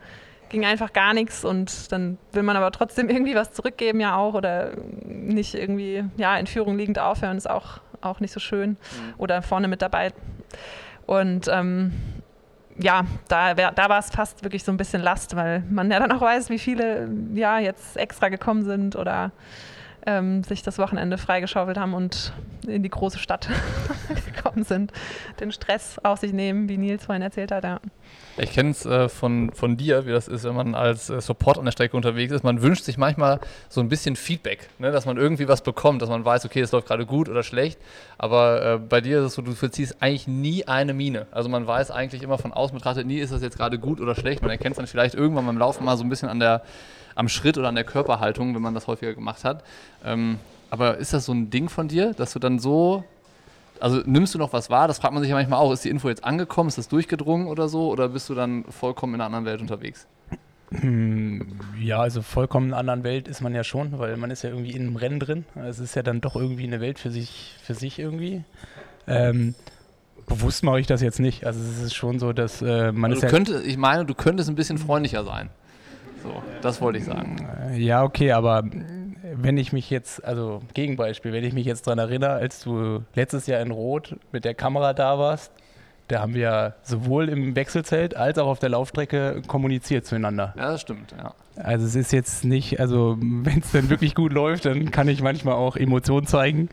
ging 0.51 0.67
einfach 0.67 0.93
gar 0.93 1.15
nichts 1.15 1.45
und 1.45 1.91
dann 1.93 2.19
will 2.33 2.43
man 2.43 2.57
aber 2.57 2.71
trotzdem 2.73 3.09
irgendwie 3.09 3.35
was 3.35 3.53
zurückgeben 3.53 4.01
ja 4.01 4.17
auch 4.17 4.35
oder 4.35 4.73
nicht 5.07 5.55
irgendwie, 5.55 6.05
ja, 6.17 6.37
in 6.37 6.47
Führung 6.47 6.77
liegend 6.77 6.99
aufhören 6.99 7.39
ist 7.39 7.49
auch, 7.49 7.81
auch 8.01 8.21
nicht 8.21 8.33
so 8.33 8.41
schön 8.41 8.71
mhm. 8.71 9.15
oder 9.19 9.43
vorne 9.43 9.69
mit 9.69 9.83
dabei. 9.83 10.13
Und 11.07 11.49
ähm, 11.49 11.93
ja, 12.79 13.05
da, 13.29 13.55
da 13.55 13.89
war 13.89 13.99
es 13.99 14.11
fast 14.11 14.43
wirklich 14.43 14.65
so 14.65 14.73
ein 14.73 14.77
bisschen 14.77 15.03
Last, 15.03 15.37
weil 15.37 15.63
man 15.71 15.91
ja 15.91 15.99
dann 15.99 16.13
auch 16.13 16.21
weiß, 16.21 16.51
wie 16.51 16.59
viele 16.59 17.11
ja 17.35 17.59
jetzt 17.59 17.97
extra 17.97 18.29
gekommen 18.29 18.65
sind 18.65 18.97
oder 18.97 19.33
ähm, 20.07 20.43
sich 20.45 20.63
das 20.63 20.79
Wochenende 20.79 21.19
freigeschaufelt 21.19 21.79
haben 21.79 21.95
und 21.95 22.33
in 22.67 22.83
die 22.83 22.91
große 22.91 23.19
Stadt 23.19 23.49
gekommen 24.35 24.65
sind, 24.65 24.93
den 25.41 25.53
Stress 25.53 25.99
auf 26.03 26.19
sich 26.19 26.33
nehmen, 26.33 26.69
wie 26.69 26.77
Nils 26.77 27.05
vorhin 27.05 27.23
erzählt 27.23 27.53
hat. 27.53 27.65
Ja. 27.65 27.81
Ich 28.37 28.53
kenne 28.53 28.71
es 28.71 28.87
äh, 28.87 29.09
von, 29.09 29.53
von 29.53 29.77
dir, 29.77 30.07
wie 30.07 30.13
das 30.13 30.29
ist, 30.29 30.45
wenn 30.45 30.55
man 30.55 30.75
als 30.75 31.11
äh, 31.11 31.21
Support 31.21 31.59
an 31.59 31.65
der 31.65 31.73
Strecke 31.73 31.97
unterwegs 31.97 32.33
ist. 32.33 32.43
Man 32.43 32.63
wünscht 32.63 32.85
sich 32.85 32.97
manchmal 32.97 33.41
so 33.69 33.81
ein 33.81 33.89
bisschen 33.89 34.17
Feedback, 34.17 34.69
ne? 34.79 34.93
dass 34.93 35.05
man 35.05 35.17
irgendwie 35.17 35.49
was 35.49 35.63
bekommt, 35.63 36.01
dass 36.01 36.09
man 36.09 36.25
weiß, 36.25 36.45
okay, 36.45 36.61
es 36.61 36.73
läuft 36.73 36.87
gerade 36.87 37.07
gut 37.07 37.29
oder 37.29 37.43
schlecht. 37.43 37.79
Aber 38.19 38.65
äh, 38.65 38.79
bei 38.79 39.01
dir 39.01 39.21
ist 39.21 39.27
es 39.27 39.35
so, 39.35 39.43
du 39.43 39.53
verziehst 39.53 39.97
eigentlich 40.01 40.27
nie 40.27 40.67
eine 40.67 40.95
Mine. 40.95 41.27
Also 41.31 41.49
man 41.49 41.67
weiß 41.67 41.91
eigentlich 41.91 42.23
immer 42.23 42.39
von 42.39 42.53
außen 42.53 42.77
betrachtet, 42.77 43.07
nie 43.07 43.19
ist 43.19 43.33
das 43.33 43.43
jetzt 43.43 43.57
gerade 43.57 43.79
gut 43.79 44.01
oder 44.01 44.15
schlecht. 44.15 44.43
Man 44.43 44.51
erkennt 44.51 44.73
es 44.73 44.77
dann 44.79 44.87
vielleicht 44.87 45.15
irgendwann 45.15 45.47
beim 45.47 45.59
Laufen 45.59 45.85
mal 45.85 45.97
so 45.97 46.05
ein 46.05 46.09
bisschen 46.09 46.29
an 46.29 46.41
der, 46.41 46.63
am 47.15 47.29
Schritt 47.29 47.59
oder 47.59 47.69
an 47.69 47.75
der 47.75 47.85
Körperhaltung, 47.85 48.55
wenn 48.55 48.63
man 48.63 48.75
das 48.75 48.87
häufiger 48.87 49.15
gemacht 49.15 49.45
hat. 49.45 49.65
Ähm, 50.05 50.39
aber 50.71 50.99
ist 50.99 51.13
das 51.13 51.25
so 51.25 51.33
ein 51.33 51.51
Ding 51.51 51.69
von 51.69 51.89
dir, 51.89 52.15
dass 52.15 52.33
du 52.33 52.39
dann 52.39 52.59
so 52.59 53.05
also 53.81 54.03
nimmst 54.05 54.35
du 54.35 54.39
noch 54.39 54.53
was 54.53 54.71
wahr? 54.71 54.89
Das 54.89 54.99
fragt 54.99 55.15
man 55.15 55.23
sich 55.23 55.31
ja 55.31 55.37
manchmal 55.37 55.59
auch. 55.59 55.73
Ist 55.73 55.85
die 55.85 55.89
Info 55.89 56.09
jetzt 56.09 56.23
angekommen? 56.23 56.69
Ist 56.69 56.79
das 56.79 56.89
durchgedrungen 56.89 57.47
oder 57.47 57.69
so? 57.69 57.91
Oder 57.91 58.11
bist 58.11 58.29
du 58.29 58.35
dann 58.35 58.65
vollkommen 58.65 59.15
in 59.15 59.21
einer 59.21 59.27
anderen 59.27 59.47
Welt 59.47 59.61
unterwegs? 59.61 60.07
Hm, 60.71 61.59
ja, 61.81 61.99
also 61.99 62.23
vollkommen 62.23 62.69
in 62.69 62.73
einer 62.75 62.81
anderen 62.81 63.05
Welt 63.05 63.27
ist 63.27 63.41
man 63.41 63.55
ja 63.55 63.65
schon, 63.65 63.99
weil 63.99 64.17
man 64.17 64.31
ist 64.31 64.43
ja 64.43 64.51
irgendwie 64.51 64.71
in 64.71 64.83
einem 64.83 64.97
Rennen 64.97 65.19
drin. 65.19 65.45
Es 65.57 65.81
ist 65.81 65.97
ja 65.97 66.03
dann 66.03 66.21
doch 66.21 66.37
irgendwie 66.37 66.65
eine 66.65 66.81
Welt 66.81 66.99
für 66.99 67.11
sich, 67.11 67.57
für 67.63 67.75
sich 67.75 67.99
irgendwie. 67.99 68.45
Ähm, 69.09 69.55
bewusst 70.27 70.63
mache 70.63 70.79
ich 70.79 70.87
das 70.87 71.03
jetzt 71.03 71.19
nicht. 71.19 71.45
Also 71.45 71.61
es 71.61 71.83
ist 71.83 71.95
schon 71.95 72.21
so, 72.21 72.33
dass 72.33 72.63
äh, 72.63 72.93
man 72.93 73.11
also 73.11 73.17
ist 73.17 73.23
ja 73.25 73.29
könnte, 73.29 73.63
Ich 73.63 73.79
meine, 73.79 74.05
du 74.05 74.15
könntest 74.15 74.49
ein 74.49 74.55
bisschen 74.55 74.79
freundlicher 74.79 75.25
sein. 75.25 75.51
So, 76.23 76.43
das 76.63 76.81
wollte 76.81 76.99
ich 76.99 77.05
sagen. 77.05 77.49
Ja, 77.75 78.03
okay, 78.03 78.33
aber 78.33 78.65
wenn 79.35 79.57
ich 79.59 79.73
mich 79.73 79.91
jetzt, 79.91 80.25
also 80.25 80.61
Gegenbeispiel, 80.75 81.33
wenn 81.33 81.45
ich 81.45 81.55
mich 81.55 81.67
jetzt 81.67 81.87
daran 81.87 81.99
erinnere, 81.99 82.33
als 82.33 82.61
du 82.61 83.03
letztes 83.15 83.47
Jahr 83.47 83.61
in 83.61 83.71
Rot 83.71 84.17
mit 84.33 84.45
der 84.45 84.55
Kamera 84.55 84.93
da 84.93 85.19
warst, 85.19 85.53
da 86.09 86.21
haben 86.21 86.35
wir 86.35 86.75
sowohl 86.83 87.29
im 87.29 87.55
Wechselzelt 87.55 88.17
als 88.17 88.37
auch 88.39 88.49
auf 88.49 88.59
der 88.59 88.71
Laufstrecke 88.71 89.43
kommuniziert 89.47 90.07
zueinander. 90.07 90.55
Ja, 90.57 90.73
das 90.73 90.81
stimmt, 90.81 91.15
ja. 91.17 91.35
Also 91.57 91.87
es 91.87 91.95
ist 91.95 92.13
jetzt 92.13 92.45
nicht, 92.45 92.81
also 92.81 93.17
wenn 93.21 93.61
es 93.61 93.71
dann 93.71 93.91
wirklich 93.91 94.15
gut 94.15 94.33
läuft, 94.33 94.65
dann 94.65 94.91
kann 94.91 95.07
ich 95.09 95.23
manchmal 95.23 95.55
auch 95.55 95.77
Emotionen 95.77 96.27
zeigen. 96.27 96.69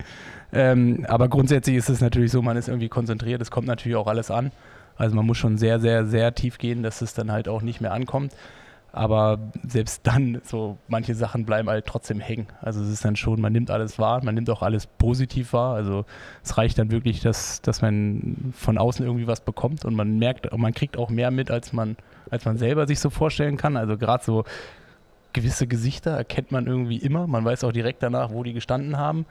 Ähm, 0.54 1.06
aber 1.08 1.28
grundsätzlich 1.28 1.76
ist 1.76 1.90
es 1.90 2.02
natürlich 2.02 2.32
so, 2.32 2.42
man 2.42 2.58
ist 2.58 2.68
irgendwie 2.68 2.90
konzentriert, 2.90 3.42
es 3.42 3.52
kommt 3.52 3.68
natürlich 3.68 3.96
auch 3.96 4.08
alles 4.08 4.32
an. 4.32 4.52
Also 4.96 5.16
man 5.16 5.26
muss 5.26 5.38
schon 5.38 5.58
sehr, 5.58 5.80
sehr, 5.80 6.06
sehr 6.06 6.34
tief 6.34 6.58
gehen, 6.58 6.82
dass 6.82 7.02
es 7.02 7.14
dann 7.14 7.32
halt 7.32 7.48
auch 7.48 7.62
nicht 7.62 7.80
mehr 7.82 7.94
ankommt. 7.94 8.34
Aber 8.92 9.38
selbst 9.68 10.02
dann, 10.08 10.42
so 10.44 10.78
manche 10.88 11.14
Sachen 11.14 11.46
bleiben 11.46 11.70
halt 11.70 11.86
trotzdem 11.86 12.20
hängen. 12.20 12.48
Also 12.62 12.82
es 12.82 12.90
ist 12.90 13.06
dann 13.06 13.16
schon, 13.16 13.40
man 13.40 13.54
nimmt 13.54 13.70
alles 13.70 14.00
wahr, 14.00 14.24
man 14.24 14.34
nimmt 14.34 14.50
auch 14.50 14.62
alles 14.64 14.88
positiv 14.88 15.54
wahr. 15.54 15.76
Also 15.76 16.06
es 16.44 16.58
reicht 16.58 16.80
dann 16.80 16.90
wirklich, 16.90 17.22
dass, 17.22 17.62
dass 17.62 17.82
man 17.82 18.54
von 18.56 18.78
außen 18.78 19.06
irgendwie 19.06 19.28
was 19.28 19.42
bekommt 19.42 19.86
und 19.86 19.94
man 19.94 20.18
merkt, 20.18 20.56
man 20.58 20.74
kriegt 20.74 20.98
auch 20.98 21.10
mehr 21.10 21.32
mit, 21.32 21.52
als 21.52 21.74
man, 21.74 21.96
als 22.32 22.46
man 22.46 22.58
selber 22.58 22.88
sich 22.88 23.00
so 23.00 23.10
vorstellen 23.10 23.58
kann. 23.58 23.78
Also 23.78 23.98
gerade 23.98 24.24
so 24.24 24.46
gewisse 25.34 25.68
Gesichter 25.68 26.12
erkennt 26.12 26.52
man 26.52 26.66
irgendwie 26.66 26.98
immer. 26.98 27.28
Man 27.28 27.46
weiß 27.46 27.64
auch 27.66 27.74
direkt 27.74 28.02
danach, 28.02 28.32
wo 28.32 28.44
die 28.44 28.54
gestanden 28.54 28.98
haben. 28.98 29.26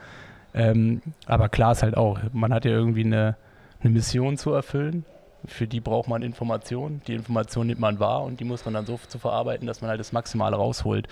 Ähm, 0.55 1.03
aber 1.27 1.49
klar 1.49 1.73
ist 1.73 1.83
halt 1.83 1.97
auch, 1.97 2.21
man 2.33 2.53
hat 2.53 2.65
ja 2.65 2.71
irgendwie 2.71 3.05
eine, 3.05 3.37
eine 3.81 3.91
Mission 3.91 4.37
zu 4.37 4.53
erfüllen 4.53 5.05
für 5.47 5.67
die 5.67 5.81
braucht 5.81 6.09
man 6.09 6.23
Informationen. 6.23 7.03
Die 7.07 7.15
Information 7.15 7.67
nimmt 7.67 7.81
man 7.81 8.01
wahr 8.01 8.23
und 8.23 8.41
die 8.41 8.45
muss 8.45 8.65
man 8.65 8.75
dann 8.75 8.87
so 8.87 8.99
zu 9.09 9.19
verarbeiten, 9.19 9.67
dass 9.67 9.81
man 9.81 9.91
halt 9.91 10.01
das 10.01 10.13
Maximale 10.13 10.57
rausholt. 10.57 11.09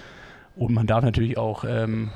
Und 0.57 0.73
man 0.73 0.87
darf 0.87 1.05
natürlich 1.05 1.37
auch 1.37 1.65
ähm, 1.65 2.11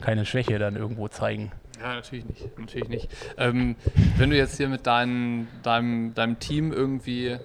keine 0.00 0.24
Schwäche 0.24 0.58
dann 0.58 0.76
irgendwo 0.76 1.08
zeigen. 1.08 1.52
Ja, 1.80 1.94
natürlich 1.94 2.24
nicht. 2.26 2.58
Natürlich 2.58 2.88
nicht. 2.88 3.08
Ähm, 3.38 3.76
wenn 4.16 4.30
du 4.30 4.36
jetzt 4.36 4.56
hier 4.56 4.68
mit 4.68 4.86
dein, 4.86 5.48
deinem, 5.62 6.14
deinem 6.14 6.38
Team 6.38 6.72
irgendwie 6.72 7.38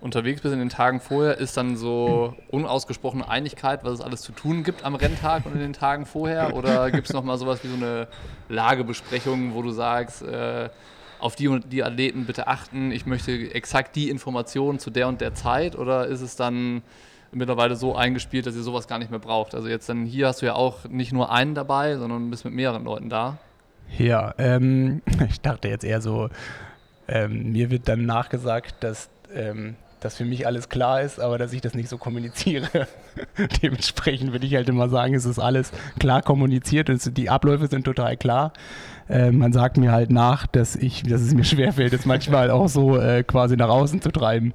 unterwegs 0.00 0.40
bist 0.40 0.52
in 0.52 0.60
den 0.60 0.70
Tagen 0.70 1.00
vorher, 1.00 1.38
ist 1.38 1.56
dann 1.56 1.76
so 1.76 2.34
unausgesprochene 2.50 3.28
Einigkeit, 3.28 3.84
was 3.84 3.94
es 3.94 4.00
alles 4.00 4.22
zu 4.22 4.32
tun 4.32 4.64
gibt 4.64 4.84
am 4.84 4.94
Renntag 4.94 5.46
und 5.46 5.52
in 5.52 5.60
den 5.60 5.72
Tagen 5.72 6.06
vorher? 6.06 6.56
Oder 6.56 6.90
gibt 6.90 7.06
es 7.06 7.12
nochmal 7.12 7.38
sowas 7.38 7.62
wie 7.62 7.68
so 7.68 7.76
eine 7.76 8.08
Lagebesprechung, 8.48 9.54
wo 9.54 9.62
du 9.62 9.70
sagst, 9.70 10.22
äh, 10.22 10.70
auf 11.20 11.36
die 11.36 11.48
und 11.48 11.72
die 11.72 11.84
Athleten 11.84 12.26
bitte 12.26 12.46
achten, 12.46 12.92
ich 12.92 13.06
möchte 13.06 13.32
exakt 13.54 13.96
die 13.96 14.08
Informationen 14.08 14.78
zu 14.78 14.90
der 14.90 15.08
und 15.08 15.20
der 15.20 15.34
Zeit 15.34 15.76
oder 15.76 16.06
ist 16.06 16.20
es 16.20 16.36
dann 16.36 16.82
mittlerweile 17.32 17.76
so 17.76 17.94
eingespielt, 17.94 18.46
dass 18.46 18.56
ihr 18.56 18.62
sowas 18.62 18.88
gar 18.88 18.98
nicht 18.98 19.10
mehr 19.10 19.20
braucht? 19.20 19.54
Also 19.54 19.68
jetzt 19.68 19.88
dann 19.88 20.04
hier 20.04 20.28
hast 20.28 20.42
du 20.42 20.46
ja 20.46 20.54
auch 20.54 20.88
nicht 20.88 21.12
nur 21.12 21.30
einen 21.30 21.54
dabei, 21.54 21.96
sondern 21.96 22.30
bist 22.30 22.44
mit 22.44 22.54
mehreren 22.54 22.84
Leuten 22.84 23.08
da. 23.08 23.38
Ja, 23.98 24.34
ähm, 24.38 25.02
ich 25.28 25.40
dachte 25.40 25.68
jetzt 25.68 25.84
eher 25.84 26.00
so, 26.00 26.28
ähm, 27.08 27.52
mir 27.52 27.70
wird 27.70 27.88
dann 27.88 28.06
nachgesagt, 28.06 28.76
dass 28.80 29.10
ähm, 29.34 29.76
dass 30.00 30.16
für 30.16 30.24
mich 30.24 30.46
alles 30.46 30.68
klar 30.68 31.02
ist, 31.02 31.20
aber 31.20 31.38
dass 31.38 31.52
ich 31.52 31.60
das 31.60 31.74
nicht 31.74 31.88
so 31.88 31.98
kommuniziere. 31.98 32.88
Dementsprechend 33.62 34.32
würde 34.32 34.46
ich 34.46 34.54
halt 34.54 34.68
immer 34.68 34.88
sagen, 34.88 35.14
es 35.14 35.24
ist 35.24 35.38
alles 35.38 35.72
klar 35.98 36.22
kommuniziert 36.22 36.90
und 36.90 37.16
die 37.16 37.30
Abläufe 37.30 37.66
sind 37.66 37.84
total 37.84 38.16
klar. 38.16 38.52
Äh, 39.08 39.32
man 39.32 39.52
sagt 39.52 39.76
mir 39.76 39.92
halt 39.92 40.10
nach, 40.10 40.46
dass 40.46 40.76
ich, 40.76 41.02
dass 41.02 41.20
es 41.20 41.34
mir 41.34 41.44
schwerfällt, 41.44 41.92
es 41.92 42.06
manchmal 42.06 42.50
auch 42.50 42.68
so 42.68 42.98
äh, 42.98 43.22
quasi 43.22 43.56
nach 43.56 43.68
außen 43.68 44.00
zu 44.00 44.10
treiben. 44.10 44.54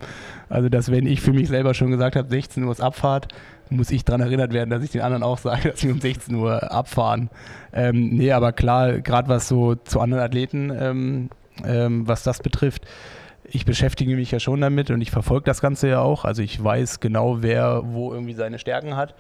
Also 0.50 0.70
dass 0.70 0.92
wenn 0.92 1.06
ich 1.06 1.22
für 1.22 1.34
mich 1.34 1.48
selber 1.48 1.74
schon 1.74 1.92
gesagt 1.92 2.16
habe, 2.16 2.28
16 2.30 2.64
Uhr 2.64 2.72
ist 2.72 2.82
Abfahrt, 2.82 3.28
muss 3.70 3.92
ich 3.92 4.06
daran 4.06 4.22
erinnert 4.22 4.54
werden, 4.54 4.70
dass 4.70 4.84
ich 4.84 4.92
den 4.92 5.02
anderen 5.02 5.24
auch 5.24 5.38
sage, 5.38 5.70
dass 5.72 5.80
sie 5.80 5.92
um 5.92 6.00
16 6.00 6.36
Uhr 6.36 6.72
abfahren. 6.72 7.30
Ähm, 7.74 8.10
nee, 8.10 8.32
aber 8.32 8.52
klar, 8.52 9.00
gerade 9.00 9.28
was 9.28 9.48
so 9.48 9.76
zu 9.76 10.00
anderen 10.00 10.24
Athleten, 10.24 10.72
ähm, 10.78 11.30
ähm, 11.66 12.08
was 12.08 12.24
das 12.24 12.40
betrifft, 12.40 12.86
ich 13.50 13.66
beschäftige 13.66 14.16
mich 14.16 14.32
ja 14.32 14.40
schon 14.40 14.62
damit 14.62 14.92
und 14.92 15.02
ich 15.02 15.12
verfolge 15.12 15.46
das 15.46 15.62
Ganze 15.62 15.88
ja 15.90 16.02
auch. 16.02 16.26
Also 16.26 16.42
ich 16.42 16.62
weiß 16.64 17.00
genau, 17.00 17.42
wer 17.42 17.82
wo 17.86 18.14
irgendwie 18.14 18.34
seine 18.34 18.60
Stärken 18.60 18.96
hat. 18.96 19.16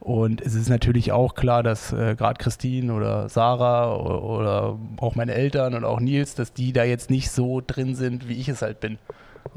Und 0.00 0.40
es 0.40 0.54
ist 0.54 0.68
natürlich 0.68 1.12
auch 1.12 1.34
klar, 1.34 1.62
dass 1.62 1.92
äh, 1.92 2.14
gerade 2.16 2.38
Christine 2.38 2.92
oder 2.92 3.28
Sarah 3.28 3.96
oder, 3.96 4.22
oder, 4.22 4.78
auch 4.98 5.14
meine 5.14 5.34
Eltern 5.34 5.74
und 5.74 5.84
auch 5.84 6.00
Nils, 6.00 6.34
dass 6.34 6.52
die 6.52 6.72
da 6.72 6.84
jetzt 6.84 7.10
nicht 7.10 7.30
so 7.30 7.62
drin 7.66 7.94
sind, 7.94 8.28
wie 8.28 8.34
ich 8.34 8.48
es 8.48 8.62
halt 8.62 8.80
bin. 8.80 8.98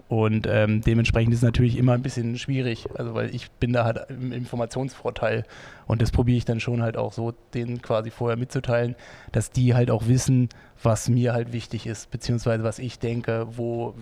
Und 0.07 0.47
ähm, 0.49 0.81
dementsprechend 0.81 1.33
ist 1.33 1.39
es 1.39 1.43
natürlich 1.43 1.77
immer 1.77 1.93
ein 1.93 2.01
bisschen 2.01 2.37
schwierig, 2.37 2.87
also 2.95 3.13
weil 3.13 3.33
ich 3.33 3.51
bin 3.51 3.73
da 3.73 3.85
halt 3.85 3.99
im 4.09 4.31
Informationsvorteil 4.31 5.45
und 5.87 6.01
das 6.01 6.11
probiere 6.11 6.37
ich 6.37 6.45
dann 6.45 6.59
schon 6.59 6.81
halt 6.81 6.97
auch 6.97 7.13
so 7.13 7.33
denen 7.53 7.81
quasi 7.81 8.09
vorher 8.09 8.37
mitzuteilen, 8.37 8.95
dass 9.31 9.51
die 9.51 9.75
halt 9.75 9.91
auch 9.91 10.07
wissen, 10.07 10.49
was 10.81 11.09
mir 11.09 11.33
halt 11.33 11.53
wichtig 11.53 11.85
ist, 11.85 12.11
beziehungsweise 12.11 12.63
was 12.63 12.79
ich 12.79 12.99
denke, 12.99 13.47
wo 13.51 13.93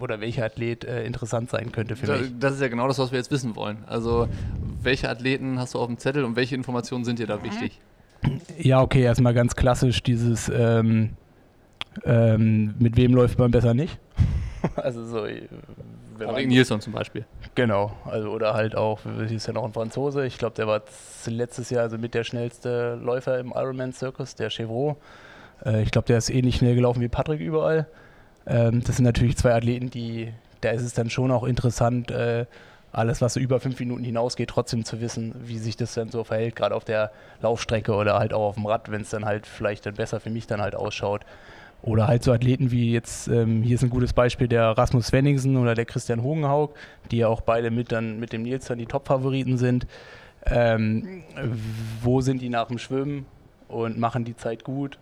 oder 0.00 0.20
welcher 0.20 0.44
Athlet 0.44 0.84
äh, 0.84 1.04
interessant 1.04 1.50
sein 1.50 1.72
könnte 1.72 1.96
für 1.96 2.06
das, 2.06 2.20
mich. 2.20 2.30
Das 2.38 2.54
ist 2.54 2.60
ja 2.60 2.68
genau 2.68 2.86
das, 2.86 2.98
was 2.98 3.10
wir 3.10 3.18
jetzt 3.18 3.32
wissen 3.32 3.56
wollen. 3.56 3.78
Also 3.86 4.28
welche 4.82 5.08
Athleten 5.08 5.58
hast 5.58 5.74
du 5.74 5.80
auf 5.80 5.88
dem 5.88 5.98
Zettel 5.98 6.24
und 6.24 6.36
welche 6.36 6.54
Informationen 6.54 7.04
sind 7.04 7.18
dir 7.18 7.26
da 7.26 7.42
wichtig? 7.42 7.80
Ja, 8.56 8.80
okay, 8.80 9.02
erstmal 9.02 9.34
ganz 9.34 9.56
klassisch 9.56 10.02
dieses 10.02 10.48
ähm, 10.48 11.10
ähm, 12.04 12.74
mit 12.78 12.96
wem 12.96 13.14
läuft 13.14 13.38
man 13.38 13.50
besser 13.50 13.74
nicht. 13.74 13.98
also 14.76 15.04
so 15.04 15.26
äh, 15.26 15.48
Patrick 16.18 16.48
Nilsson 16.48 16.80
zum 16.80 16.92
Beispiel. 16.92 17.24
Genau, 17.54 17.92
also 18.04 18.30
oder 18.30 18.54
halt 18.54 18.76
auch, 18.76 19.00
hier 19.02 19.36
ist 19.36 19.46
ja 19.46 19.52
noch 19.52 19.64
ein 19.64 19.72
Franzose, 19.72 20.26
ich 20.26 20.38
glaube, 20.38 20.54
der 20.56 20.66
war 20.66 20.82
letztes 21.26 21.70
Jahr 21.70 21.82
also 21.82 21.98
mit 21.98 22.14
der 22.14 22.24
schnellste 22.24 22.94
Läufer 22.96 23.38
im 23.38 23.52
Ironman-Zirkus, 23.54 24.34
der 24.34 24.50
Chevrolet. 24.50 24.96
Äh, 25.64 25.82
ich 25.82 25.90
glaube, 25.90 26.06
der 26.06 26.18
ist 26.18 26.30
ähnlich 26.30 26.56
schnell 26.56 26.74
gelaufen 26.74 27.00
wie 27.00 27.08
Patrick 27.08 27.40
überall. 27.40 27.86
Ähm, 28.46 28.82
das 28.84 28.96
sind 28.96 29.04
natürlich 29.04 29.36
zwei 29.36 29.54
Athleten, 29.54 29.90
die, 29.90 30.32
da 30.60 30.70
ist 30.70 30.82
es 30.82 30.94
dann 30.94 31.10
schon 31.10 31.30
auch 31.30 31.44
interessant, 31.44 32.10
äh, 32.10 32.46
alles, 32.94 33.20
was 33.20 33.34
so 33.34 33.40
über 33.40 33.58
fünf 33.58 33.80
Minuten 33.80 34.04
hinausgeht, 34.04 34.50
trotzdem 34.50 34.84
zu 34.84 35.00
wissen, 35.00 35.34
wie 35.42 35.58
sich 35.58 35.76
das 35.76 35.94
dann 35.94 36.10
so 36.10 36.22
verhält, 36.22 36.54
gerade 36.54 36.74
auf 36.74 36.84
der 36.84 37.10
Laufstrecke 37.42 37.92
oder 37.92 38.18
halt 38.18 38.32
auch 38.32 38.50
auf 38.50 38.54
dem 38.54 38.66
Rad, 38.66 38.90
wenn 38.90 39.02
es 39.02 39.10
dann 39.10 39.24
halt 39.24 39.46
vielleicht 39.46 39.84
dann 39.86 39.94
besser 39.94 40.20
für 40.20 40.30
mich 40.30 40.46
dann 40.46 40.60
halt 40.60 40.76
ausschaut. 40.76 41.22
Oder 41.84 42.06
halt 42.06 42.22
so 42.22 42.32
Athleten 42.32 42.70
wie 42.70 42.92
jetzt, 42.92 43.28
ähm, 43.28 43.62
hier 43.62 43.74
ist 43.74 43.82
ein 43.82 43.90
gutes 43.90 44.14
Beispiel 44.14 44.48
der 44.48 44.70
Rasmus 44.70 45.08
Svenningsen 45.08 45.58
oder 45.58 45.74
der 45.74 45.84
Christian 45.84 46.22
Hogenhaug, 46.22 46.74
die 47.10 47.18
ja 47.18 47.28
auch 47.28 47.42
beide 47.42 47.70
mit 47.70 47.92
dann 47.92 48.18
mit 48.18 48.32
dem 48.32 48.42
Nils 48.42 48.64
dann 48.64 48.78
die 48.78 48.86
Top-Favoriten 48.86 49.58
sind. 49.58 49.86
Ähm, 50.46 51.24
wo 52.02 52.22
sind 52.22 52.40
die 52.40 52.48
nach 52.48 52.68
dem 52.68 52.78
Schwimmen 52.78 53.26
und 53.68 53.98
machen 53.98 54.24
die 54.24 54.34
Zeit 54.34 54.64
gut? 54.64 54.98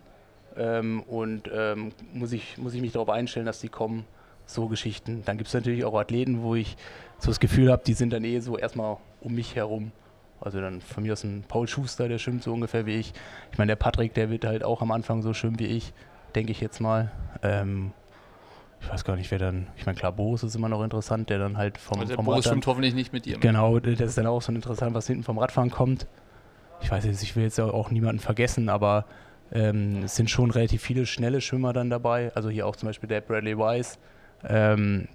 Ähm, 0.57 1.05
und 1.05 1.49
ähm, 1.55 1.93
muss, 2.13 2.33
ich, 2.33 2.59
muss 2.59 2.75
ich 2.75 2.81
mich 2.81 2.91
darauf 2.91 3.11
einstellen, 3.11 3.47
dass 3.47 3.61
die 3.61 3.69
kommen? 3.69 4.05
So 4.47 4.67
Geschichten. 4.67 5.23
Dann 5.25 5.39
gibt 5.39 5.47
es 5.47 5.55
natürlich 5.55 5.85
auch 5.85 5.95
Athleten, 5.95 6.43
wo 6.43 6.57
ich 6.57 6.77
so 7.21 7.29
das 7.29 7.39
Gefühl 7.39 7.71
habe, 7.71 7.85
die 7.87 7.95
sind 7.95 8.13
dann 8.13 8.25
eh 8.25 8.41
so 8.41 8.59
erstmal 8.59 8.97
um 9.21 9.37
mich 9.37 9.55
herum. 9.55 9.93
Also 10.41 10.61
dann 10.61 10.81
von 10.81 11.05
mir 11.05 11.13
aus 11.13 11.23
ein 11.23 11.45
Paul 11.47 11.69
Schuster, 11.69 12.09
der 12.09 12.19
schwimmt 12.19 12.43
so 12.43 12.53
ungefähr 12.53 12.87
wie 12.87 12.97
ich. 12.97 13.13
Ich 13.53 13.59
meine, 13.59 13.71
der 13.71 13.77
Patrick, 13.77 14.15
der 14.15 14.31
wird 14.31 14.45
halt 14.45 14.65
auch 14.65 14.83
am 14.83 14.91
Anfang 14.91 15.23
so 15.23 15.33
schwimmen 15.33 15.61
wie 15.61 15.67
ich 15.67 15.93
denke 16.35 16.53
ich 16.53 16.61
jetzt 16.61 16.81
mal. 16.81 17.11
Ähm, 17.43 17.93
ich 18.81 18.91
weiß 18.91 19.05
gar 19.05 19.17
nicht, 19.17 19.31
wer 19.31 19.39
dann, 19.39 19.69
ich 19.77 19.87
meine, 19.87 19.97
klar, 19.97 20.13
Boris 20.13 20.43
ist 20.43 20.57
immer 20.57 20.69
noch 20.69 20.83
interessant, 20.83 21.31
der 21.31 21.39
dann 21.39 21.57
halt 21.57 21.79
vom, 21.79 22.01
also 22.01 22.15
vom 22.15 22.25
Boris 22.25 22.47
schwimmt 22.47 22.67
hoffentlich 22.67 22.95
nicht 22.95 23.13
mit 23.13 23.27
dir. 23.27 23.39
Genau, 23.39 23.79
das 23.79 24.01
ist 24.01 24.19
dann 24.19 24.27
auch 24.27 24.43
so 24.43 24.53
interessant, 24.53 24.95
was 24.95 25.07
hinten 25.07 25.23
vom 25.23 25.39
Radfahren 25.39 25.71
kommt. 25.71 26.07
Ich 26.81 26.91
weiß 26.91 27.05
jetzt, 27.05 27.23
ich 27.23 27.37
will 27.37 27.45
jetzt 27.45 27.61
auch 27.61 27.91
niemanden 27.91 28.19
vergessen, 28.19 28.69
aber 28.69 29.05
ähm, 29.53 30.03
es 30.05 30.17
sind 30.17 30.31
schon 30.31 30.51
relativ 30.51 30.83
viele 30.83 31.07
schnelle 31.07 31.41
Schwimmer 31.41 31.73
dann 31.73 31.91
dabei. 31.91 32.33
Also 32.35 32.51
hier 32.51 32.67
auch 32.67 32.75
zum 32.75 32.89
Beispiel 32.89 33.09
der 33.09 33.21
Bradley 33.21 33.57
Wise. 33.57 33.99
Ähm, 34.49 35.07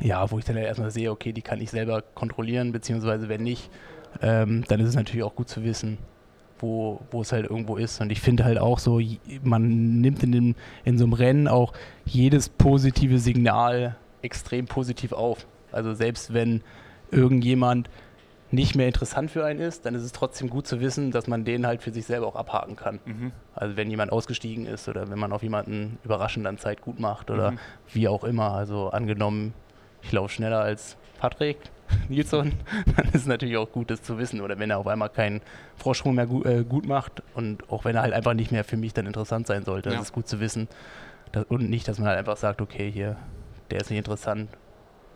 ja, 0.00 0.30
wo 0.30 0.38
ich 0.38 0.44
dann 0.44 0.56
ja 0.56 0.62
erstmal 0.62 0.90
sehe, 0.90 1.10
okay, 1.10 1.32
die 1.32 1.42
kann 1.42 1.60
ich 1.60 1.70
selber 1.70 2.02
kontrollieren, 2.02 2.72
beziehungsweise 2.72 3.28
wenn 3.28 3.42
nicht, 3.42 3.70
ähm, 4.22 4.64
dann 4.68 4.80
ist 4.80 4.88
es 4.88 4.94
natürlich 4.94 5.22
auch 5.24 5.34
gut 5.34 5.48
zu 5.48 5.62
wissen, 5.62 5.98
wo, 6.64 7.00
wo 7.10 7.20
es 7.20 7.32
halt 7.32 7.48
irgendwo 7.48 7.76
ist. 7.76 8.00
Und 8.00 8.10
ich 8.10 8.20
finde 8.20 8.44
halt 8.44 8.58
auch 8.58 8.78
so, 8.78 9.00
man 9.42 10.00
nimmt 10.00 10.22
in, 10.22 10.32
dem, 10.32 10.54
in 10.84 10.98
so 10.98 11.04
einem 11.04 11.12
Rennen 11.12 11.48
auch 11.48 11.72
jedes 12.06 12.48
positive 12.48 13.18
Signal 13.18 13.96
extrem 14.22 14.66
positiv 14.66 15.12
auf. 15.12 15.46
Also 15.70 15.94
selbst 15.94 16.32
wenn 16.32 16.62
irgendjemand 17.10 17.90
nicht 18.50 18.76
mehr 18.76 18.86
interessant 18.86 19.30
für 19.30 19.44
einen 19.44 19.60
ist, 19.60 19.84
dann 19.84 19.94
ist 19.94 20.02
es 20.02 20.12
trotzdem 20.12 20.48
gut 20.48 20.66
zu 20.66 20.80
wissen, 20.80 21.10
dass 21.10 21.26
man 21.26 21.44
den 21.44 21.66
halt 21.66 21.82
für 21.82 21.90
sich 21.90 22.06
selber 22.06 22.26
auch 22.26 22.36
abhaken 22.36 22.76
kann. 22.76 23.00
Mhm. 23.04 23.32
Also 23.54 23.76
wenn 23.76 23.90
jemand 23.90 24.12
ausgestiegen 24.12 24.66
ist 24.66 24.88
oder 24.88 25.10
wenn 25.10 25.18
man 25.18 25.32
auf 25.32 25.42
jemanden 25.42 25.98
überraschend 26.04 26.46
dann 26.46 26.58
Zeit 26.58 26.80
gut 26.80 27.00
macht 27.00 27.30
oder 27.30 27.52
mhm. 27.52 27.58
wie 27.92 28.08
auch 28.08 28.24
immer. 28.24 28.52
Also 28.52 28.90
angenommen, 28.90 29.54
ich 30.02 30.12
laufe 30.12 30.32
schneller 30.32 30.60
als 30.60 30.96
Patrick, 31.18 31.58
Nilsson, 32.08 32.52
dann 32.96 33.06
ist 33.06 33.14
es 33.14 33.26
natürlich 33.26 33.56
auch 33.56 33.70
gut, 33.70 33.90
das 33.90 34.02
zu 34.02 34.18
wissen. 34.18 34.40
Oder 34.40 34.58
wenn 34.58 34.70
er 34.70 34.78
auf 34.78 34.86
einmal 34.86 35.08
keinen 35.08 35.40
Vorsprung 35.76 36.14
mehr 36.14 36.26
gut, 36.26 36.46
äh, 36.46 36.64
gut 36.64 36.86
macht 36.86 37.22
und 37.34 37.70
auch 37.70 37.84
wenn 37.84 37.96
er 37.96 38.02
halt 38.02 38.12
einfach 38.12 38.34
nicht 38.34 38.52
mehr 38.52 38.64
für 38.64 38.76
mich 38.76 38.92
dann 38.92 39.06
interessant 39.06 39.46
sein 39.46 39.64
sollte, 39.64 39.90
ja. 39.90 39.96
das 39.96 40.06
ist 40.06 40.12
gut 40.12 40.28
zu 40.28 40.40
wissen. 40.40 40.68
Dass, 41.32 41.44
und 41.44 41.68
nicht, 41.68 41.88
dass 41.88 41.98
man 41.98 42.08
halt 42.08 42.18
einfach 42.18 42.36
sagt, 42.36 42.60
okay, 42.60 42.90
hier, 42.90 43.16
der 43.70 43.80
ist 43.80 43.90
nicht 43.90 43.98
interessant. 43.98 44.48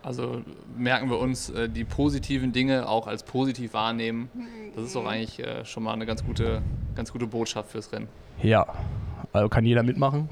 Also 0.01 0.41
merken 0.77 1.09
wir 1.09 1.19
uns 1.19 1.49
äh, 1.49 1.67
die 1.67 1.83
positiven 1.83 2.53
Dinge 2.53 2.87
auch 2.87 3.07
als 3.07 3.23
positiv 3.23 3.73
wahrnehmen. 3.73 4.29
Das 4.75 4.85
ist 4.85 4.95
doch 4.95 5.05
eigentlich 5.05 5.39
äh, 5.39 5.65
schon 5.65 5.83
mal 5.83 5.93
eine 5.93 6.05
ganz 6.05 6.25
gute, 6.25 6.61
ganz 6.95 7.11
gute 7.11 7.27
Botschaft 7.27 7.71
fürs 7.71 7.91
Rennen. 7.91 8.07
Ja, 8.41 8.65
also 9.33 9.49
kann 9.49 9.65
jeder 9.65 9.83
mitmachen. 9.83 10.29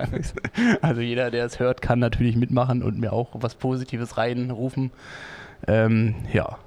also 0.80 1.00
jeder, 1.00 1.30
der 1.30 1.44
es 1.44 1.58
hört, 1.58 1.82
kann 1.82 1.98
natürlich 1.98 2.36
mitmachen 2.36 2.82
und 2.82 2.98
mir 2.98 3.12
auch 3.12 3.30
was 3.34 3.54
Positives 3.54 4.16
reinrufen. 4.16 4.90
Ähm, 5.66 6.14
ja. 6.32 6.58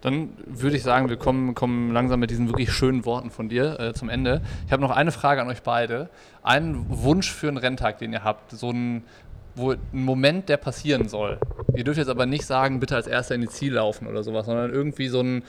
Dann 0.00 0.30
würde 0.46 0.76
ich 0.76 0.82
sagen, 0.82 1.08
wir 1.08 1.16
kommen, 1.16 1.54
kommen 1.54 1.90
langsam 1.90 2.20
mit 2.20 2.30
diesen 2.30 2.48
wirklich 2.48 2.72
schönen 2.72 3.06
Worten 3.06 3.30
von 3.30 3.48
dir 3.48 3.80
äh, 3.80 3.94
zum 3.94 4.10
Ende. 4.10 4.42
Ich 4.66 4.72
habe 4.72 4.82
noch 4.82 4.90
eine 4.90 5.12
Frage 5.12 5.40
an 5.40 5.48
euch 5.48 5.62
beide. 5.62 6.10
Einen 6.42 6.84
Wunsch 6.88 7.30
für 7.30 7.48
einen 7.48 7.56
Renntag, 7.56 7.98
den 7.98 8.12
ihr 8.12 8.22
habt. 8.22 8.50
So 8.50 8.70
ein, 8.70 9.04
wo, 9.54 9.72
ein 9.72 9.80
Moment, 9.92 10.50
der 10.50 10.58
passieren 10.58 11.08
soll. 11.08 11.38
Ihr 11.74 11.84
dürft 11.84 11.98
jetzt 11.98 12.10
aber 12.10 12.26
nicht 12.26 12.44
sagen, 12.44 12.80
bitte 12.80 12.96
als 12.96 13.06
Erster 13.06 13.34
in 13.34 13.40
die 13.40 13.48
Ziel 13.48 13.74
laufen 13.74 14.06
oder 14.06 14.22
sowas, 14.22 14.44
sondern 14.44 14.70
irgendwie 14.70 15.08
so 15.08 15.20
ein, 15.20 15.42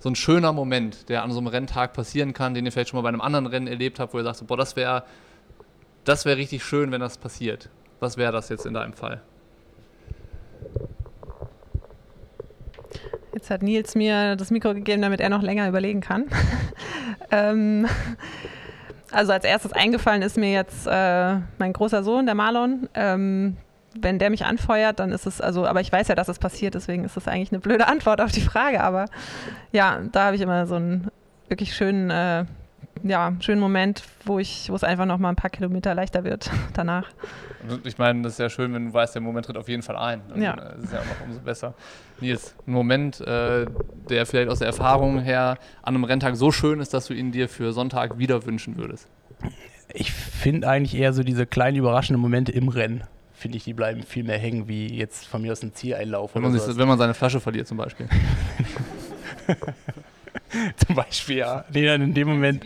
so 0.00 0.08
ein 0.08 0.16
schöner 0.16 0.52
Moment, 0.52 1.08
der 1.08 1.22
an 1.22 1.30
so 1.30 1.38
einem 1.38 1.46
Renntag 1.46 1.92
passieren 1.92 2.32
kann, 2.32 2.54
den 2.54 2.66
ihr 2.66 2.72
vielleicht 2.72 2.90
schon 2.90 2.98
mal 2.98 3.02
bei 3.02 3.08
einem 3.08 3.20
anderen 3.20 3.46
Rennen 3.46 3.68
erlebt 3.68 4.00
habt, 4.00 4.14
wo 4.14 4.18
ihr 4.18 4.24
sagt, 4.24 4.44
boah, 4.48 4.56
das 4.56 4.74
wäre 4.74 5.04
das 6.04 6.24
wär 6.24 6.36
richtig 6.36 6.64
schön, 6.64 6.90
wenn 6.90 7.00
das 7.00 7.18
passiert. 7.18 7.68
Was 8.00 8.16
wäre 8.16 8.32
das 8.32 8.48
jetzt 8.48 8.66
in 8.66 8.74
deinem 8.74 8.92
Fall? 8.92 9.22
Jetzt 13.34 13.50
hat 13.50 13.62
Nils 13.62 13.94
mir 13.94 14.36
das 14.36 14.50
Mikro 14.50 14.74
gegeben, 14.74 15.02
damit 15.02 15.20
er 15.20 15.28
noch 15.28 15.42
länger 15.42 15.68
überlegen 15.68 16.00
kann. 16.00 16.26
ähm, 17.30 17.86
also 19.10 19.32
als 19.32 19.44
erstes 19.44 19.72
eingefallen 19.72 20.22
ist 20.22 20.36
mir 20.36 20.52
jetzt 20.52 20.86
äh, 20.86 21.36
mein 21.58 21.72
großer 21.72 22.02
Sohn, 22.02 22.26
der 22.26 22.34
Marlon. 22.34 22.88
Ähm, 22.94 23.56
wenn 23.94 24.18
der 24.18 24.30
mich 24.30 24.44
anfeuert, 24.44 25.00
dann 25.00 25.12
ist 25.12 25.26
es, 25.26 25.40
also, 25.40 25.66
aber 25.66 25.80
ich 25.80 25.92
weiß 25.92 26.08
ja, 26.08 26.14
dass 26.14 26.28
es 26.28 26.38
passiert, 26.38 26.74
deswegen 26.74 27.04
ist 27.04 27.16
das 27.16 27.28
eigentlich 27.28 27.52
eine 27.52 27.60
blöde 27.60 27.88
Antwort 27.88 28.20
auf 28.20 28.32
die 28.32 28.40
Frage. 28.40 28.82
Aber 28.82 29.06
ja, 29.70 30.00
da 30.12 30.26
habe 30.26 30.36
ich 30.36 30.42
immer 30.42 30.66
so 30.66 30.76
einen 30.76 31.08
wirklich 31.48 31.74
schönen 31.74 32.10
äh, 32.10 32.44
ja, 33.02 33.32
schönen 33.40 33.60
Moment, 33.60 34.02
wo 34.24 34.38
ich, 34.38 34.70
wo 34.70 34.74
es 34.74 34.84
einfach 34.84 35.06
noch 35.06 35.18
mal 35.18 35.28
ein 35.28 35.36
paar 35.36 35.50
Kilometer 35.50 35.94
leichter 35.94 36.24
wird 36.24 36.50
danach. 36.74 37.08
Ich 37.84 37.98
meine, 37.98 38.22
das 38.22 38.34
ist 38.34 38.38
ja 38.38 38.50
schön, 38.50 38.72
wenn 38.74 38.86
du 38.86 38.94
weißt, 38.94 39.14
der 39.14 39.22
Moment 39.22 39.46
tritt 39.46 39.56
auf 39.56 39.68
jeden 39.68 39.82
Fall 39.82 39.96
ein. 39.96 40.22
Dann 40.28 40.42
ja. 40.42 40.52
ist 40.54 40.84
es 40.84 40.92
ja 40.92 41.00
auch 41.00 41.04
noch 41.04 41.26
umso 41.26 41.40
besser. 41.40 41.74
Nils, 42.20 42.54
ein 42.66 42.72
Moment, 42.72 43.20
äh, 43.20 43.66
der 44.08 44.26
vielleicht 44.26 44.48
aus 44.48 44.58
der 44.58 44.68
Erfahrung 44.68 45.20
her 45.20 45.58
an 45.82 45.94
einem 45.94 46.04
Renntag 46.04 46.36
so 46.36 46.50
schön 46.52 46.80
ist, 46.80 46.94
dass 46.94 47.06
du 47.06 47.14
ihn 47.14 47.32
dir 47.32 47.48
für 47.48 47.72
Sonntag 47.72 48.18
wieder 48.18 48.46
wünschen 48.46 48.76
würdest. 48.76 49.08
Ich 49.92 50.12
finde 50.12 50.68
eigentlich 50.68 50.94
eher 50.94 51.12
so 51.12 51.22
diese 51.22 51.46
kleinen 51.46 51.76
überraschenden 51.76 52.20
Momente 52.20 52.52
im 52.52 52.68
Rennen 52.68 53.04
finde 53.42 53.56
ich, 53.58 53.64
die 53.64 53.74
bleiben 53.74 54.04
viel 54.04 54.22
mehr 54.22 54.38
hängen, 54.38 54.68
wie 54.68 54.86
jetzt 54.86 55.26
von 55.26 55.42
mir 55.42 55.50
aus 55.50 55.64
ein 55.64 55.74
Zieleinlauf. 55.74 56.34
Wenn 56.36 56.42
man, 56.42 56.52
sich, 56.52 56.78
wenn 56.78 56.86
man 56.86 56.96
seine 56.96 57.12
Flasche 57.12 57.40
verliert 57.40 57.66
zum 57.66 57.76
Beispiel. 57.76 58.08
Zum 60.86 60.96
Beispiel, 60.96 61.38
ja. 61.38 61.64
Nee, 61.72 61.86
dann 61.86 62.02
in 62.02 62.14
dem 62.14 62.28
Moment. 62.28 62.64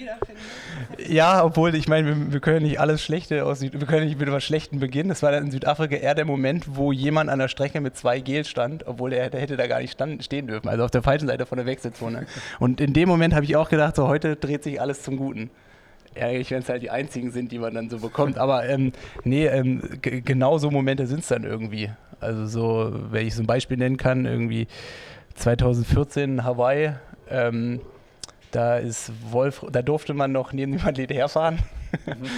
Ja, 1.08 1.44
obwohl, 1.44 1.74
ich 1.74 1.88
meine, 1.88 2.08
wir, 2.08 2.32
wir, 2.32 2.40
können 2.40 2.64
nicht 2.64 2.80
alles 2.80 3.02
Schlechte 3.02 3.44
aus 3.44 3.60
Süd 3.60 3.78
wir 3.78 3.86
können 3.86 4.06
nicht 4.06 4.18
mit 4.18 4.28
etwas 4.28 4.44
Schlechten 4.44 4.78
beginnen. 4.78 5.08
Das 5.08 5.22
war 5.22 5.32
dann 5.32 5.44
in 5.44 5.50
Südafrika 5.50 5.96
eher 5.96 6.14
der 6.14 6.24
Moment, 6.24 6.76
wo 6.76 6.92
jemand 6.92 7.30
an 7.30 7.38
der 7.38 7.48
Strecke 7.48 7.80
mit 7.80 7.96
zwei 7.96 8.20
Gel 8.20 8.44
stand, 8.44 8.86
obwohl 8.86 9.12
er, 9.12 9.30
der 9.30 9.40
hätte 9.40 9.56
da 9.56 9.66
gar 9.66 9.80
nicht 9.80 9.92
stand, 9.92 10.22
stehen 10.24 10.46
dürfen. 10.46 10.68
Also 10.68 10.84
auf 10.84 10.90
der 10.90 11.02
falschen 11.02 11.28
Seite 11.28 11.46
von 11.46 11.58
der 11.58 11.66
Wechselzone. 11.66 12.26
Und 12.58 12.80
in 12.80 12.92
dem 12.92 13.08
Moment 13.08 13.34
habe 13.34 13.44
ich 13.44 13.56
auch 13.56 13.68
gedacht, 13.68 13.96
so 13.96 14.08
heute 14.08 14.36
dreht 14.36 14.62
sich 14.62 14.80
alles 14.80 15.02
zum 15.02 15.16
Guten. 15.16 15.50
Ärgerlich, 16.14 16.50
wenn 16.50 16.60
es 16.60 16.68
halt 16.68 16.82
die 16.82 16.90
einzigen 16.90 17.30
sind, 17.30 17.52
die 17.52 17.58
man 17.58 17.74
dann 17.74 17.90
so 17.90 17.98
bekommt. 17.98 18.38
Aber 18.38 18.66
ähm, 18.66 18.92
nee, 19.24 19.46
ähm, 19.46 19.82
genau 20.00 20.56
so 20.58 20.70
Momente 20.70 21.06
sind 21.06 21.20
es 21.20 21.28
dann 21.28 21.44
irgendwie. 21.44 21.90
Also 22.20 22.46
so, 22.46 22.92
wenn 23.10 23.26
ich 23.26 23.34
so 23.34 23.42
ein 23.42 23.46
Beispiel 23.46 23.76
nennen 23.76 23.98
kann, 23.98 24.24
irgendwie 24.24 24.66
2014 25.34 26.44
Hawaii, 26.44 26.92
ähm, 27.30 27.80
Da 28.50 28.78
ist 28.78 29.12
Wolf, 29.30 29.64
da 29.70 29.82
durfte 29.82 30.14
man 30.14 30.32
noch 30.32 30.52
neben 30.52 30.72
dem 30.72 30.86
Athlet 30.86 31.12
herfahren. 31.12 31.58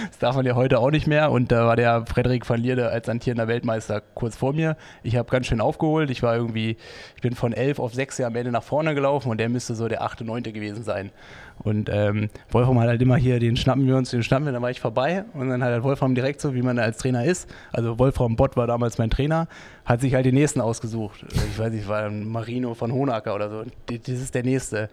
Das 0.09 0.19
darf 0.19 0.35
man 0.35 0.45
ja 0.45 0.55
heute 0.55 0.79
auch 0.79 0.91
nicht 0.91 1.07
mehr. 1.07 1.31
Und 1.31 1.51
da 1.51 1.65
war 1.65 1.75
der 1.75 2.05
Frederik 2.05 2.47
van 2.47 2.61
Lierde 2.61 2.89
als 2.91 3.09
amtierender 3.09 3.47
Weltmeister 3.47 3.99
kurz 3.99 4.37
vor 4.37 4.53
mir. 4.53 4.77
Ich 5.03 5.15
habe 5.17 5.29
ganz 5.29 5.47
schön 5.47 5.59
aufgeholt. 5.59 6.09
Ich 6.11 6.23
war 6.23 6.35
irgendwie, 6.35 6.77
ich 7.15 7.21
bin 7.21 7.35
von 7.35 7.51
elf 7.51 7.79
auf 7.79 7.93
sechs 7.93 8.21
am 8.21 8.35
Ende 8.35 8.51
nach 8.51 8.63
vorne 8.63 8.95
gelaufen 8.95 9.29
und 9.29 9.37
der 9.39 9.49
müsste 9.49 9.75
so 9.75 9.87
der 9.87 10.01
achte, 10.01 10.23
neunte 10.23 10.53
gewesen 10.53 10.83
sein. 10.83 11.11
Und 11.59 11.89
ähm, 11.91 12.29
Wolfram 12.49 12.79
hat 12.79 12.87
halt 12.87 13.01
immer 13.01 13.17
hier, 13.17 13.39
den 13.39 13.57
schnappen 13.57 13.85
wir 13.85 13.97
uns, 13.97 14.11
den 14.11 14.23
schnappen 14.23 14.45
wir, 14.45 14.53
dann 14.53 14.61
war 14.61 14.71
ich 14.71 14.79
vorbei. 14.79 15.25
Und 15.33 15.49
dann 15.49 15.61
hat 15.63 15.71
halt 15.71 15.83
Wolfram 15.83 16.15
direkt 16.15 16.39
so, 16.41 16.53
wie 16.53 16.61
man 16.61 16.79
als 16.79 16.97
Trainer 16.97 17.25
ist, 17.25 17.49
also 17.71 17.99
Wolfram 17.99 18.35
Bott 18.35 18.55
war 18.55 18.67
damals 18.67 18.97
mein 18.97 19.09
Trainer, 19.09 19.47
hat 19.85 20.01
sich 20.01 20.13
halt 20.13 20.25
den 20.25 20.35
nächsten 20.35 20.61
ausgesucht. 20.61 21.25
Ich 21.33 21.59
weiß 21.59 21.73
nicht, 21.73 21.87
war 21.87 22.09
Marino 22.09 22.73
von 22.73 22.91
Honacker 22.93 23.35
oder 23.35 23.49
so. 23.49 23.63
Das 23.87 24.07
ist 24.07 24.35
der 24.35 24.43
nächste. 24.43 24.89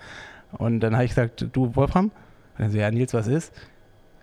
Und 0.53 0.81
dann 0.81 0.95
habe 0.95 1.05
ich 1.05 1.11
gesagt, 1.11 1.47
du 1.53 1.75
Wolfram? 1.77 2.11
Also 2.59 2.79
ja, 2.79 2.91
Nils, 2.91 3.15
was 3.15 3.27
ist? 3.27 3.53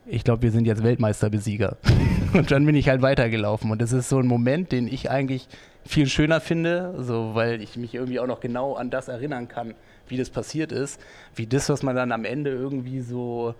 Ich 0.05 0.23
glaube, 0.23 0.41
wir 0.41 0.51
sind 0.51 0.65
jetzt 0.65 0.83
Weltmeisterbesieger. 0.83 1.77
und 2.33 2.51
dann 2.51 2.65
bin 2.65 2.75
ich 2.75 2.89
halt 2.89 3.01
weitergelaufen. 3.01 3.71
Und 3.71 3.81
das 3.81 3.93
ist 3.93 4.09
so 4.09 4.19
ein 4.19 4.27
Moment, 4.27 4.71
den 4.71 4.87
ich 4.87 5.09
eigentlich 5.09 5.47
viel 5.85 6.07
schöner 6.07 6.41
finde, 6.41 6.95
so, 6.99 7.35
weil 7.35 7.61
ich 7.61 7.77
mich 7.77 7.93
irgendwie 7.95 8.19
auch 8.19 8.27
noch 8.27 8.39
genau 8.39 8.73
an 8.73 8.89
das 8.89 9.07
erinnern 9.07 9.47
kann, 9.47 9.73
wie 10.07 10.17
das 10.17 10.29
passiert 10.29 10.71
ist, 10.71 10.99
wie 11.35 11.47
das, 11.47 11.69
was 11.69 11.83
man 11.83 11.95
dann 11.95 12.11
am 12.11 12.25
Ende 12.25 12.51
irgendwie 12.51 13.01
so, 13.01 13.55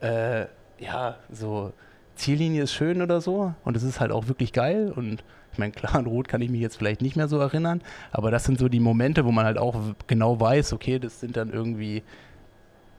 äh, 0.00 0.46
ja, 0.78 1.16
so 1.30 1.72
Ziellinie 2.14 2.64
ist 2.64 2.72
schön 2.72 3.02
oder 3.02 3.20
so 3.20 3.54
und 3.64 3.76
es 3.76 3.82
ist 3.82 4.00
halt 4.00 4.10
auch 4.10 4.28
wirklich 4.28 4.52
geil 4.52 4.92
und 4.94 5.22
ich 5.52 5.58
meine, 5.58 5.72
klar, 5.72 5.94
an 5.94 6.06
Rot 6.06 6.28
kann 6.28 6.42
ich 6.42 6.50
mich 6.50 6.60
jetzt 6.60 6.76
vielleicht 6.76 7.00
nicht 7.00 7.16
mehr 7.16 7.28
so 7.28 7.38
erinnern, 7.38 7.82
aber 8.10 8.30
das 8.30 8.44
sind 8.44 8.58
so 8.58 8.68
die 8.68 8.80
Momente, 8.80 9.24
wo 9.24 9.32
man 9.32 9.44
halt 9.44 9.58
auch 9.58 9.74
genau 10.06 10.38
weiß, 10.38 10.72
okay, 10.72 10.98
das 10.98 11.20
sind 11.20 11.36
dann 11.36 11.50
irgendwie, 11.50 12.02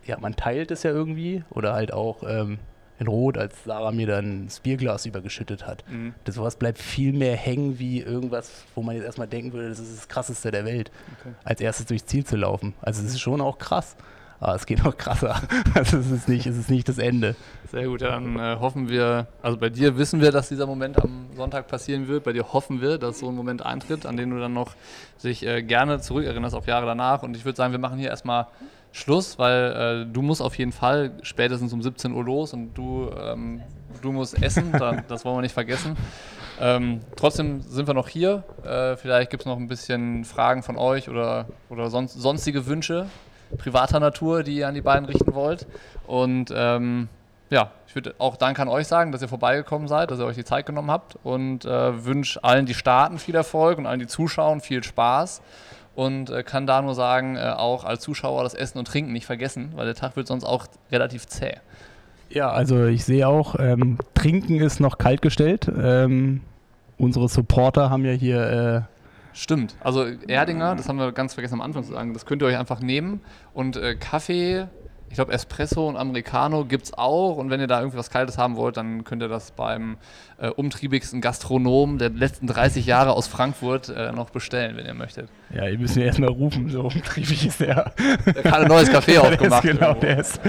ja, 0.08 0.18
man 0.20 0.36
teilt 0.36 0.72
es 0.72 0.84
ja 0.84 0.92
irgendwie 0.92 1.44
oder 1.50 1.74
halt 1.74 1.94
auch 1.94 2.24
ähm, 2.28 2.60
in 3.00 3.08
Rot, 3.08 3.38
als 3.38 3.64
Sarah 3.64 3.92
mir 3.92 4.08
dann 4.08 4.46
das 4.46 4.60
Bierglas 4.60 5.06
übergeschüttet 5.06 5.68
hat. 5.68 5.84
Mhm. 5.90 6.16
Das 6.24 6.36
sowas 6.36 6.56
bleibt 6.56 6.80
viel 6.80 7.14
mehr 7.14 7.36
hängen 7.36 7.78
wie 7.80 8.00
irgendwas, 8.00 8.64
wo 8.74 8.82
man 8.82 8.96
jetzt 8.96 9.06
erstmal 9.06 9.28
denken 9.28 9.54
würde, 9.54 9.70
das 9.70 9.80
ist 9.80 9.96
das 9.96 10.08
Krasseste 10.08 10.52
der 10.52 10.66
Welt, 10.66 10.92
okay. 11.20 11.36
als 11.44 11.62
erstes 11.62 11.86
durchs 11.86 12.06
Ziel 12.06 12.26
zu 12.26 12.36
laufen. 12.36 12.74
Also 12.82 13.04
es 13.04 13.12
ist 13.12 13.20
schon 13.20 13.42
auch 13.42 13.58
krass. 13.58 13.96
Aber 14.40 14.54
es 14.54 14.68
geht 14.68 14.84
noch 14.84 14.96
krasser. 14.96 15.42
Also 15.74 15.98
es 15.98 16.12
ist 16.12 16.30
nicht, 16.30 16.46
es 16.46 16.58
ist 16.58 16.70
nicht 16.70 16.88
das 16.88 17.00
Ende. 17.00 17.36
Sehr 17.72 17.88
gut, 17.88 18.02
dann 18.02 18.38
äh, 18.38 18.58
hoffen 18.60 18.88
wir, 18.88 19.28
also 19.42 19.58
bei 19.58 19.70
dir 19.70 19.98
wissen 19.98 20.22
wir, 20.22 20.32
dass 20.32 20.50
dieser 20.50 20.68
Moment 20.68 21.02
am 21.02 21.28
Sonntag 21.36 21.68
passieren 21.68 22.08
wird. 22.08 22.24
Bei 22.24 22.34
dir 22.34 22.54
hoffen 22.54 22.82
wir, 22.82 22.98
dass 22.98 23.20
so 23.20 23.30
ein 23.30 23.36
Moment 23.36 23.66
eintritt, 23.66 24.06
an 24.06 24.16
den 24.16 24.30
du 24.30 24.40
dann 24.40 24.54
noch 24.54 24.76
sich 25.18 25.46
äh, 25.46 25.64
gerne 25.64 26.00
zurückerinnerst 26.00 26.56
auf 26.56 26.68
Jahre 26.68 26.86
danach. 26.86 27.24
Und 27.24 27.36
ich 27.36 27.46
würde 27.46 27.56
sagen, 27.56 27.72
wir 27.72 27.80
machen 27.80 27.98
hier 27.98 28.10
erstmal 28.10 28.48
Schluss, 28.92 29.38
weil 29.38 30.08
äh, 30.10 30.12
du 30.12 30.22
musst 30.22 30.42
auf 30.42 30.58
jeden 30.58 30.72
Fall 30.72 31.12
spätestens 31.22 31.74
um 31.74 31.82
17 31.82 32.14
Uhr 32.14 32.24
los 32.24 32.54
und 32.54 32.74
du, 32.74 33.10
ähm, 33.20 33.62
du 34.02 34.12
musst 34.12 34.42
essen, 34.42 34.72
da, 34.72 35.02
das 35.08 35.24
wollen 35.26 35.38
wir 35.38 35.42
nicht 35.42 35.54
vergessen. 35.54 35.96
Ähm, 36.60 37.02
trotzdem 37.16 37.62
sind 37.62 37.88
wir 37.88 37.94
noch 37.94 38.08
hier. 38.08 38.44
Äh, 38.66 38.96
vielleicht 38.98 39.30
gibt 39.30 39.44
es 39.44 39.46
noch 39.46 39.58
ein 39.58 39.68
bisschen 39.68 40.26
Fragen 40.26 40.64
von 40.64 40.78
euch 40.78 41.10
oder, 41.10 41.46
oder 41.70 41.90
sonst, 41.90 42.14
sonstige 42.14 42.66
Wünsche 42.66 43.08
privater 43.58 44.00
Natur, 44.00 44.44
die 44.44 44.58
ihr 44.58 44.68
an 44.68 44.76
die 44.76 44.82
beiden 44.82 45.06
richten 45.06 45.34
wollt. 45.34 45.68
Und 46.06 46.52
ähm, 46.54 47.08
ja, 47.50 47.72
ich 47.88 47.96
würde 47.96 48.16
auch 48.18 48.36
Dank 48.36 48.60
an 48.60 48.68
euch 48.68 48.88
sagen, 48.88 49.12
dass 49.12 49.22
ihr 49.22 49.30
vorbeigekommen 49.30 49.88
seid, 49.88 50.12
dass 50.12 50.20
ihr 50.20 50.26
euch 50.26 50.36
die 50.36 50.44
Zeit 50.44 50.66
genommen 50.66 50.92
habt 50.92 51.18
und 51.24 51.64
äh, 51.66 52.06
wünsche 52.06 52.44
allen, 52.44 52.66
die 52.66 52.74
starten, 52.74 53.20
viel 53.20 53.36
Erfolg 53.36 53.78
und 53.78 53.86
allen, 53.86 54.00
die 54.00 54.08
zuschauen, 54.08 54.60
viel 54.60 54.84
Spaß 54.84 55.42
und 55.98 56.30
äh, 56.30 56.44
kann 56.44 56.68
da 56.68 56.84
nur 56.84 56.94
sagen, 56.94 57.38
äh, 57.38 57.54
auch 57.58 57.84
als 57.84 58.04
Zuschauer 58.04 58.44
das 58.44 58.54
Essen 58.54 58.78
und 58.78 58.86
Trinken 58.86 59.14
nicht 59.14 59.26
vergessen, 59.26 59.72
weil 59.76 59.88
der 59.88 59.96
Tag 59.96 60.16
wird 60.16 60.28
sonst 60.28 60.44
auch 60.44 60.68
relativ 60.92 61.26
zäh. 61.26 61.56
Ja, 62.30 62.52
also 62.52 62.86
ich 62.86 63.04
sehe 63.04 63.28
auch, 63.28 63.56
ähm, 63.58 63.98
Trinken 64.14 64.62
ist 64.62 64.80
noch 64.80 65.00
kalt 65.00 65.24
gestellt. 65.24 65.68
Ähm, 65.76 66.42
unsere 67.00 67.28
Supporter 67.28 67.90
haben 67.90 68.06
ja 68.06 68.12
hier. 68.12 68.86
Äh 68.86 69.36
Stimmt. 69.36 69.76
Also 69.80 70.06
Erdinger, 70.28 70.76
das 70.76 70.88
haben 70.88 71.00
wir 71.00 71.12
ganz 71.14 71.34
vergessen 71.34 71.56
am 71.56 71.62
Anfang 71.62 71.84
zu 71.84 71.94
sagen, 71.94 72.14
das 72.14 72.28
könnt 72.28 72.44
ihr 72.44 72.46
euch 72.46 72.60
einfach 72.60 72.80
nehmen 72.80 73.22
und 73.56 73.76
äh, 73.76 73.96
Kaffee 73.96 74.68
ich 75.10 75.16
glaube, 75.16 75.32
Espresso 75.32 75.88
und 75.88 75.96
Americano 75.96 76.66
gibt 76.66 76.86
es 76.86 76.94
auch. 76.94 77.38
Und 77.38 77.50
wenn 77.50 77.60
ihr 77.60 77.68
da 77.68 77.80
irgendwas 77.80 78.10
Kaltes 78.10 78.38
haben 78.38 78.56
wollt, 78.56 78.78
dann 78.78 79.04
könnt 79.04 79.22
ihr 79.22 79.30
das 79.30 79.52
beim 79.52 79.98
äh, 80.38 80.50
umtriebigsten 80.50 81.22
Gastronom 81.22 81.98
der 81.98 82.10
letzten 82.10 82.48
30 82.48 82.86
Jahre 82.86 83.14
aus 83.14 83.28
Frankfurt 83.28 83.90
äh, 83.90 84.12
noch 84.12 84.30
bestellen, 84.30 84.76
wenn 84.76 84.86
ihr 84.86 84.94
möchtet. 84.94 85.30
Ja, 85.54 85.68
ihr 85.68 85.80
müsst 85.80 85.96
ja 85.96 86.04
erstmal 86.04 86.30
rufen, 86.30 86.70
so 86.70 86.82
umtriebig 86.82 87.48
ist 87.48 87.62
er. 87.62 87.94
Der 88.26 88.52
hat 88.52 88.62
ein 88.62 88.68
neues 88.68 88.90
Café 88.90 89.20
aufgemacht. 89.20 89.64
Der 89.64 89.72
ist, 89.72 89.80
genau, 89.80 89.94
der 89.94 90.20
ist. 90.20 90.40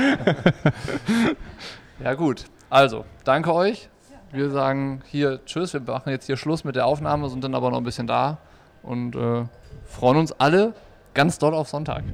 ja, 2.03 2.15
gut. 2.15 2.45
Also, 2.69 3.05
danke 3.25 3.55
euch. 3.55 3.89
Wir 4.33 4.51
sagen 4.51 5.01
hier 5.07 5.41
Tschüss. 5.47 5.73
Wir 5.73 5.81
machen 5.81 6.11
jetzt 6.11 6.27
hier 6.27 6.37
Schluss 6.37 6.65
mit 6.65 6.77
der 6.77 6.87
Aufnahme, 6.87 7.31
sind 7.31 7.43
dann 7.43 7.55
aber 7.55 7.71
noch 7.71 7.79
ein 7.79 7.85
bisschen 7.85 8.07
da 8.07 8.39
und 8.83 9.17
äh, 9.17 9.45
freuen 9.87 10.19
uns 10.19 10.33
alle 10.33 10.75
ganz 11.15 11.39
doll 11.39 11.55
auf 11.55 11.69
Sonntag. 11.69 12.05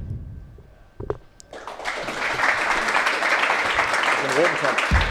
Roten 4.35 4.57
Topf. 4.57 5.04